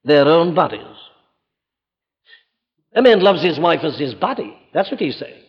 their 0.04 0.28
own 0.28 0.54
bodies. 0.54 0.93
A 2.94 3.02
man 3.02 3.20
loves 3.20 3.42
his 3.42 3.58
wife 3.58 3.82
as 3.82 3.98
his 3.98 4.14
body. 4.14 4.56
That's 4.72 4.90
what 4.90 5.00
he's 5.00 5.18
saying. 5.18 5.42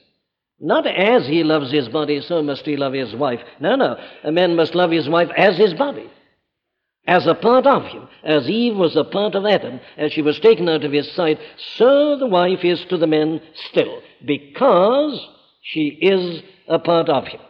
Not 0.60 0.88
as 0.88 1.28
he 1.28 1.44
loves 1.44 1.72
his 1.72 1.90
body, 1.90 2.22
so 2.22 2.42
must 2.42 2.66
he 2.66 2.78
love 2.78 2.94
his 2.94 3.14
wife. 3.14 3.42
No, 3.60 3.76
no. 3.76 3.98
A 4.24 4.32
man 4.32 4.56
must 4.56 4.74
love 4.74 4.92
his 4.92 5.10
wife 5.10 5.30
as 5.38 5.58
his 5.58 5.74
body, 5.74 6.10
as 7.06 7.28
a 7.28 7.36
part 7.36 7.68
of 7.68 7.84
him. 7.84 8.08
As 8.24 8.50
Eve 8.50 8.76
was 8.76 8.96
a 8.96 9.04
part 9.04 9.36
of 9.36 9.46
Adam, 9.46 9.80
as 9.98 10.14
she 10.14 10.22
was 10.22 10.40
taken 10.40 10.70
out 10.70 10.84
of 10.86 10.94
his 10.94 11.12
sight, 11.12 11.40
so 11.78 12.18
the 12.18 12.28
wife 12.28 12.64
is 12.64 12.84
to 12.86 12.98
the 12.98 13.08
man 13.08 13.42
still, 13.70 14.02
because 14.26 15.28
she 15.62 15.88
is 16.02 16.42
a 16.68 16.80
part 16.80 17.10
of 17.10 17.28
him. 17.28 17.42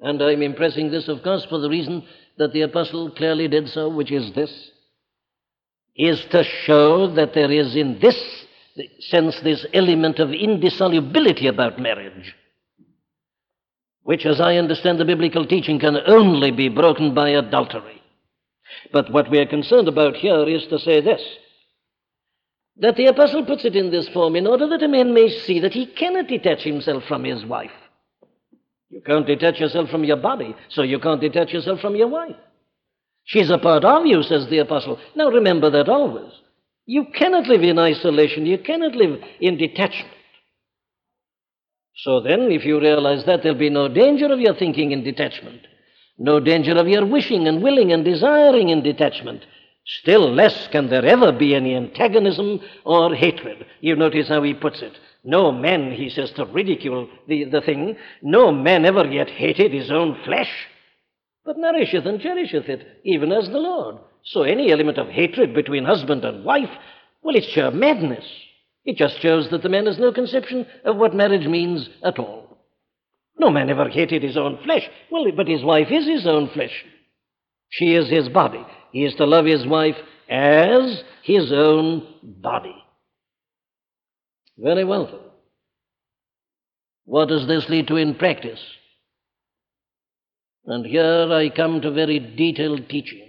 And 0.00 0.22
I'm 0.22 0.42
impressing 0.42 0.90
this, 0.90 1.08
of 1.08 1.22
course, 1.22 1.46
for 1.46 1.58
the 1.58 1.70
reason 1.70 2.06
that 2.36 2.52
the 2.52 2.60
apostle 2.60 3.10
clearly 3.10 3.48
did 3.48 3.68
so, 3.70 3.88
which 3.88 4.12
is 4.12 4.34
this 4.34 4.70
is 5.96 6.24
to 6.30 6.44
show 6.44 7.14
that 7.14 7.34
there 7.34 7.50
is 7.50 7.74
in 7.74 7.98
this 8.00 8.16
sense 9.00 9.40
this 9.40 9.66
element 9.72 10.18
of 10.18 10.30
indissolubility 10.30 11.46
about 11.46 11.78
marriage, 11.78 12.34
which, 14.02 14.26
as 14.26 14.40
I 14.40 14.56
understand 14.56 14.98
the 14.98 15.04
biblical 15.04 15.46
teaching, 15.46 15.78
can 15.78 15.96
only 16.06 16.50
be 16.50 16.68
broken 16.68 17.14
by 17.14 17.30
adultery. 17.30 18.02
But 18.92 19.10
what 19.10 19.30
we 19.30 19.38
are 19.38 19.46
concerned 19.46 19.88
about 19.88 20.16
here 20.16 20.46
is 20.46 20.66
to 20.66 20.78
say 20.78 21.00
this 21.00 21.22
that 22.78 22.96
the 22.96 23.06
apostle 23.06 23.44
puts 23.46 23.64
it 23.64 23.74
in 23.74 23.90
this 23.90 24.06
form 24.10 24.36
in 24.36 24.46
order 24.46 24.68
that 24.68 24.82
a 24.82 24.88
man 24.88 25.14
may 25.14 25.30
see 25.30 25.60
that 25.60 25.72
he 25.72 25.86
cannot 25.86 26.28
detach 26.28 26.62
himself 26.62 27.04
from 27.04 27.24
his 27.24 27.42
wife. 27.42 27.70
You 28.90 29.00
can't 29.00 29.26
detach 29.26 29.58
yourself 29.58 29.88
from 29.88 30.04
your 30.04 30.18
body, 30.18 30.54
so 30.68 30.82
you 30.82 30.98
can't 30.98 31.20
detach 31.20 31.54
yourself 31.54 31.80
from 31.80 31.96
your 31.96 32.08
wife. 32.08 32.36
She's 33.26 33.50
a 33.50 33.58
part 33.58 33.84
of 33.84 34.06
you, 34.06 34.22
says 34.22 34.46
the 34.48 34.58
apostle. 34.58 34.98
Now 35.14 35.28
remember 35.28 35.68
that 35.70 35.88
always. 35.88 36.32
You 36.86 37.06
cannot 37.12 37.48
live 37.48 37.62
in 37.62 37.78
isolation, 37.78 38.46
you 38.46 38.58
cannot 38.58 38.94
live 38.94 39.20
in 39.40 39.58
detachment. 39.58 40.12
So 41.96 42.20
then, 42.20 42.52
if 42.52 42.64
you 42.64 42.78
realize 42.78 43.24
that, 43.24 43.42
there'll 43.42 43.58
be 43.58 43.70
no 43.70 43.88
danger 43.88 44.32
of 44.32 44.38
your 44.38 44.54
thinking 44.54 44.92
in 44.92 45.02
detachment, 45.02 45.66
no 46.18 46.38
danger 46.38 46.78
of 46.78 46.86
your 46.86 47.04
wishing 47.04 47.48
and 47.48 47.62
willing 47.62 47.92
and 47.92 48.04
desiring 48.04 48.68
in 48.68 48.82
detachment. 48.82 49.44
Still 49.86 50.32
less 50.32 50.68
can 50.68 50.88
there 50.88 51.04
ever 51.04 51.32
be 51.32 51.54
any 51.54 51.74
antagonism 51.74 52.60
or 52.84 53.14
hatred. 53.14 53.66
You 53.80 53.96
notice 53.96 54.28
how 54.28 54.42
he 54.42 54.54
puts 54.54 54.82
it. 54.82 54.92
No 55.24 55.50
man, 55.50 55.90
he 55.90 56.10
says, 56.10 56.30
to 56.32 56.44
ridicule 56.44 57.08
the, 57.26 57.44
the 57.44 57.60
thing, 57.60 57.96
no 58.22 58.52
man 58.52 58.84
ever 58.84 59.06
yet 59.06 59.30
hated 59.30 59.72
his 59.72 59.90
own 59.90 60.16
flesh, 60.24 60.50
but 61.46 61.56
nourisheth 61.56 62.04
and 62.04 62.20
cherisheth 62.20 62.68
it, 62.68 63.00
even 63.04 63.30
as 63.30 63.48
the 63.48 63.58
Lord. 63.58 63.98
So 64.24 64.42
any 64.42 64.72
element 64.72 64.98
of 64.98 65.08
hatred 65.08 65.54
between 65.54 65.84
husband 65.84 66.24
and 66.24 66.44
wife, 66.44 66.68
well, 67.22 67.36
it's 67.36 67.46
sheer 67.46 67.70
madness. 67.70 68.24
It 68.84 68.96
just 68.96 69.20
shows 69.20 69.48
that 69.50 69.62
the 69.62 69.68
man 69.68 69.86
has 69.86 69.98
no 69.98 70.12
conception 70.12 70.66
of 70.84 70.96
what 70.96 71.14
marriage 71.14 71.46
means 71.46 71.88
at 72.04 72.18
all. 72.18 72.58
No 73.38 73.50
man 73.50 73.70
ever 73.70 73.88
hated 73.88 74.22
his 74.22 74.36
own 74.36 74.58
flesh. 74.64 74.82
Well, 75.10 75.24
but 75.36 75.46
his 75.46 75.62
wife 75.62 75.88
is 75.90 76.06
his 76.06 76.26
own 76.26 76.50
flesh. 76.50 76.84
She 77.68 77.94
is 77.94 78.10
his 78.10 78.28
body. 78.28 78.64
He 78.92 79.04
is 79.04 79.14
to 79.16 79.26
love 79.26 79.44
his 79.44 79.66
wife 79.66 79.96
as 80.28 81.02
his 81.22 81.52
own 81.52 82.06
body. 82.22 82.74
Very 84.58 84.84
well, 84.84 85.06
then. 85.06 85.20
What 87.04 87.28
does 87.28 87.46
this 87.46 87.68
lead 87.68 87.86
to 87.88 87.96
in 87.96 88.14
practice? 88.16 88.60
And 90.66 90.84
here 90.84 91.28
I 91.32 91.48
come 91.48 91.80
to 91.80 91.90
very 91.90 92.18
detailed 92.18 92.88
teaching, 92.88 93.28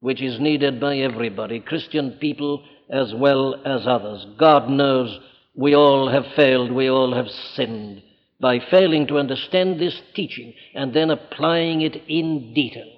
which 0.00 0.22
is 0.22 0.40
needed 0.40 0.80
by 0.80 0.96
everybody, 0.98 1.60
Christian 1.60 2.12
people 2.20 2.64
as 2.88 3.12
well 3.14 3.56
as 3.64 3.86
others. 3.86 4.26
God 4.38 4.68
knows 4.68 5.18
we 5.54 5.74
all 5.74 6.08
have 6.10 6.24
failed, 6.34 6.72
we 6.72 6.88
all 6.88 7.14
have 7.14 7.28
sinned 7.54 8.02
by 8.40 8.58
failing 8.70 9.06
to 9.08 9.18
understand 9.18 9.78
this 9.78 10.00
teaching 10.14 10.54
and 10.74 10.94
then 10.94 11.10
applying 11.10 11.82
it 11.82 11.96
in 12.08 12.54
detail. 12.54 12.90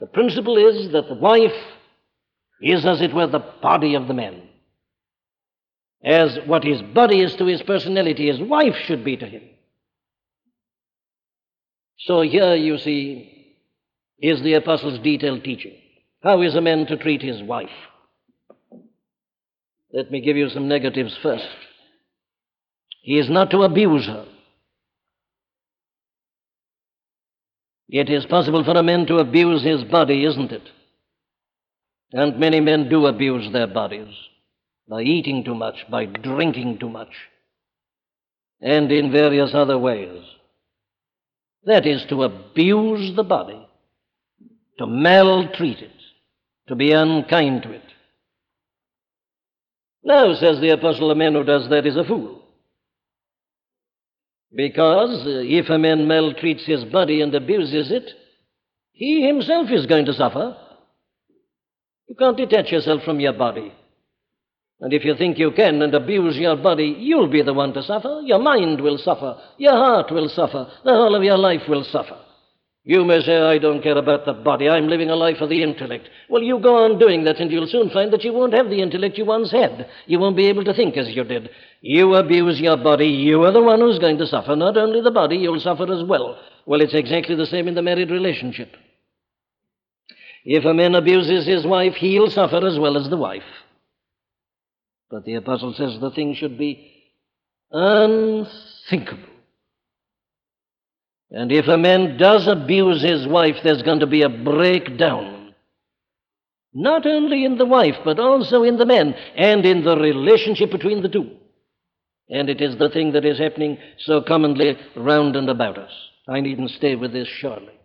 The 0.00 0.06
principle 0.06 0.56
is 0.56 0.90
that 0.92 1.08
the 1.08 1.14
wife 1.14 1.52
is, 2.60 2.84
as 2.84 3.00
it 3.00 3.14
were, 3.14 3.28
the 3.28 3.52
body 3.62 3.94
of 3.94 4.08
the 4.08 4.14
man 4.14 4.42
as 6.04 6.38
what 6.46 6.62
his 6.62 6.82
body 6.82 7.20
is 7.20 7.34
to 7.36 7.46
his 7.46 7.62
personality, 7.62 8.26
his 8.26 8.40
wife 8.40 8.74
should 8.84 9.04
be 9.04 9.16
to 9.16 9.26
him. 9.26 9.42
So 12.04 12.20
here 12.20 12.54
you 12.54 12.76
see 12.76 13.56
is 14.18 14.42
the 14.42 14.54
apostle's 14.54 14.98
detailed 14.98 15.42
teaching. 15.42 15.72
How 16.22 16.42
is 16.42 16.54
a 16.54 16.60
man 16.60 16.86
to 16.86 16.96
treat 16.96 17.22
his 17.22 17.42
wife? 17.42 17.68
Let 19.92 20.10
me 20.10 20.20
give 20.20 20.36
you 20.36 20.50
some 20.50 20.68
negatives 20.68 21.16
first. 21.22 21.48
He 23.02 23.18
is 23.18 23.30
not 23.30 23.50
to 23.50 23.62
abuse 23.62 24.06
her. 24.06 24.26
It 27.88 28.10
is 28.10 28.26
possible 28.26 28.64
for 28.64 28.76
a 28.76 28.82
man 28.82 29.06
to 29.06 29.18
abuse 29.18 29.62
his 29.62 29.84
body, 29.84 30.24
isn't 30.24 30.52
it? 30.52 30.68
And 32.12 32.38
many 32.38 32.60
men 32.60 32.88
do 32.88 33.06
abuse 33.06 33.50
their 33.52 33.66
bodies 33.66 34.14
by 34.88 35.02
eating 35.02 35.44
too 35.44 35.54
much, 35.54 35.76
by 35.90 36.04
drinking 36.04 36.78
too 36.78 36.88
much, 36.88 37.12
and 38.60 38.90
in 38.92 39.10
various 39.10 39.54
other 39.54 39.78
ways. 39.78 40.22
That 41.66 41.86
is 41.86 42.04
to 42.10 42.24
abuse 42.24 43.14
the 43.16 43.22
body, 43.22 43.66
to 44.78 44.86
maltreat 44.86 45.78
it, 45.78 45.90
to 46.68 46.74
be 46.74 46.92
unkind 46.92 47.62
to 47.62 47.72
it. 47.72 47.82
Now, 50.04 50.34
says 50.34 50.60
the 50.60 50.70
apostle, 50.70 51.10
a 51.10 51.14
man 51.14 51.32
who 51.32 51.44
does 51.44 51.68
that 51.70 51.86
is 51.86 51.96
a 51.96 52.04
fool. 52.04 52.42
Because 54.54 55.26
uh, 55.26 55.42
if 55.42 55.70
a 55.70 55.78
man 55.78 56.06
maltreats 56.06 56.64
his 56.66 56.84
body 56.84 57.22
and 57.22 57.34
abuses 57.34 57.90
it, 57.90 58.10
he 58.92 59.26
himself 59.26 59.70
is 59.70 59.86
going 59.86 60.04
to 60.04 60.12
suffer. 60.12 60.56
You 62.06 62.14
can't 62.14 62.36
detach 62.36 62.70
yourself 62.70 63.02
from 63.02 63.18
your 63.18 63.32
body. 63.32 63.72
And 64.84 64.92
if 64.92 65.02
you 65.02 65.14
think 65.16 65.38
you 65.38 65.50
can 65.50 65.80
and 65.80 65.94
abuse 65.94 66.36
your 66.36 66.56
body, 66.56 66.94
you'll 66.98 67.30
be 67.30 67.40
the 67.40 67.54
one 67.54 67.72
to 67.72 67.82
suffer. 67.82 68.20
Your 68.22 68.38
mind 68.38 68.82
will 68.82 68.98
suffer. 68.98 69.34
Your 69.56 69.72
heart 69.72 70.12
will 70.12 70.28
suffer. 70.28 70.70
The 70.84 70.92
whole 70.92 71.14
of 71.14 71.22
your 71.24 71.38
life 71.38 71.62
will 71.66 71.84
suffer. 71.84 72.18
You 72.82 73.02
may 73.02 73.22
say, 73.22 73.34
I 73.34 73.56
don't 73.56 73.82
care 73.82 73.96
about 73.96 74.26
the 74.26 74.34
body. 74.34 74.68
I'm 74.68 74.88
living 74.88 75.08
a 75.08 75.16
life 75.16 75.40
of 75.40 75.48
the 75.48 75.62
intellect. 75.62 76.10
Well, 76.28 76.42
you 76.42 76.58
go 76.58 76.84
on 76.84 76.98
doing 76.98 77.24
that 77.24 77.40
and 77.40 77.50
you'll 77.50 77.66
soon 77.66 77.88
find 77.88 78.12
that 78.12 78.24
you 78.24 78.34
won't 78.34 78.52
have 78.52 78.68
the 78.68 78.82
intellect 78.82 79.16
you 79.16 79.24
once 79.24 79.50
had. 79.50 79.88
You 80.04 80.18
won't 80.18 80.36
be 80.36 80.48
able 80.48 80.64
to 80.64 80.74
think 80.74 80.98
as 80.98 81.08
you 81.08 81.24
did. 81.24 81.48
You 81.80 82.14
abuse 82.16 82.60
your 82.60 82.76
body. 82.76 83.08
You 83.08 83.42
are 83.44 83.52
the 83.52 83.62
one 83.62 83.80
who's 83.80 83.98
going 83.98 84.18
to 84.18 84.26
suffer. 84.26 84.54
Not 84.54 84.76
only 84.76 85.00
the 85.00 85.10
body, 85.10 85.38
you'll 85.38 85.60
suffer 85.60 85.90
as 85.90 86.06
well. 86.06 86.38
Well, 86.66 86.82
it's 86.82 86.92
exactly 86.92 87.36
the 87.36 87.46
same 87.46 87.68
in 87.68 87.74
the 87.74 87.80
married 87.80 88.10
relationship. 88.10 88.76
If 90.44 90.66
a 90.66 90.74
man 90.74 90.94
abuses 90.94 91.46
his 91.46 91.66
wife, 91.66 91.94
he'll 91.94 92.30
suffer 92.30 92.66
as 92.66 92.78
well 92.78 92.98
as 92.98 93.08
the 93.08 93.16
wife. 93.16 93.44
But 95.14 95.24
the 95.24 95.34
apostle 95.34 95.72
says 95.74 96.00
the 96.00 96.10
thing 96.10 96.34
should 96.34 96.58
be 96.58 96.90
unthinkable. 97.70 99.22
And 101.30 101.52
if 101.52 101.68
a 101.68 101.78
man 101.78 102.16
does 102.16 102.48
abuse 102.48 103.00
his 103.00 103.24
wife, 103.28 103.54
there's 103.62 103.82
going 103.82 104.00
to 104.00 104.08
be 104.08 104.22
a 104.22 104.28
breakdown. 104.28 105.54
Not 106.72 107.06
only 107.06 107.44
in 107.44 107.58
the 107.58 107.64
wife, 107.64 107.94
but 108.04 108.18
also 108.18 108.64
in 108.64 108.76
the 108.76 108.86
man 108.86 109.14
and 109.36 109.64
in 109.64 109.84
the 109.84 109.96
relationship 109.96 110.72
between 110.72 111.00
the 111.00 111.08
two. 111.08 111.30
And 112.28 112.50
it 112.50 112.60
is 112.60 112.76
the 112.76 112.90
thing 112.90 113.12
that 113.12 113.24
is 113.24 113.38
happening 113.38 113.78
so 114.00 114.20
commonly 114.20 114.76
round 114.96 115.36
and 115.36 115.48
about 115.48 115.78
us. 115.78 115.92
I 116.26 116.40
needn't 116.40 116.70
stay 116.70 116.96
with 116.96 117.12
this 117.12 117.28
surely. 117.28 117.78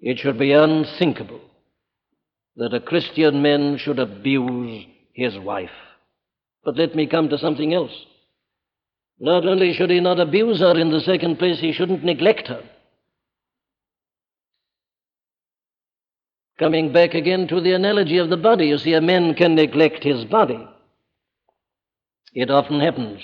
It 0.00 0.18
should 0.18 0.38
be 0.38 0.52
unthinkable 0.52 1.40
that 2.56 2.74
a 2.74 2.80
Christian 2.80 3.42
man 3.42 3.78
should 3.78 3.98
abuse 3.98 4.86
his 5.12 5.38
wife. 5.38 5.70
But 6.64 6.76
let 6.76 6.94
me 6.94 7.06
come 7.06 7.28
to 7.28 7.38
something 7.38 7.72
else. 7.72 7.92
Not 9.18 9.46
only 9.46 9.72
should 9.72 9.90
he 9.90 10.00
not 10.00 10.20
abuse 10.20 10.60
her, 10.60 10.78
in 10.78 10.90
the 10.90 11.00
second 11.00 11.38
place, 11.38 11.60
he 11.60 11.72
shouldn't 11.72 12.04
neglect 12.04 12.48
her. 12.48 12.62
Coming 16.58 16.92
back 16.92 17.14
again 17.14 17.48
to 17.48 17.60
the 17.60 17.72
analogy 17.72 18.18
of 18.18 18.30
the 18.30 18.36
body, 18.36 18.66
you 18.66 18.78
see, 18.78 18.92
a 18.92 19.00
man 19.00 19.34
can 19.34 19.54
neglect 19.54 20.04
his 20.04 20.24
body. 20.24 20.64
It 22.34 22.50
often 22.50 22.80
happens. 22.80 23.20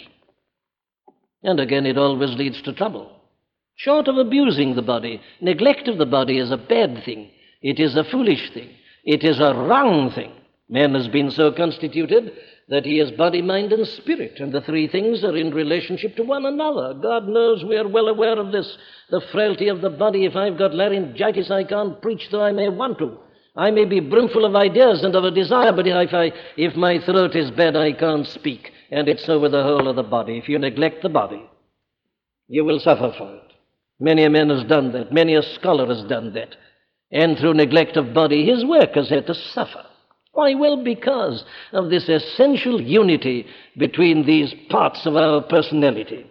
And 1.42 1.60
again, 1.60 1.86
it 1.86 1.98
always 1.98 2.34
leads 2.36 2.60
to 2.62 2.72
trouble. 2.72 3.12
Short 3.76 4.08
of 4.08 4.16
abusing 4.16 4.74
the 4.74 4.82
body, 4.82 5.20
neglect 5.40 5.86
of 5.86 5.98
the 5.98 6.06
body 6.06 6.38
is 6.38 6.50
a 6.50 6.56
bad 6.56 7.04
thing. 7.04 7.30
It 7.62 7.78
is 7.78 7.96
a 7.96 8.04
foolish 8.04 8.52
thing. 8.52 8.70
It 9.08 9.24
is 9.24 9.40
a 9.40 9.54
wrong 9.54 10.10
thing. 10.10 10.32
Man 10.68 10.94
has 10.94 11.08
been 11.08 11.30
so 11.30 11.50
constituted 11.50 12.30
that 12.68 12.84
he 12.84 13.00
is 13.00 13.10
body, 13.12 13.40
mind, 13.40 13.72
and 13.72 13.86
spirit, 13.86 14.38
and 14.38 14.52
the 14.52 14.60
three 14.60 14.86
things 14.86 15.24
are 15.24 15.34
in 15.34 15.54
relationship 15.54 16.14
to 16.16 16.22
one 16.24 16.44
another. 16.44 16.92
God 16.92 17.26
knows 17.26 17.64
we 17.64 17.78
are 17.78 17.88
well 17.88 18.08
aware 18.08 18.38
of 18.38 18.52
this. 18.52 18.76
The 19.08 19.22
frailty 19.32 19.68
of 19.68 19.80
the 19.80 19.88
body. 19.88 20.26
If 20.26 20.36
I've 20.36 20.58
got 20.58 20.74
laryngitis, 20.74 21.50
I 21.50 21.64
can't 21.64 22.02
preach 22.02 22.28
though 22.30 22.42
I 22.42 22.52
may 22.52 22.68
want 22.68 22.98
to. 22.98 23.16
I 23.56 23.70
may 23.70 23.86
be 23.86 24.00
brimful 24.00 24.44
of 24.44 24.54
ideas 24.54 25.02
and 25.02 25.16
of 25.16 25.24
a 25.24 25.30
desire, 25.30 25.72
but 25.72 25.86
if, 25.86 26.12
I, 26.12 26.30
if 26.58 26.76
my 26.76 26.98
throat 27.06 27.34
is 27.34 27.50
bad, 27.50 27.76
I 27.76 27.94
can't 27.94 28.26
speak. 28.26 28.70
And 28.90 29.08
it's 29.08 29.24
so 29.24 29.40
with 29.40 29.52
the 29.52 29.62
whole 29.62 29.88
of 29.88 29.96
the 29.96 30.02
body. 30.02 30.36
If 30.36 30.50
you 30.50 30.58
neglect 30.58 31.02
the 31.02 31.08
body, 31.08 31.48
you 32.46 32.62
will 32.62 32.78
suffer 32.78 33.14
for 33.16 33.36
it. 33.36 33.52
Many 33.98 34.24
a 34.24 34.28
man 34.30 34.50
has 34.50 34.64
done 34.64 34.92
that. 34.92 35.14
Many 35.14 35.34
a 35.34 35.42
scholar 35.42 35.86
has 35.86 36.04
done 36.04 36.34
that 36.34 36.56
and 37.10 37.38
through 37.38 37.54
neglect 37.54 37.96
of 37.96 38.14
body, 38.14 38.46
his 38.46 38.64
work 38.64 38.94
has 38.94 39.08
had 39.08 39.26
to 39.26 39.34
suffer. 39.34 39.84
Why? 40.32 40.54
Well, 40.54 40.84
because 40.84 41.44
of 41.72 41.90
this 41.90 42.08
essential 42.08 42.80
unity 42.80 43.46
between 43.76 44.26
these 44.26 44.54
parts 44.68 45.06
of 45.06 45.16
our 45.16 45.42
personality. 45.42 46.26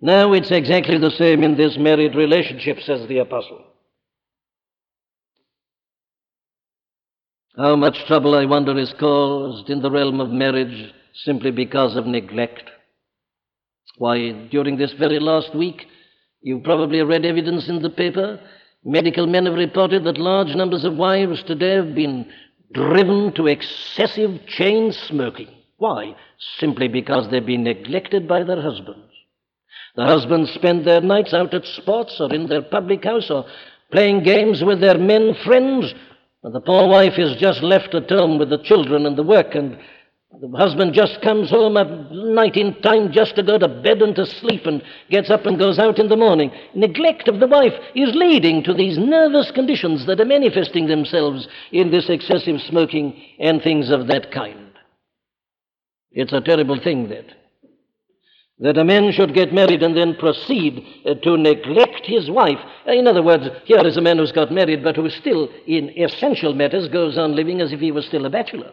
Now 0.00 0.32
it's 0.32 0.50
exactly 0.50 0.98
the 0.98 1.10
same 1.10 1.42
in 1.42 1.56
this 1.56 1.76
married 1.78 2.14
relationship, 2.14 2.78
says 2.80 3.06
the 3.08 3.18
apostle. 3.18 3.64
How 7.56 7.76
much 7.76 8.04
trouble, 8.06 8.34
I 8.34 8.46
wonder, 8.46 8.76
is 8.76 8.92
caused 8.98 9.70
in 9.70 9.80
the 9.80 9.90
realm 9.90 10.20
of 10.20 10.30
marriage 10.30 10.92
simply 11.14 11.52
because 11.52 11.96
of 11.96 12.06
neglect. 12.06 12.68
Why, 13.96 14.48
during 14.50 14.76
this 14.76 14.92
very 14.98 15.20
last 15.20 15.54
week, 15.54 15.86
you 16.42 16.60
probably 16.64 17.00
read 17.02 17.24
evidence 17.24 17.68
in 17.68 17.80
the 17.80 17.90
paper 17.90 18.40
Medical 18.84 19.26
men 19.26 19.46
have 19.46 19.54
reported 19.54 20.04
that 20.04 20.18
large 20.18 20.54
numbers 20.54 20.84
of 20.84 20.96
wives 20.96 21.42
today 21.42 21.76
have 21.76 21.94
been 21.94 22.30
driven 22.72 23.32
to 23.34 23.46
excessive 23.46 24.44
chain 24.46 24.92
smoking. 24.92 25.48
Why? 25.78 26.14
Simply 26.58 26.88
because 26.88 27.30
they've 27.30 27.44
been 27.44 27.64
neglected 27.64 28.28
by 28.28 28.42
their 28.42 28.60
husbands. 28.60 29.10
The 29.96 30.04
husbands 30.04 30.52
spend 30.52 30.84
their 30.84 31.00
nights 31.00 31.32
out 31.32 31.54
at 31.54 31.64
sports 31.64 32.16
or 32.20 32.32
in 32.34 32.46
their 32.48 32.62
public 32.62 33.04
house 33.04 33.30
or 33.30 33.46
playing 33.90 34.22
games 34.22 34.62
with 34.62 34.80
their 34.80 34.98
men 34.98 35.34
friends. 35.44 35.94
And 36.42 36.54
the 36.54 36.60
poor 36.60 36.88
wife 36.88 37.18
is 37.18 37.40
just 37.40 37.62
left 37.62 37.94
at 37.94 38.10
home 38.10 38.38
with 38.38 38.50
the 38.50 38.62
children 38.62 39.06
and 39.06 39.16
the 39.16 39.22
work, 39.22 39.54
and 39.54 39.78
the 40.40 40.48
husband 40.56 40.94
just 40.94 41.20
comes 41.22 41.50
home 41.50 41.76
at 41.76 42.10
night 42.10 42.56
in 42.56 42.74
time 42.82 43.12
just 43.12 43.36
to 43.36 43.42
go 43.42 43.58
to 43.58 43.68
bed 43.68 44.02
and 44.02 44.14
to 44.16 44.26
sleep 44.26 44.66
and 44.66 44.82
gets 45.10 45.30
up 45.30 45.46
and 45.46 45.58
goes 45.58 45.78
out 45.78 45.98
in 45.98 46.08
the 46.08 46.16
morning. 46.16 46.50
Neglect 46.74 47.28
of 47.28 47.40
the 47.40 47.46
wife 47.46 47.72
is 47.94 48.14
leading 48.14 48.62
to 48.64 48.74
these 48.74 48.98
nervous 48.98 49.50
conditions 49.50 50.06
that 50.06 50.20
are 50.20 50.24
manifesting 50.24 50.86
themselves 50.86 51.46
in 51.72 51.90
this 51.90 52.08
excessive 52.08 52.60
smoking 52.62 53.20
and 53.38 53.62
things 53.62 53.90
of 53.90 54.08
that 54.08 54.32
kind. 54.32 54.72
It's 56.10 56.32
a 56.32 56.40
terrible 56.40 56.80
thing, 56.82 57.08
that 57.08 57.26
that 58.60 58.78
a 58.78 58.84
man 58.84 59.10
should 59.10 59.34
get 59.34 59.52
married 59.52 59.82
and 59.82 59.96
then 59.96 60.14
proceed 60.14 60.86
uh, 61.04 61.14
to 61.14 61.36
neglect 61.36 62.06
his 62.06 62.30
wife. 62.30 62.58
In 62.86 63.08
other 63.08 63.22
words, 63.22 63.48
here 63.64 63.84
is 63.84 63.96
a 63.96 64.00
man 64.00 64.18
who's 64.18 64.30
got 64.30 64.52
married 64.52 64.84
but 64.84 64.94
who 64.94 65.10
still, 65.10 65.48
in 65.66 65.90
essential 65.98 66.54
matters, 66.54 66.88
goes 66.88 67.18
on 67.18 67.34
living 67.34 67.60
as 67.60 67.72
if 67.72 67.80
he 67.80 67.90
was 67.90 68.06
still 68.06 68.26
a 68.26 68.30
bachelor. 68.30 68.70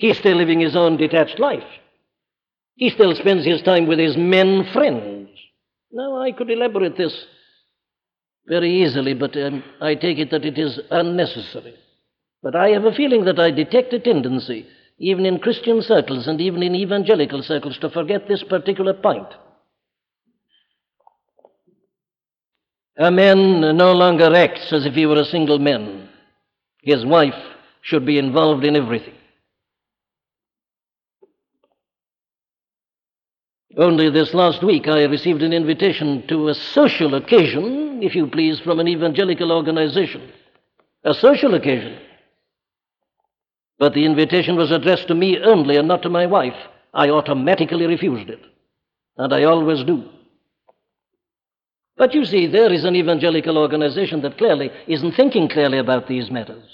He's 0.00 0.18
still 0.18 0.36
living 0.36 0.60
his 0.60 0.74
own 0.74 0.96
detached 0.96 1.38
life. 1.38 1.62
He 2.74 2.90
still 2.90 3.14
spends 3.14 3.44
his 3.44 3.62
time 3.62 3.86
with 3.86 3.98
his 3.98 4.16
men 4.16 4.68
friends. 4.72 5.28
Now, 5.92 6.22
I 6.22 6.32
could 6.32 6.50
elaborate 6.50 6.96
this 6.96 7.26
very 8.46 8.82
easily, 8.82 9.14
but 9.14 9.36
um, 9.36 9.62
I 9.80 9.94
take 9.94 10.18
it 10.18 10.30
that 10.30 10.44
it 10.44 10.58
is 10.58 10.80
unnecessary. 10.90 11.74
But 12.42 12.56
I 12.56 12.70
have 12.70 12.84
a 12.84 12.94
feeling 12.94 13.26
that 13.26 13.38
I 13.38 13.50
detect 13.50 13.92
a 13.92 14.00
tendency 14.00 14.66
even 15.00 15.24
in 15.24 15.38
Christian 15.38 15.80
circles 15.80 16.28
and 16.28 16.40
even 16.40 16.62
in 16.62 16.74
evangelical 16.74 17.42
circles, 17.42 17.78
to 17.78 17.88
forget 17.88 18.28
this 18.28 18.44
particular 18.44 18.92
point. 18.92 19.26
A 22.98 23.10
man 23.10 23.76
no 23.78 23.92
longer 23.92 24.34
acts 24.34 24.70
as 24.72 24.84
if 24.84 24.92
he 24.92 25.06
were 25.06 25.18
a 25.18 25.24
single 25.24 25.58
man. 25.58 26.10
His 26.82 27.06
wife 27.06 27.34
should 27.80 28.04
be 28.04 28.18
involved 28.18 28.62
in 28.62 28.76
everything. 28.76 29.14
Only 33.80 34.10
this 34.10 34.34
last 34.34 34.62
week 34.62 34.88
I 34.88 35.04
received 35.04 35.40
an 35.40 35.54
invitation 35.54 36.26
to 36.26 36.48
a 36.48 36.54
social 36.54 37.14
occasion, 37.14 38.02
if 38.02 38.14
you 38.14 38.26
please, 38.26 38.60
from 38.60 38.78
an 38.78 38.86
evangelical 38.86 39.50
organization. 39.50 40.30
A 41.02 41.14
social 41.14 41.54
occasion. 41.54 41.98
But 43.78 43.94
the 43.94 44.04
invitation 44.04 44.56
was 44.56 44.70
addressed 44.70 45.08
to 45.08 45.14
me 45.14 45.38
only 45.42 45.78
and 45.78 45.88
not 45.88 46.02
to 46.02 46.10
my 46.10 46.26
wife. 46.26 46.58
I 46.92 47.08
automatically 47.08 47.86
refused 47.86 48.28
it. 48.28 48.42
And 49.16 49.32
I 49.32 49.44
always 49.44 49.82
do. 49.82 50.04
But 51.96 52.12
you 52.12 52.26
see, 52.26 52.46
there 52.48 52.70
is 52.70 52.84
an 52.84 52.96
evangelical 52.96 53.56
organization 53.56 54.20
that 54.20 54.36
clearly 54.36 54.70
isn't 54.88 55.12
thinking 55.12 55.48
clearly 55.48 55.78
about 55.78 56.06
these 56.06 56.30
matters. 56.30 56.64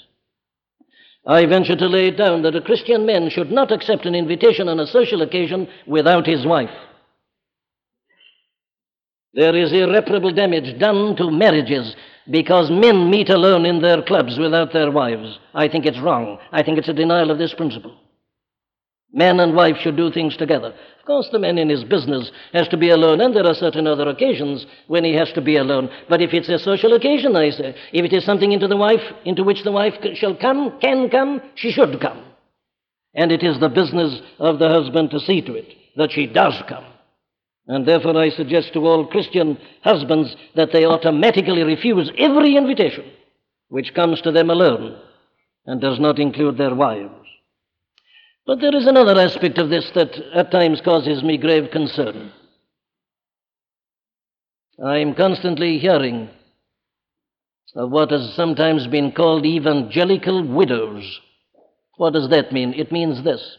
I 1.25 1.45
venture 1.45 1.77
to 1.77 1.87
lay 1.87 2.07
it 2.07 2.17
down 2.17 2.41
that 2.41 2.55
a 2.55 2.61
Christian 2.61 3.05
man 3.05 3.29
should 3.29 3.51
not 3.51 3.71
accept 3.71 4.05
an 4.05 4.15
invitation 4.15 4.67
on 4.67 4.81
a 4.81 4.87
social 4.87 5.21
occasion 5.21 5.69
without 5.85 6.25
his 6.25 6.45
wife. 6.45 6.69
There 9.33 9.55
is 9.55 9.71
irreparable 9.71 10.33
damage 10.33 10.79
done 10.79 11.15
to 11.17 11.29
marriages 11.29 11.95
because 12.29 12.69
men 12.71 13.09
meet 13.09 13.29
alone 13.29 13.65
in 13.65 13.81
their 13.81 14.01
clubs 14.01 14.37
without 14.37 14.73
their 14.73 14.91
wives. 14.91 15.39
I 15.53 15.67
think 15.67 15.85
it's 15.85 15.99
wrong. 15.99 16.39
I 16.51 16.63
think 16.63 16.77
it's 16.77 16.89
a 16.89 16.93
denial 16.93 17.31
of 17.31 17.37
this 17.37 17.53
principle. 17.53 17.95
Man 19.13 19.39
and 19.39 19.55
wife 19.55 19.77
should 19.77 19.95
do 19.95 20.11
things 20.11 20.35
together. 20.35 20.73
Of 20.99 21.05
course, 21.05 21.29
the 21.31 21.39
man 21.39 21.57
in 21.57 21.69
his 21.69 21.85
business 21.85 22.29
has 22.51 22.67
to 22.67 22.77
be 22.77 22.89
alone, 22.89 23.21
and 23.21 23.33
there 23.33 23.47
are 23.47 23.53
certain 23.53 23.87
other 23.87 24.09
occasions 24.09 24.65
when 24.87 25.05
he 25.05 25.13
has 25.13 25.31
to 25.33 25.41
be 25.41 25.55
alone. 25.55 25.89
But 26.09 26.21
if 26.21 26.33
it's 26.33 26.49
a 26.49 26.59
social 26.59 26.93
occasion, 26.93 27.35
I 27.35 27.49
say, 27.51 27.75
if 27.93 28.03
it 28.03 28.13
is 28.13 28.25
something 28.25 28.51
into 28.51 28.67
the 28.67 28.75
wife, 28.75 29.01
into 29.23 29.43
which 29.43 29.63
the 29.63 29.71
wife 29.71 29.93
shall 30.15 30.35
come, 30.35 30.77
can 30.81 31.09
come, 31.09 31.41
she 31.55 31.71
should 31.71 32.01
come. 32.01 32.21
And 33.13 33.31
it 33.31 33.43
is 33.43 33.59
the 33.59 33.69
business 33.69 34.21
of 34.39 34.59
the 34.59 34.67
husband 34.67 35.11
to 35.11 35.19
see 35.21 35.41
to 35.41 35.53
it 35.53 35.73
that 35.95 36.11
she 36.11 36.27
does 36.27 36.61
come. 36.67 36.85
And 37.67 37.85
therefore, 37.85 38.17
I 38.17 38.29
suggest 38.29 38.73
to 38.73 38.79
all 38.79 39.07
Christian 39.07 39.57
husbands 39.83 40.35
that 40.55 40.69
they 40.71 40.85
automatically 40.85 41.63
refuse 41.63 42.09
every 42.17 42.55
invitation 42.55 43.11
which 43.69 43.93
comes 43.93 44.21
to 44.21 44.31
them 44.31 44.49
alone 44.49 44.97
and 45.65 45.81
does 45.81 45.99
not 45.99 46.19
include 46.19 46.57
their 46.57 46.73
wives. 46.73 47.13
But 48.45 48.61
there 48.61 48.75
is 48.75 48.87
another 48.87 49.19
aspect 49.19 49.57
of 49.57 49.69
this 49.69 49.91
that 49.93 50.15
at 50.33 50.51
times 50.51 50.79
causes 50.83 51.21
me 51.21 51.37
grave 51.37 51.69
concern. 51.71 52.31
I 54.81 54.99
am 54.99 55.15
constantly 55.15 55.79
hearing 55.79 56.29
of 57.75 57.91
what 57.91 58.11
has 58.11 58.33
sometimes 58.35 58.87
been 58.87 59.11
called 59.11 59.45
evangelical 59.45 60.47
widows. 60.47 61.19
What 61.97 62.13
does 62.13 62.29
that 62.29 62.53
mean? 62.53 62.73
It 62.73 62.91
means 62.91 63.23
this 63.23 63.57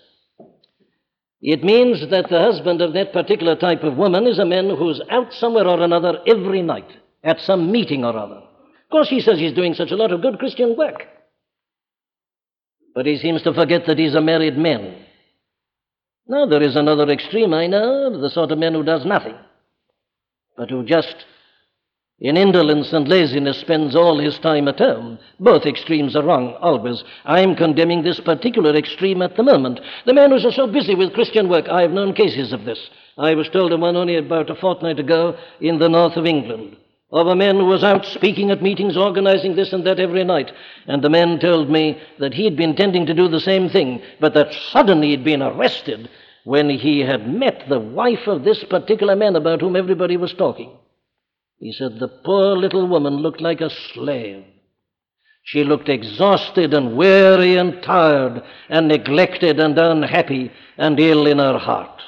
it 1.41 1.63
means 1.63 2.01
that 2.11 2.29
the 2.29 2.41
husband 2.41 2.83
of 2.83 2.93
that 2.95 3.13
particular 3.13 3.55
type 3.55 3.83
of 3.85 3.97
woman 3.97 4.27
is 4.27 4.39
a 4.39 4.45
man 4.45 4.71
who's 4.71 5.01
out 5.11 5.33
somewhere 5.33 5.67
or 5.67 5.81
another 5.81 6.19
every 6.27 6.63
night 6.63 6.91
at 7.23 7.39
some 7.41 7.71
meeting 7.71 8.05
or 8.05 8.17
other. 8.17 8.37
Of 8.37 8.91
course, 8.91 9.09
he 9.09 9.21
says 9.21 9.39
he's 9.39 9.55
doing 9.55 9.75
such 9.75 9.91
a 9.91 9.97
lot 9.97 10.13
of 10.13 10.23
good 10.23 10.39
Christian 10.39 10.77
work. 10.77 11.05
But 12.95 13.07
he 13.07 13.19
seems 13.19 13.43
to 13.43 13.55
forget 13.55 13.83
that 13.87 13.99
he's 13.99 14.15
a 14.15 14.21
married 14.21 14.57
man. 14.57 15.05
Now, 16.27 16.47
there 16.47 16.63
is 16.63 16.75
another 16.75 17.09
extreme, 17.11 17.55
I 17.55 17.67
know, 17.67 18.21
the 18.21 18.31
sort 18.31 18.51
of 18.51 18.59
man 18.59 18.75
who 18.75 18.83
does 18.83 19.07
nothing, 19.07 19.37
but 20.57 20.71
who 20.71 20.85
just 20.85 21.15
in 22.21 22.37
indolence 22.37 22.93
and 22.93 23.07
laziness 23.07 23.59
spends 23.59 23.95
all 23.95 24.19
his 24.19 24.39
time 24.39 24.67
at 24.67 24.79
home. 24.79 25.19
Both 25.39 25.67
extremes 25.67 26.17
are 26.17 26.25
wrong, 26.25 26.55
always. 26.61 27.05
I'm 27.25 27.55
condemning 27.55 28.03
this 28.03 28.19
particular 28.21 28.75
extreme 28.75 29.23
at 29.23 29.37
the 29.37 29.45
moment. 29.45 29.81
The 30.05 30.15
man 30.15 30.31
who's 30.31 30.55
so 30.55 30.67
busy 30.67 30.95
with 30.95 31.15
Christian 31.15 31.49
work, 31.49 31.69
I've 31.69 31.93
known 31.93 32.15
cases 32.15 32.53
of 32.53 32.65
this. 32.65 32.91
I 33.17 33.35
was 33.35 33.49
told 33.49 33.73
of 33.73 33.81
one 33.81 33.97
only 33.97 34.17
about 34.17 34.51
a 34.51 34.57
fortnight 34.57 34.99
ago 34.99 35.37
in 35.61 35.79
the 35.79 35.89
north 35.89 36.17
of 36.17 36.27
England 36.27 36.77
of 37.11 37.27
a 37.27 37.37
man 37.37 37.57
who 37.57 37.65
was 37.65 37.83
out 37.83 38.05
speaking 38.05 38.51
at 38.51 38.63
meetings, 38.63 38.97
organizing 38.97 39.57
this 39.57 39.73
and 39.73 39.87
that 39.87 39.99
every 39.99 40.25
night. 40.25 40.53
And 40.87 41.03
the 41.03 41.09
man 41.09 41.39
told 41.39 41.71
me 41.71 41.99
that 42.19 42.35
he 42.35 42.45
had 42.45 42.57
been 42.57 42.71
intending 42.71 43.07
to 43.07 43.15
do 43.15 43.29
the 43.29 43.41
same 43.41 43.71
thing, 43.71 44.03
but 44.21 44.35
that 44.35 44.53
suddenly 44.71 45.09
he'd 45.09 45.25
been 45.25 45.43
arrested 45.43 46.11
when 46.45 46.69
he 46.69 47.01
had 47.01 47.27
met 47.27 47.65
the 47.69 47.81
wife 47.81 48.27
of 48.27 48.45
this 48.45 48.63
particular 48.65 49.17
man 49.17 49.37
about 49.37 49.61
whom 49.61 49.75
everybody 49.75 50.17
was 50.19 50.35
talking. 50.35 50.77
He 51.59 51.73
said 51.73 51.99
the 51.99 52.09
poor 52.09 52.57
little 52.57 52.87
woman 52.87 53.17
looked 53.17 53.41
like 53.41 53.61
a 53.61 53.71
slave. 53.93 54.45
She 55.43 55.65
looked 55.65 55.89
exhausted 55.89 56.75
and 56.75 56.97
weary 56.97 57.57
and 57.57 57.83
tired 57.83 58.43
and 58.69 58.87
neglected 58.87 59.59
and 59.59 59.79
unhappy 59.79 60.53
and 60.77 61.01
ill 61.01 61.27
in 61.27 61.39
her 61.39 61.59
heart. 61.59 62.03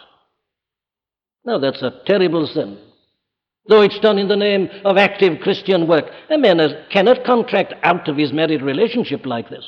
Now, 1.45 1.59
that's 1.59 1.83
a 1.83 2.01
terrible 2.07 2.47
sin. 2.47 2.79
Though 3.67 3.83
it's 3.83 3.99
done 4.01 4.19
in 4.19 4.29
the 4.29 4.37
name 4.37 4.69
of 4.85 4.97
active 4.97 5.41
Christian 5.41 5.87
work, 5.87 6.05
a 6.29 6.37
man 6.37 6.61
cannot 6.91 7.25
contract 7.25 7.73
out 7.83 8.09
of 8.09 8.17
his 8.17 8.33
married 8.33 8.63
relationship 8.63 9.25
like 9.25 9.49
this. 9.49 9.65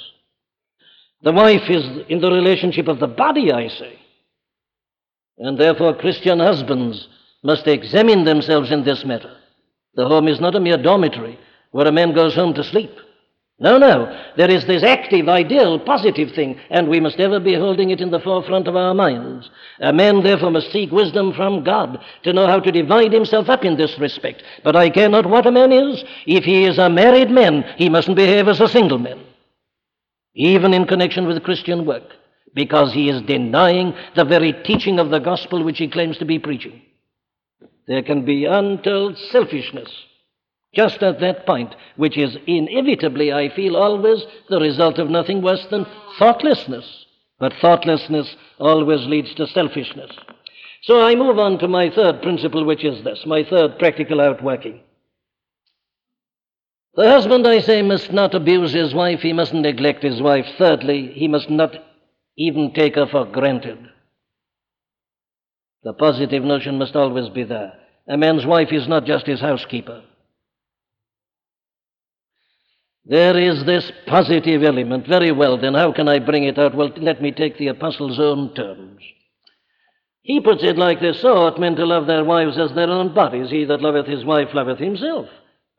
The 1.23 1.33
wife 1.33 1.71
is 1.71 1.85
in 2.09 2.21
the 2.21 2.31
relationship 2.31 2.89
of 2.89 3.01
the 3.01 3.07
body, 3.07 3.53
I 3.53 3.69
say. 3.69 3.99
And 5.39 5.59
therefore, 5.59 5.97
Christian 5.97 6.41
husbands 6.41 7.09
must 7.43 7.67
examine 7.67 8.25
themselves 8.25 8.71
in 8.71 8.85
this 8.85 9.05
matter. 9.05 9.35
The 9.95 10.09
home 10.09 10.29
is 10.29 10.41
not 10.41 10.55
a 10.55 10.61
mere 10.61 10.79
dormitory 10.79 11.39
where 11.71 11.87
a 11.87 11.93
man 11.93 12.15
goes 12.15 12.35
home 12.35 12.55
to 12.55 12.65
sleep. 12.65 12.91
No, 13.59 13.79
no. 13.79 14.13
There 14.37 14.51
is 14.51 14.67
this 14.67 14.83
active, 14.83 15.29
ideal, 15.29 15.79
positive 15.79 16.33
thing, 16.33 16.59
and 16.71 16.89
we 16.89 16.99
must 16.99 17.21
ever 17.21 17.39
be 17.39 17.55
holding 17.55 17.91
it 17.91 18.01
in 18.01 18.11
the 18.11 18.19
forefront 18.19 18.67
of 18.67 18.75
our 18.75 18.93
minds. 18.93 19.49
A 19.81 19.93
man, 19.93 20.23
therefore, 20.23 20.51
must 20.51 20.73
seek 20.73 20.91
wisdom 20.91 21.33
from 21.33 21.63
God 21.63 22.03
to 22.25 22.33
know 22.33 22.49
how 22.49 22.59
to 22.59 22.73
divide 22.73 23.13
himself 23.13 23.49
up 23.49 23.65
in 23.65 23.77
this 23.77 23.97
respect. 24.01 24.43
But 24.65 24.75
I 24.75 24.91
care 24.91 25.09
not 25.09 25.27
what 25.27 25.47
a 25.47 25.53
man 25.53 25.71
is. 25.71 26.03
If 26.27 26.43
he 26.43 26.65
is 26.65 26.79
a 26.79 26.91
married 26.91 27.31
man, 27.31 27.65
he 27.77 27.89
mustn't 27.89 28.17
behave 28.17 28.49
as 28.49 28.61
a 28.61 28.69
single 28.69 28.99
man, 28.99 29.21
even 30.35 30.75
in 30.75 30.87
connection 30.87 31.27
with 31.27 31.45
Christian 31.45 31.87
work, 31.87 32.17
because 32.55 32.93
he 32.93 33.11
is 33.11 33.23
denying 33.23 33.95
the 34.17 34.25
very 34.25 34.55
teaching 34.65 34.99
of 34.99 35.11
the 35.11 35.21
gospel 35.21 35.63
which 35.63 35.79
he 35.79 35.87
claims 35.87 36.19
to 36.19 36.25
be 36.25 36.39
preaching. 36.39 36.83
There 37.87 38.03
can 38.03 38.25
be 38.25 38.45
untold 38.45 39.19
selfishness 39.19 39.91
just 40.75 41.03
at 41.03 41.21
that 41.21 41.45
point, 41.45 41.75
which 41.97 42.17
is 42.17 42.37
inevitably, 42.47 43.33
I 43.33 43.51
feel, 43.55 43.77
always 43.77 44.25
the 44.49 44.61
result 44.61 44.99
of 44.99 45.11
nothing 45.11 45.43
worse 45.43 45.67
than 45.71 45.87
thoughtlessness. 46.19 47.07
But 47.39 47.53
thoughtlessness 47.61 48.37
always 48.59 49.07
leads 49.07 49.35
to 49.35 49.47
selfishness. 49.47 50.11
So 50.83 51.03
I 51.03 51.15
move 51.15 51.39
on 51.39 51.59
to 51.59 51.69
my 51.69 51.91
third 51.91 52.23
principle, 52.23 52.65
which 52.65 52.85
is 52.85 53.05
this 53.05 53.27
my 53.27 53.45
third 53.45 53.79
practical 53.79 54.21
outworking. 54.21 54.81
The 56.95 57.09
husband, 57.09 57.47
I 57.47 57.61
say, 57.61 57.83
must 57.83 58.13
not 58.13 58.35
abuse 58.35 58.73
his 58.73 58.95
wife, 58.95 59.21
he 59.21 59.33
mustn't 59.33 59.63
neglect 59.63 60.03
his 60.03 60.21
wife. 60.21 60.47
Thirdly, 60.59 61.13
he 61.15 61.29
must 61.29 61.51
not 61.51 61.75
even 62.37 62.73
take 62.73 62.97
her 62.97 63.07
for 63.07 63.25
granted. 63.25 63.79
The 65.85 65.93
positive 65.93 66.45
notion 66.45 66.79
must 66.79 66.95
always 66.95 67.29
be 67.29 67.45
there. 67.45 67.73
A 68.09 68.17
man's 68.17 68.47
wife 68.47 68.73
is 68.73 68.89
not 68.89 69.05
just 69.05 69.27
his 69.27 69.41
housekeeper. 69.41 70.03
There 73.05 73.37
is 73.37 73.65
this 73.65 73.91
positive 74.07 74.63
element. 74.63 75.09
Very 75.09 75.33
well, 75.33 75.61
then 75.61 75.75
how 75.75 75.93
can 75.93 76.09
I 76.09 76.21
bring 76.21 76.45
it 76.45 76.59
out? 76.59 76.75
Well, 76.75 76.93
let 76.97 77.21
me 77.21 77.33
take 77.33 77.59
the 77.59 77.69
apostle's 77.69 78.21
own 78.21 78.55
terms. 78.55 79.03
He 80.23 80.41
puts 80.41 80.63
it 80.63 80.79
like 80.79 81.01
this 81.01 81.21
So 81.21 81.37
ought 81.37 81.59
men 81.59 81.75
to 81.77 81.85
love 81.85 82.07
their 82.07 82.25
wives 82.25 82.57
as 82.57 82.73
their 82.75 82.89
own 82.89 83.13
bodies. 83.13 83.51
He 83.51 83.65
that 83.65 83.83
loveth 83.83 84.07
his 84.07 84.25
wife 84.25 84.55
loveth 84.55 84.79
himself. 84.79 85.27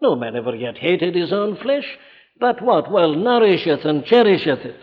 No 0.02 0.16
man 0.16 0.36
ever 0.36 0.54
yet 0.54 0.78
hated 0.78 1.16
his 1.16 1.32
own 1.32 1.56
flesh, 1.56 1.86
but 2.40 2.62
what? 2.62 2.92
Well, 2.92 3.16
nourisheth 3.16 3.86
and 3.86 4.04
cherisheth 4.06 4.66
it. 4.66 4.80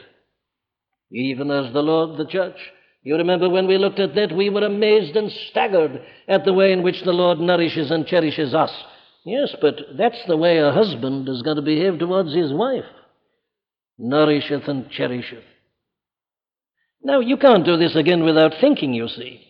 Even 1.12 1.51
as 1.51 1.75
the 1.75 1.83
Lord 1.83 2.16
the 2.16 2.25
church. 2.25 2.57
You 3.03 3.16
remember 3.16 3.48
when 3.48 3.66
we 3.66 3.78
looked 3.78 3.98
at 3.98 4.14
that, 4.14 4.36
we 4.36 4.51
were 4.51 4.64
amazed 4.64 5.16
and 5.16 5.32
staggered 5.51 6.03
at 6.28 6.44
the 6.44 6.53
way 6.53 6.72
in 6.72 6.82
which 6.82 7.03
the 7.03 7.12
Lord 7.12 7.38
nourishes 7.40 7.90
and 7.90 8.07
cherishes 8.07 8.55
us. 8.55 8.70
Yes, 9.24 9.55
but 9.61 9.76
that's 9.96 10.22
the 10.26 10.36
way 10.36 10.59
a 10.59 10.72
husband 10.72 11.28
is 11.28 11.42
going 11.42 11.57
to 11.57 11.62
behave 11.62 11.98
towards 11.98 12.34
his 12.34 12.53
wife. 12.53 12.84
Nourisheth 13.98 14.68
and 14.68 14.90
cherisheth. 14.90 15.44
Now, 17.03 17.20
you 17.20 17.36
can't 17.36 17.64
do 17.64 17.76
this 17.76 17.96
again 17.96 18.24
without 18.24 18.53
thinking, 18.61 18.92
you 18.92 19.09
see. 19.09 19.46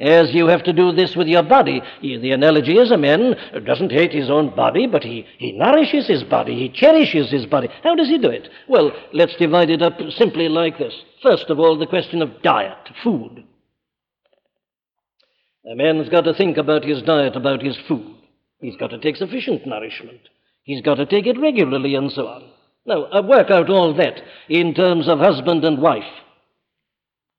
As 0.00 0.34
you 0.34 0.48
have 0.48 0.64
to 0.64 0.72
do 0.72 0.90
this 0.90 1.14
with 1.16 1.28
your 1.28 1.44
body. 1.44 1.80
The 2.02 2.32
analogy 2.32 2.78
is 2.78 2.90
a 2.90 2.98
man 2.98 3.36
doesn't 3.64 3.92
hate 3.92 4.12
his 4.12 4.28
own 4.28 4.54
body, 4.54 4.86
but 4.86 5.04
he, 5.04 5.24
he 5.38 5.52
nourishes 5.52 6.08
his 6.08 6.24
body, 6.24 6.54
he 6.54 6.68
cherishes 6.68 7.30
his 7.30 7.46
body. 7.46 7.68
How 7.82 7.94
does 7.94 8.08
he 8.08 8.18
do 8.18 8.28
it? 8.28 8.48
Well, 8.68 8.90
let's 9.12 9.36
divide 9.36 9.70
it 9.70 9.82
up 9.82 9.98
simply 10.16 10.48
like 10.48 10.78
this. 10.78 10.94
First 11.22 11.46
of 11.48 11.60
all, 11.60 11.78
the 11.78 11.86
question 11.86 12.22
of 12.22 12.42
diet, 12.42 12.76
food. 13.02 13.44
A 15.70 15.74
man's 15.74 16.08
got 16.08 16.22
to 16.22 16.34
think 16.34 16.56
about 16.56 16.84
his 16.84 17.02
diet, 17.02 17.36
about 17.36 17.62
his 17.62 17.76
food. 17.88 18.16
He's 18.60 18.76
got 18.76 18.88
to 18.88 18.98
take 18.98 19.16
sufficient 19.16 19.66
nourishment. 19.66 20.20
He's 20.64 20.82
got 20.82 20.96
to 20.96 21.06
take 21.06 21.26
it 21.26 21.40
regularly 21.40 21.94
and 21.94 22.10
so 22.10 22.26
on. 22.26 22.50
Now, 22.86 23.04
uh, 23.04 23.22
work 23.22 23.50
out 23.50 23.70
all 23.70 23.94
that 23.94 24.20
in 24.48 24.74
terms 24.74 25.08
of 25.08 25.18
husband 25.20 25.64
and 25.64 25.80
wife. 25.80 26.02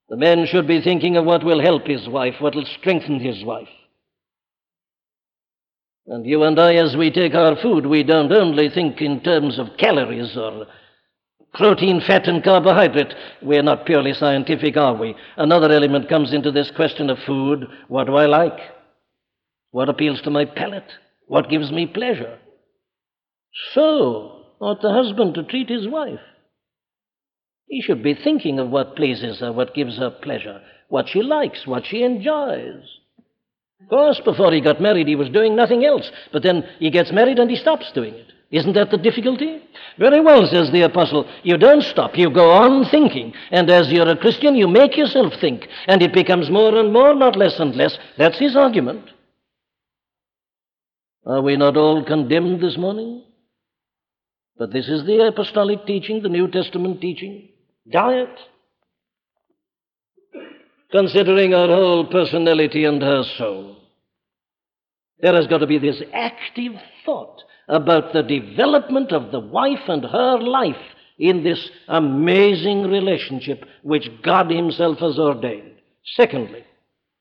The 0.10 0.18
man 0.18 0.46
should 0.46 0.68
be 0.68 0.82
thinking 0.82 1.18
of 1.18 1.26
what 1.26 1.44
will 1.44 1.62
help 1.62 1.88
his 1.88 2.08
wife, 2.08 2.36
what 2.40 2.56
will 2.56 2.66
strengthen 2.66 3.20
his 3.20 3.44
wife. 3.44 3.70
And 6.08 6.26
you 6.26 6.44
and 6.44 6.60
I, 6.60 6.76
as 6.76 6.96
we 6.96 7.10
take 7.10 7.34
our 7.34 7.56
food, 7.56 7.88
we 7.88 8.04
don't 8.04 8.32
only 8.32 8.70
think 8.70 9.02
in 9.02 9.22
terms 9.22 9.58
of 9.58 9.78
calories 9.78 10.38
or 10.38 10.68
protein, 11.56 12.02
fat, 12.06 12.28
and 12.28 12.44
carbohydrate. 12.44 13.14
We're 13.42 13.64
not 13.64 13.88
purely 13.88 14.14
scientific, 14.14 14.78
are 14.78 14.94
we? 14.94 15.16
Another 15.38 15.72
element 15.72 16.08
comes 16.08 16.34
into 16.34 16.52
this 16.52 16.70
question 16.76 17.10
of 17.10 17.18
food. 17.26 17.66
What 17.88 18.06
do 18.06 18.16
I 18.16 18.28
like? 18.28 18.60
What 19.72 19.90
appeals 19.90 20.22
to 20.22 20.30
my 20.30 20.46
palate? 20.46 20.92
What 21.28 21.50
gives 21.50 21.72
me 21.72 21.88
pleasure? 21.88 22.38
So 23.74 24.44
ought 24.60 24.82
the 24.82 24.94
husband 24.94 25.34
to 25.36 25.44
treat 25.44 25.70
his 25.70 25.88
wife. 25.88 26.20
He 27.68 27.82
should 27.82 28.04
be 28.04 28.14
thinking 28.14 28.60
of 28.60 28.70
what 28.70 28.96
pleases 28.96 29.40
her, 29.40 29.52
what 29.52 29.74
gives 29.74 29.98
her 29.98 30.10
pleasure, 30.10 30.62
what 30.90 31.10
she 31.10 31.22
likes, 31.22 31.66
what 31.66 31.86
she 31.86 32.04
enjoys. 32.04 32.84
Of 33.82 33.90
course, 33.90 34.22
before 34.24 34.52
he 34.52 34.62
got 34.62 34.82
married, 34.82 35.08
he 35.08 35.16
was 35.16 35.30
doing 35.30 35.56
nothing 35.56 35.86
else. 35.86 36.10
But 36.32 36.44
then 36.44 36.64
he 36.80 36.90
gets 36.90 37.12
married 37.12 37.40
and 37.40 37.50
he 37.50 37.56
stops 37.56 37.92
doing 37.92 38.14
it. 38.14 38.32
Isn't 38.52 38.74
that 38.74 38.92
the 38.92 38.98
difficulty? 38.98 39.62
Very 39.98 40.22
well, 40.22 40.46
says 40.48 40.72
the 40.72 40.84
apostle. 40.84 41.28
You 41.44 41.58
don't 41.58 41.82
stop. 41.82 42.18
You 42.18 42.30
go 42.30 42.52
on 42.52 42.86
thinking. 42.90 43.34
And 43.52 43.70
as 43.70 43.92
you're 43.92 44.08
a 44.08 44.18
Christian, 44.18 44.56
you 44.56 44.68
make 44.68 44.96
yourself 44.96 45.34
think. 45.42 45.68
And 45.88 46.02
it 46.02 46.14
becomes 46.14 46.50
more 46.50 46.78
and 46.78 46.94
more, 46.94 47.16
not 47.16 47.36
less 47.36 47.60
and 47.60 47.76
less. 47.76 47.98
That's 48.18 48.40
his 48.40 48.56
argument. 48.56 49.10
Are 51.26 51.42
we 51.42 51.58
not 51.58 51.76
all 51.76 52.06
condemned 52.06 52.62
this 52.62 52.78
morning? 52.78 53.24
But 54.58 54.72
this 54.72 54.88
is 54.88 55.06
the 55.06 55.28
apostolic 55.28 55.86
teaching, 55.86 56.22
the 56.22 56.30
New 56.30 56.48
Testament 56.48 57.02
teaching. 57.02 57.50
Diet. 57.90 58.38
Considering 60.92 61.52
her 61.52 61.68
whole 61.68 62.08
personality 62.08 62.86
and 62.86 63.02
her 63.02 63.24
soul. 63.38 63.78
There 65.20 65.36
has 65.36 65.48
got 65.48 65.60
to 65.60 65.68
be 65.68 65.80
this 65.80 66.02
active 66.14 66.74
thought 67.06 67.42
about 67.68 68.14
the 68.14 68.24
development 68.24 69.12
of 69.12 69.32
the 69.32 69.40
wife 69.40 69.88
and 69.88 70.04
her 70.04 70.40
life 70.40 70.76
in 71.18 71.44
this 71.44 71.70
amazing 71.88 72.84
relationship 72.84 73.66
which 73.84 74.10
God 74.24 74.52
Himself 74.52 75.00
has 75.00 75.18
ordained. 75.18 75.76
Secondly, 76.16 76.64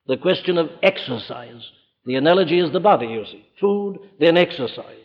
the 0.07 0.17
question 0.17 0.59
of 0.59 0.71
exercise. 0.83 1.63
The 2.05 2.17
analogy 2.17 2.59
is 2.59 2.73
the 2.73 2.81
body, 2.81 3.07
you 3.07 3.25
see. 3.25 3.47
Food, 3.61 3.99
then 4.21 4.37
exercise. 4.37 5.04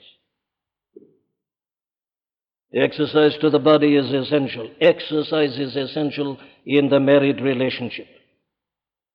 Exercise 2.74 3.36
to 3.42 3.50
the 3.50 3.60
body 3.60 3.96
is 3.96 4.14
essential. 4.14 4.70
Exercise 4.80 5.58
is 5.58 5.76
essential 5.76 6.38
in 6.66 6.90
the 6.90 7.00
married 7.00 7.42
relationship. 7.42 8.08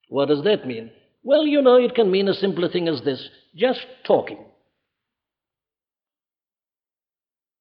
What 0.09 0.29
does 0.29 0.43
that 0.45 0.67
mean? 0.67 0.91
Well, 1.23 1.47
you 1.47 1.63
know, 1.63 1.77
it 1.77 1.95
can 1.95 2.11
mean 2.11 2.29
a 2.29 2.35
simpler 2.35 2.69
thing 2.69 2.89
as 2.89 3.03
this 3.03 3.29
just 3.55 3.81
talking. 4.07 4.45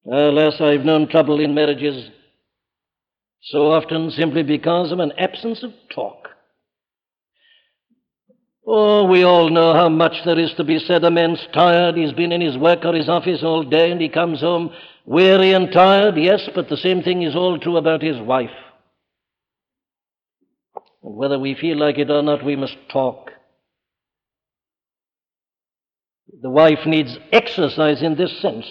Alas, 0.06 0.60
I've 0.60 0.84
known 0.84 1.08
trouble 1.08 1.40
in 1.40 1.54
marriages 1.54 2.10
so 3.44 3.72
often 3.72 4.10
simply 4.12 4.44
because 4.44 4.92
of 4.92 5.00
an 5.00 5.14
absence 5.18 5.64
of 5.64 5.72
talk. 5.94 6.30
Oh, 8.66 9.06
we 9.06 9.24
all 9.24 9.50
know 9.50 9.74
how 9.74 9.90
much 9.90 10.14
there 10.26 10.40
is 10.40 10.54
to 10.56 10.64
be 10.64 10.80
said. 10.80 11.04
A 11.04 11.12
man's 11.12 11.46
tired, 11.54 11.96
he's 11.96 12.14
been 12.14 12.32
in 12.32 12.42
his 12.42 12.58
work 12.58 12.84
or 12.84 12.94
his 12.94 13.10
office 13.10 13.42
all 13.44 13.64
day, 13.64 13.92
and 13.92 14.02
he 14.02 14.10
comes 14.10 14.40
home 14.40 14.72
weary 15.06 15.54
and 15.54 15.72
tired, 15.72 16.18
yes, 16.18 16.50
but 16.54 16.70
the 16.70 16.78
same 16.78 17.02
thing 17.02 17.22
is 17.22 17.36
all 17.36 17.60
true 17.60 17.78
about 17.78 18.02
his 18.02 18.20
wife. 18.20 18.50
And 21.04 21.16
whether 21.16 21.38
we 21.38 21.56
feel 21.56 21.78
like 21.78 21.98
it 21.98 22.10
or 22.10 22.22
not, 22.22 22.46
we 22.46 22.56
must 22.56 22.78
talk. 22.92 23.32
The 26.42 26.50
wife 26.50 26.86
needs 26.86 27.18
exercise 27.32 28.02
in 28.02 28.16
this 28.16 28.42
sense. 28.42 28.66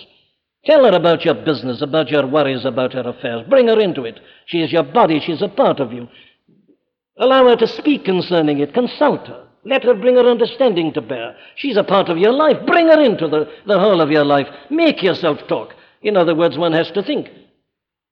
Tell 0.65 0.85
her 0.85 0.97
about 0.97 1.25
your 1.25 1.35
business, 1.35 1.83
about 1.83 2.11
your 2.11 2.27
worries, 2.27 2.65
about 2.65 2.93
her 2.93 3.09
affairs. 3.09 3.47
Bring 3.49 3.69
her 3.69 3.81
into 3.81 4.05
it. 4.05 4.21
She 4.47 4.61
is 4.61 4.73
your 4.73 4.85
body, 4.85 5.21
she's 5.21 5.43
a 5.43 5.49
part 5.49 5.81
of 5.81 5.93
you. 5.93 6.09
Allow 7.19 7.49
her 7.49 7.57
to 7.57 7.67
speak 7.67 8.05
concerning 8.05 8.61
it, 8.61 8.75
consult 8.75 9.27
her. 9.27 9.47
Let 9.65 9.85
her 9.85 9.95
bring 9.95 10.17
her 10.17 10.29
understanding 10.29 10.93
to 10.95 11.01
bear. 11.01 11.37
She's 11.57 11.77
a 11.77 11.85
part 11.85 12.09
of 12.09 12.19
your 12.19 12.33
life. 12.33 12.57
Bring 12.67 12.89
her 12.89 13.01
into 13.01 13.29
the, 13.29 13.49
the 13.67 13.79
whole 13.79 14.01
of 14.01 14.11
your 14.11 14.25
life. 14.25 14.49
Make 14.71 15.03
yourself 15.03 15.39
talk. 15.47 15.75
In 16.03 16.17
other 16.17 16.35
words, 16.35 16.59
one 16.59 16.73
has 16.73 16.91
to 16.93 17.03
think. 17.03 17.29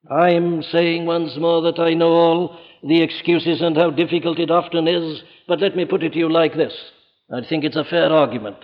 I'm 0.09 0.63
saying 0.63 1.05
once 1.05 1.37
more 1.37 1.61
that 1.63 1.79
I 1.79 1.93
know 1.93 2.11
all 2.11 2.59
the 2.83 3.01
excuses 3.01 3.61
and 3.61 3.77
how 3.77 3.91
difficult 3.91 4.39
it 4.39 4.49
often 4.49 4.87
is, 4.87 5.21
but 5.47 5.59
let 5.59 5.75
me 5.75 5.85
put 5.85 6.03
it 6.03 6.13
to 6.13 6.19
you 6.19 6.31
like 6.31 6.55
this. 6.55 6.73
I 7.31 7.41
think 7.47 7.63
it's 7.63 7.75
a 7.75 7.83
fair 7.83 8.11
argument. 8.11 8.57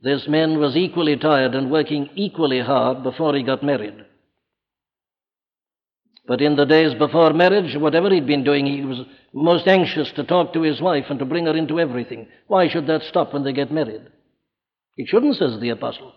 This 0.00 0.26
man 0.28 0.58
was 0.58 0.76
equally 0.76 1.16
tired 1.16 1.54
and 1.54 1.70
working 1.70 2.10
equally 2.14 2.60
hard 2.60 3.02
before 3.02 3.34
he 3.34 3.42
got 3.42 3.62
married. 3.62 4.04
But 6.26 6.40
in 6.40 6.56
the 6.56 6.66
days 6.66 6.94
before 6.94 7.32
marriage, 7.32 7.76
whatever 7.76 8.10
he'd 8.10 8.26
been 8.26 8.44
doing, 8.44 8.66
he 8.66 8.82
was 8.82 9.06
most 9.32 9.66
anxious 9.66 10.10
to 10.16 10.24
talk 10.24 10.52
to 10.52 10.62
his 10.62 10.80
wife 10.80 11.04
and 11.10 11.18
to 11.18 11.24
bring 11.24 11.46
her 11.46 11.56
into 11.56 11.78
everything. 11.78 12.28
Why 12.48 12.68
should 12.68 12.86
that 12.86 13.02
stop 13.08 13.32
when 13.32 13.44
they 13.44 13.52
get 13.52 13.72
married? 13.72 14.02
It 14.96 15.08
shouldn't, 15.08 15.36
says 15.36 15.60
the 15.60 15.70
apostle. 15.70 16.12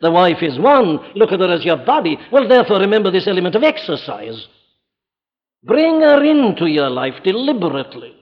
The 0.00 0.10
wife 0.10 0.42
is 0.42 0.58
one. 0.58 0.98
Look 1.14 1.32
at 1.32 1.40
her 1.40 1.52
as 1.52 1.64
your 1.64 1.78
body. 1.78 2.18
Well, 2.30 2.48
therefore, 2.48 2.80
remember 2.80 3.10
this 3.10 3.26
element 3.26 3.54
of 3.54 3.64
exercise. 3.64 4.46
Bring 5.64 6.00
her 6.00 6.24
into 6.24 6.66
your 6.66 6.88
life 6.88 7.14
deliberately. 7.24 8.14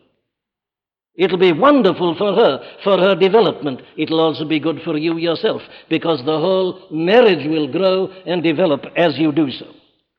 It'll 1.16 1.39
be 1.39 1.53
wonderful 1.53 2.14
for 2.16 2.35
her, 2.35 2.61
for 2.85 2.99
her 2.99 3.14
development. 3.14 3.81
It'll 3.97 4.20
also 4.20 4.45
be 4.45 4.61
good 4.61 4.81
for 4.85 4.97
you 4.99 5.16
yourself, 5.16 5.62
because 5.89 6.18
the 6.20 6.39
whole 6.39 6.87
marriage 6.91 7.47
will 7.49 7.72
grow 7.72 8.09
and 8.27 8.43
develop 8.43 8.85
as 8.97 9.18
you 9.18 9.33
do 9.33 9.51
so. 9.51 9.66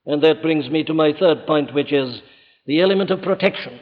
And 0.08 0.24
that 0.24 0.42
brings 0.42 0.70
me 0.70 0.84
to 0.86 0.94
my 0.94 1.14
third 1.20 1.46
point, 1.46 1.74
which 1.74 1.94
is 1.94 2.22
the 2.66 2.82
element 2.82 3.12
of 3.12 3.22
protection. 3.22 3.80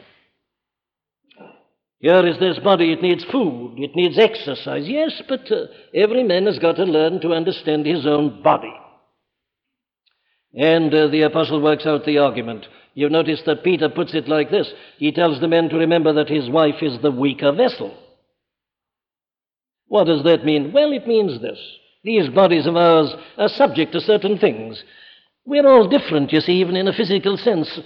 Here 2.06 2.24
is 2.24 2.38
this 2.38 2.60
body, 2.60 2.92
it 2.92 3.02
needs 3.02 3.24
food, 3.32 3.74
it 3.78 3.96
needs 3.96 4.16
exercise. 4.16 4.84
Yes, 4.86 5.20
but 5.28 5.50
uh, 5.50 5.64
every 5.92 6.22
man 6.22 6.46
has 6.46 6.56
got 6.60 6.76
to 6.76 6.84
learn 6.84 7.20
to 7.22 7.32
understand 7.32 7.84
his 7.84 8.06
own 8.06 8.44
body. 8.44 8.72
And 10.54 10.94
uh, 10.94 11.08
the 11.08 11.22
apostle 11.22 11.60
works 11.60 11.84
out 11.84 12.04
the 12.04 12.18
argument. 12.18 12.64
You 12.94 13.08
notice 13.08 13.42
that 13.46 13.64
Peter 13.64 13.88
puts 13.88 14.14
it 14.14 14.28
like 14.28 14.52
this 14.52 14.72
he 14.98 15.10
tells 15.10 15.40
the 15.40 15.48
men 15.48 15.68
to 15.70 15.78
remember 15.78 16.12
that 16.12 16.28
his 16.28 16.48
wife 16.48 16.80
is 16.80 16.96
the 17.02 17.10
weaker 17.10 17.50
vessel. 17.50 17.92
What 19.88 20.04
does 20.04 20.22
that 20.22 20.44
mean? 20.44 20.70
Well, 20.72 20.92
it 20.92 21.08
means 21.08 21.42
this 21.42 21.58
these 22.04 22.28
bodies 22.28 22.68
of 22.68 22.76
ours 22.76 23.12
are 23.36 23.48
subject 23.48 23.90
to 23.94 24.00
certain 24.00 24.38
things. 24.38 24.80
We're 25.44 25.66
all 25.66 25.88
different, 25.88 26.32
you 26.32 26.38
see, 26.38 26.52
even 26.52 26.76
in 26.76 26.86
a 26.86 26.92
physical 26.92 27.36
sense. 27.36 27.80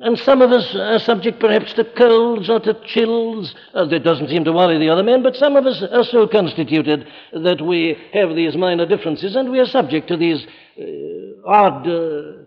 And 0.00 0.16
some 0.18 0.42
of 0.42 0.52
us 0.52 0.76
are 0.76 1.00
subject 1.00 1.40
perhaps 1.40 1.74
to 1.74 1.84
colds 1.84 2.48
or 2.48 2.60
to 2.60 2.80
chills. 2.86 3.52
Uh, 3.74 3.84
that 3.86 4.04
doesn't 4.04 4.28
seem 4.28 4.44
to 4.44 4.52
worry 4.52 4.78
the 4.78 4.90
other 4.90 5.02
men, 5.02 5.24
but 5.24 5.34
some 5.34 5.56
of 5.56 5.66
us 5.66 5.82
are 5.90 6.04
so 6.04 6.28
constituted 6.28 7.06
that 7.32 7.60
we 7.60 7.96
have 8.12 8.36
these 8.36 8.56
minor 8.56 8.86
differences 8.86 9.34
and 9.34 9.50
we 9.50 9.58
are 9.58 9.66
subject 9.66 10.06
to 10.08 10.16
these 10.16 10.46
uh, 10.80 11.48
odd 11.48 11.88
uh, 11.88 12.44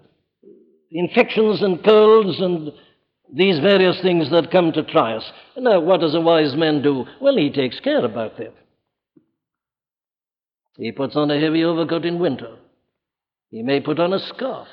infections 0.92 1.62
and 1.62 1.84
colds 1.84 2.40
and 2.40 2.72
these 3.34 3.60
various 3.60 4.02
things 4.02 4.30
that 4.32 4.52
come 4.52 4.72
to 4.72 4.84
try 4.84 5.16
us. 5.16 5.32
Now, 5.58 5.82
what 5.82 6.02
does 6.02 6.16
a 6.16 6.22
wise 6.22 6.56
man 6.56 6.82
do? 6.82 7.06
Well, 7.20 7.36
he 7.36 7.52
takes 7.52 7.80
care 7.82 8.04
about 8.04 8.38
that. 8.38 8.54
He 10.78 10.92
puts 10.92 11.16
on 11.18 11.32
a 11.32 11.40
heavy 11.40 11.64
overcoat 11.64 12.06
in 12.06 12.20
winter. 12.20 12.56
He 13.50 13.62
may 13.62 13.82
put 13.82 14.00
on 14.00 14.14
a 14.14 14.20
scarf. 14.20 14.68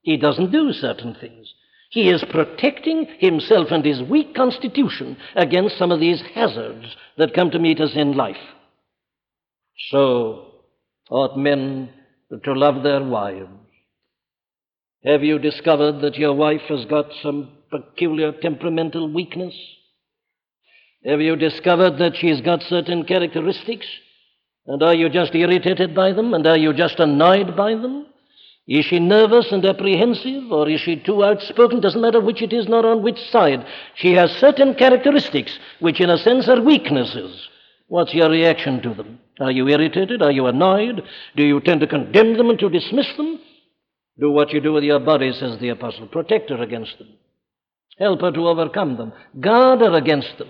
He 0.00 0.16
doesn't 0.16 0.52
do 0.52 0.72
certain 0.72 1.14
things. 1.20 1.53
He 1.94 2.08
is 2.10 2.24
protecting 2.28 3.06
himself 3.20 3.68
and 3.70 3.84
his 3.84 4.02
weak 4.02 4.34
constitution 4.34 5.16
against 5.36 5.78
some 5.78 5.92
of 5.92 6.00
these 6.00 6.20
hazards 6.34 6.86
that 7.18 7.34
come 7.34 7.52
to 7.52 7.60
meet 7.60 7.80
us 7.80 7.92
in 7.94 8.16
life. 8.16 8.44
So 9.90 10.54
ought 11.08 11.38
men 11.38 11.90
to 12.42 12.52
love 12.52 12.82
their 12.82 13.04
wives. 13.04 13.48
Have 15.04 15.22
you 15.22 15.38
discovered 15.38 16.00
that 16.00 16.16
your 16.16 16.34
wife 16.34 16.62
has 16.68 16.84
got 16.86 17.06
some 17.22 17.52
peculiar 17.70 18.32
temperamental 18.32 19.12
weakness? 19.12 19.54
Have 21.04 21.20
you 21.20 21.36
discovered 21.36 21.98
that 21.98 22.16
she's 22.16 22.40
got 22.40 22.62
certain 22.62 23.04
characteristics? 23.04 23.86
And 24.66 24.82
are 24.82 24.96
you 24.96 25.08
just 25.10 25.32
irritated 25.32 25.94
by 25.94 26.10
them? 26.10 26.34
And 26.34 26.44
are 26.44 26.58
you 26.58 26.72
just 26.72 26.98
annoyed 26.98 27.56
by 27.56 27.76
them? 27.76 28.06
Is 28.66 28.86
she 28.86 28.98
nervous 28.98 29.52
and 29.52 29.64
apprehensive, 29.64 30.50
or 30.50 30.68
is 30.70 30.80
she 30.80 30.96
too 30.96 31.22
outspoken? 31.22 31.80
Doesn't 31.80 32.00
matter 32.00 32.20
which 32.20 32.40
it 32.40 32.52
is, 32.52 32.66
nor 32.66 32.86
on 32.86 33.02
which 33.02 33.18
side. 33.30 33.66
She 33.94 34.12
has 34.12 34.30
certain 34.32 34.74
characteristics 34.74 35.58
which, 35.80 36.00
in 36.00 36.08
a 36.08 36.16
sense, 36.16 36.48
are 36.48 36.62
weaknesses. 36.62 37.48
What's 37.88 38.14
your 38.14 38.30
reaction 38.30 38.80
to 38.82 38.94
them? 38.94 39.18
Are 39.38 39.50
you 39.50 39.68
irritated? 39.68 40.22
Are 40.22 40.30
you 40.30 40.46
annoyed? 40.46 41.02
Do 41.36 41.44
you 41.44 41.60
tend 41.60 41.80
to 41.80 41.86
condemn 41.86 42.38
them 42.38 42.48
and 42.48 42.58
to 42.60 42.70
dismiss 42.70 43.14
them? 43.18 43.38
Do 44.18 44.30
what 44.30 44.52
you 44.52 44.60
do 44.60 44.72
with 44.72 44.84
your 44.84 45.00
body, 45.00 45.32
says 45.32 45.58
the 45.58 45.68
apostle. 45.68 46.06
Protect 46.06 46.48
her 46.48 46.62
against 46.62 46.96
them. 46.98 47.08
Help 47.98 48.22
her 48.22 48.32
to 48.32 48.48
overcome 48.48 48.96
them. 48.96 49.12
Guard 49.40 49.80
her 49.80 49.94
against 49.94 50.38
them. 50.38 50.48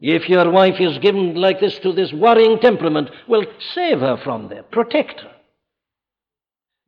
If 0.00 0.28
your 0.28 0.50
wife 0.50 0.80
is 0.80 0.98
given 0.98 1.34
like 1.34 1.60
this 1.60 1.78
to 1.80 1.92
this 1.92 2.12
worrying 2.12 2.58
temperament, 2.60 3.10
well, 3.28 3.42
save 3.74 4.00
her 4.00 4.16
from 4.24 4.48
them. 4.48 4.64
Protect 4.70 5.20
her. 5.20 5.32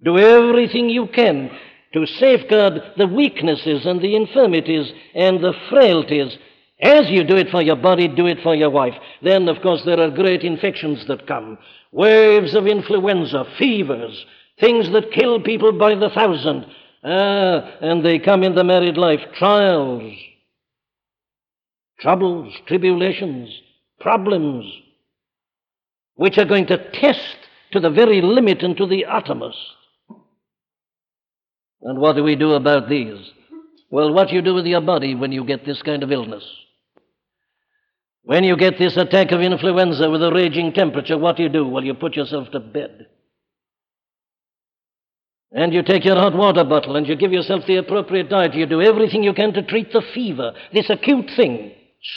Do 0.03 0.19
everything 0.19 0.89
you 0.89 1.07
can 1.07 1.51
to 1.93 2.07
safeguard 2.07 2.81
the 2.97 3.07
weaknesses 3.07 3.85
and 3.85 4.01
the 4.01 4.17
infirmities 4.17 4.93
and 5.15 5.43
the 5.43 5.53
frailties. 5.69 6.37
As 6.81 7.11
you 7.11 7.25
do 7.25 7.37
it 7.37 7.51
for 7.51 7.61
your 7.61 7.77
body, 7.77 8.09
do 8.09 8.27
it 8.27 8.39
for 8.43 8.55
your 8.55 8.71
wife. 8.71 8.95
Then, 9.23 9.49
of 9.49 9.61
course, 9.61 9.83
there 9.85 10.01
are 10.01 10.11
great 10.11 10.43
infections 10.43 11.07
that 11.09 11.27
come 11.27 11.59
waves 11.93 12.55
of 12.55 12.67
influenza, 12.67 13.45
fevers, 13.59 14.25
things 14.61 14.91
that 14.93 15.13
kill 15.13 15.41
people 15.41 15.73
by 15.73 15.95
the 15.95 16.11
thousand. 16.11 16.65
Ah, 17.03 17.79
and 17.81 18.05
they 18.05 18.19
come 18.19 18.43
in 18.43 18.55
the 18.55 18.65
married 18.65 18.97
life 18.97 19.21
trials, 19.37 20.13
troubles, 21.99 22.55
tribulations, 22.67 23.51
problems, 24.01 24.67
which 26.15 26.39
are 26.39 26.45
going 26.45 26.67
to 26.67 26.91
test 26.93 27.37
to 27.73 27.81
the 27.81 27.91
very 27.91 28.21
limit 28.21 28.63
and 28.63 28.77
to 28.77 28.87
the 28.87 29.05
uttermost. 29.07 29.59
And 31.83 31.99
what 31.99 32.17
do 32.17 32.23
we 32.23 32.37
do 32.37 32.53
about 32.53 32.89
these? 32.89 33.19
Well, 33.91 34.13
what 34.13 34.29
do 34.29 34.35
you 34.35 34.43
do 34.43 34.55
with 34.55 34.67
your 34.67 34.81
body 34.81 35.15
when 35.15 35.33
you 35.33 35.45
get 35.45 35.65
this 35.65 35.83
kind 35.83 36.03
of 36.03 36.13
illness? 36.13 36.45
When 38.23 38.45
you 38.45 38.57
get 38.57 38.79
this 38.79 38.97
attack 38.97 39.33
of 39.33 39.41
influenza 39.41 40.11
with 40.11 40.23
a 40.23 40.33
raging 40.33 40.73
temperature, 40.73 41.19
what 41.19 41.37
do 41.37 41.43
you 41.43 41.49
do? 41.49 41.67
Well, 41.67 41.85
you 41.85 41.95
put 41.95 42.17
yourself 42.17 42.51
to 42.53 42.61
bed. 42.61 43.07
And 45.53 45.73
you 45.73 45.83
take 45.83 46.05
your 46.05 46.15
hot 46.15 46.37
water 46.37 46.63
bottle 46.63 46.95
and 46.95 47.09
you 47.09 47.17
give 47.17 47.33
yourself 47.33 47.65
the 47.67 47.77
appropriate 47.77 48.29
diet. 48.29 48.55
You 48.55 48.67
do 48.67 48.81
everything 48.81 49.25
you 49.25 49.33
can 49.33 49.53
to 49.55 49.63
treat 49.63 49.93
the 49.93 50.03
fever, 50.15 50.53
this 50.73 50.89
acute 50.91 51.29
thing. 51.35 51.73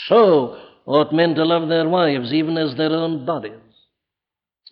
So 0.08 0.56
ought 0.86 1.12
men 1.12 1.34
to 1.34 1.44
love 1.44 1.68
their 1.68 1.88
wives 1.88 2.32
even 2.32 2.56
as 2.56 2.76
their 2.76 2.92
own 2.92 3.26
bodies. 3.26 3.63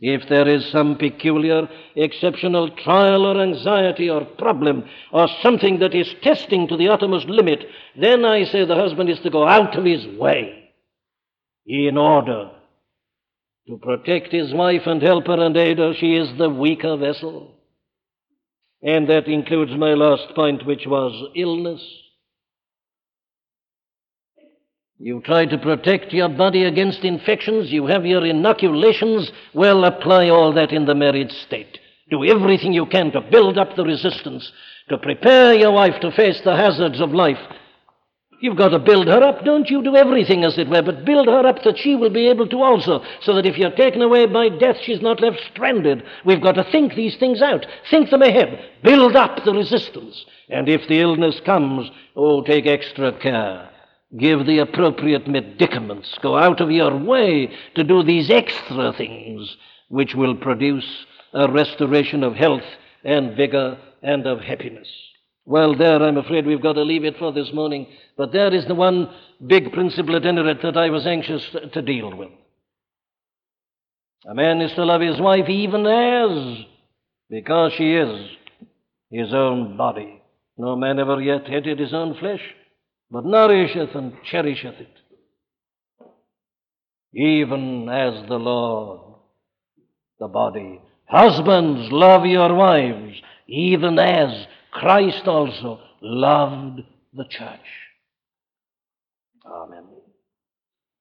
If 0.05 0.29
there 0.29 0.49
is 0.49 0.69
some 0.73 0.99
peculiar, 0.99 1.69
exceptional 1.95 2.71
trial 2.71 3.25
or 3.25 3.41
anxiety 3.41 4.11
or 4.11 4.25
problem 4.25 4.83
or 5.13 5.29
something 5.43 5.79
that 5.79 5.95
is 5.95 6.13
testing 6.23 6.67
to 6.67 6.77
the 6.77 6.89
uttermost 6.89 7.27
limit, 7.27 7.61
then 7.97 8.25
I 8.25 8.43
say 8.43 8.65
the 8.65 8.75
husband 8.75 9.11
is 9.11 9.21
to 9.21 9.31
go 9.31 9.47
out 9.47 9.79
of 9.79 9.85
his 9.85 10.05
way 10.19 10.73
in 11.65 11.97
order 11.97 12.51
to 13.69 13.79
protect 13.79 14.33
his 14.33 14.53
wife 14.53 14.83
and 14.87 15.01
help 15.01 15.29
her 15.29 15.41
and 15.41 15.57
aid 15.57 15.79
her. 15.79 15.95
She 15.95 16.17
is 16.17 16.37
the 16.37 16.51
weaker 16.51 16.97
vessel. 16.97 17.55
And 18.83 19.09
that 19.09 19.29
includes 19.29 19.71
my 19.77 19.95
last 19.95 20.35
point, 20.35 20.67
which 20.67 20.83
was 20.85 21.31
illness. 21.37 21.81
You 25.05 25.21
try 25.21 25.47
to 25.47 25.59
protect 25.59 26.13
your 26.13 26.29
body 26.29 26.63
against 26.63 27.03
infections. 27.03 27.73
You 27.73 27.87
have 27.87 28.07
your 28.07 28.25
inoculations. 28.25 29.33
Well, 29.53 29.85
apply 29.85 30.29
all 30.29 30.53
that 30.53 30.71
in 30.71 30.87
the 30.87 30.95
married 30.95 31.33
state. 31.33 31.81
Do 32.09 32.25
everything 32.25 32.73
you 32.73 32.87
can 32.87 33.11
to 33.11 33.21
build 33.21 33.59
up 33.59 33.75
the 33.75 33.83
resistance, 33.83 34.53
to 34.91 34.99
prepare 34.99 35.55
your 35.55 35.73
wife 35.73 36.01
to 36.03 36.13
face 36.13 36.41
the 36.45 36.55
hazards 36.55 37.01
of 37.01 37.11
life. 37.11 37.41
You've 38.41 38.57
got 38.57 38.69
to 38.69 38.79
build 38.79 39.09
her 39.09 39.25
up, 39.25 39.45
don't 39.45 39.69
you? 39.69 39.83
Do 39.83 39.97
everything, 39.97 40.45
as 40.45 40.57
it 40.57 40.69
were, 40.69 40.83
but 40.83 41.05
build 41.05 41.27
her 41.27 41.49
up 41.49 41.65
that 41.65 41.79
she 41.79 41.97
will 41.97 42.11
be 42.11 42.29
able 42.29 42.47
to 42.47 42.63
also, 42.63 43.03
so 43.23 43.35
that 43.35 43.47
if 43.47 43.59
you're 43.59 43.75
taken 43.75 44.03
away 44.03 44.27
by 44.27 44.51
death, 44.51 44.77
she's 44.85 45.03
not 45.03 45.21
left 45.21 45.41
stranded. 45.53 46.05
We've 46.25 46.41
got 46.41 46.53
to 46.53 46.71
think 46.71 46.95
these 46.95 47.17
things 47.19 47.43
out, 47.43 47.67
think 47.91 48.11
them 48.11 48.23
ahead, 48.23 48.57
build 48.85 49.17
up 49.17 49.45
the 49.45 49.53
resistance. 49.53 50.25
And 50.49 50.69
if 50.69 50.87
the 50.87 51.01
illness 51.01 51.41
comes, 51.45 51.91
oh, 52.15 52.45
take 52.45 52.67
extra 52.67 53.19
care. 53.19 53.72
Give 54.19 54.45
the 54.45 54.59
appropriate 54.59 55.27
medicaments. 55.27 56.19
Go 56.23 56.37
out 56.37 56.61
of 56.61 56.71
your 56.71 56.97
way 56.97 57.51
to 57.75 57.85
do 57.85 58.03
these 58.03 58.31
extra 58.31 58.93
things 58.93 59.57
which 59.89 60.15
will 60.15 60.35
produce 60.35 61.07
a 61.33 61.51
restoration 61.51 62.23
of 62.23 62.35
health 62.35 62.65
and 63.05 63.35
vigor 63.37 63.79
and 64.03 64.27
of 64.27 64.41
happiness. 64.41 64.89
Well, 65.47 65.75
there, 65.75 66.03
I'm 66.03 66.19
afraid 66.19 66.47
we've 66.47 66.63
got 66.63 66.75
to 66.75 66.83
leave 66.83 67.05
it 67.05 67.19
for 67.19 67.33
this 67.33 67.53
morning. 67.53 67.87
But 68.17 68.33
there 68.33 68.55
is 68.55 68.67
the 68.67 68.75
one 68.75 69.11
big 69.45 69.73
principle 69.73 70.17
at 70.17 70.27
any 70.27 70.43
rate 70.43 70.63
that 70.63 70.77
I 70.77 70.91
was 70.91 71.07
anxious 71.07 71.45
to 71.73 71.83
deal 71.83 72.15
with. 72.15 72.31
A 74.29 74.35
man 74.35 74.61
is 74.61 74.73
to 74.75 74.85
love 74.85 75.01
his 75.01 75.21
wife 75.21 75.49
even 75.49 75.87
as, 75.87 76.65
because 77.29 77.73
she 77.73 77.95
is 77.95 78.29
his 79.11 79.35
own 79.35 79.77
body. 79.77 80.23
No 80.57 80.77
man 80.77 80.99
ever 80.99 81.21
yet 81.21 81.49
hated 81.49 81.79
his 81.79 81.93
own 81.95 82.15
flesh 82.19 82.43
but 83.13 83.27
nourisheth 83.27 83.95
and 83.95 84.15
cherisheth 84.25 84.81
it, 84.81 84.97
even 87.13 87.87
as 87.91 88.27
the 88.27 88.39
Lord, 88.39 89.19
the 90.19 90.29
body. 90.29 90.81
Husbands, 91.05 91.93
love 91.93 92.25
your 92.25 92.55
wives, 92.55 93.21
even 93.47 93.99
as 93.99 94.47
Christ 94.71 95.29
also 95.29 95.79
loved 96.01 96.81
the 97.13 97.25
church. 97.29 97.61
Amen. 99.45 99.92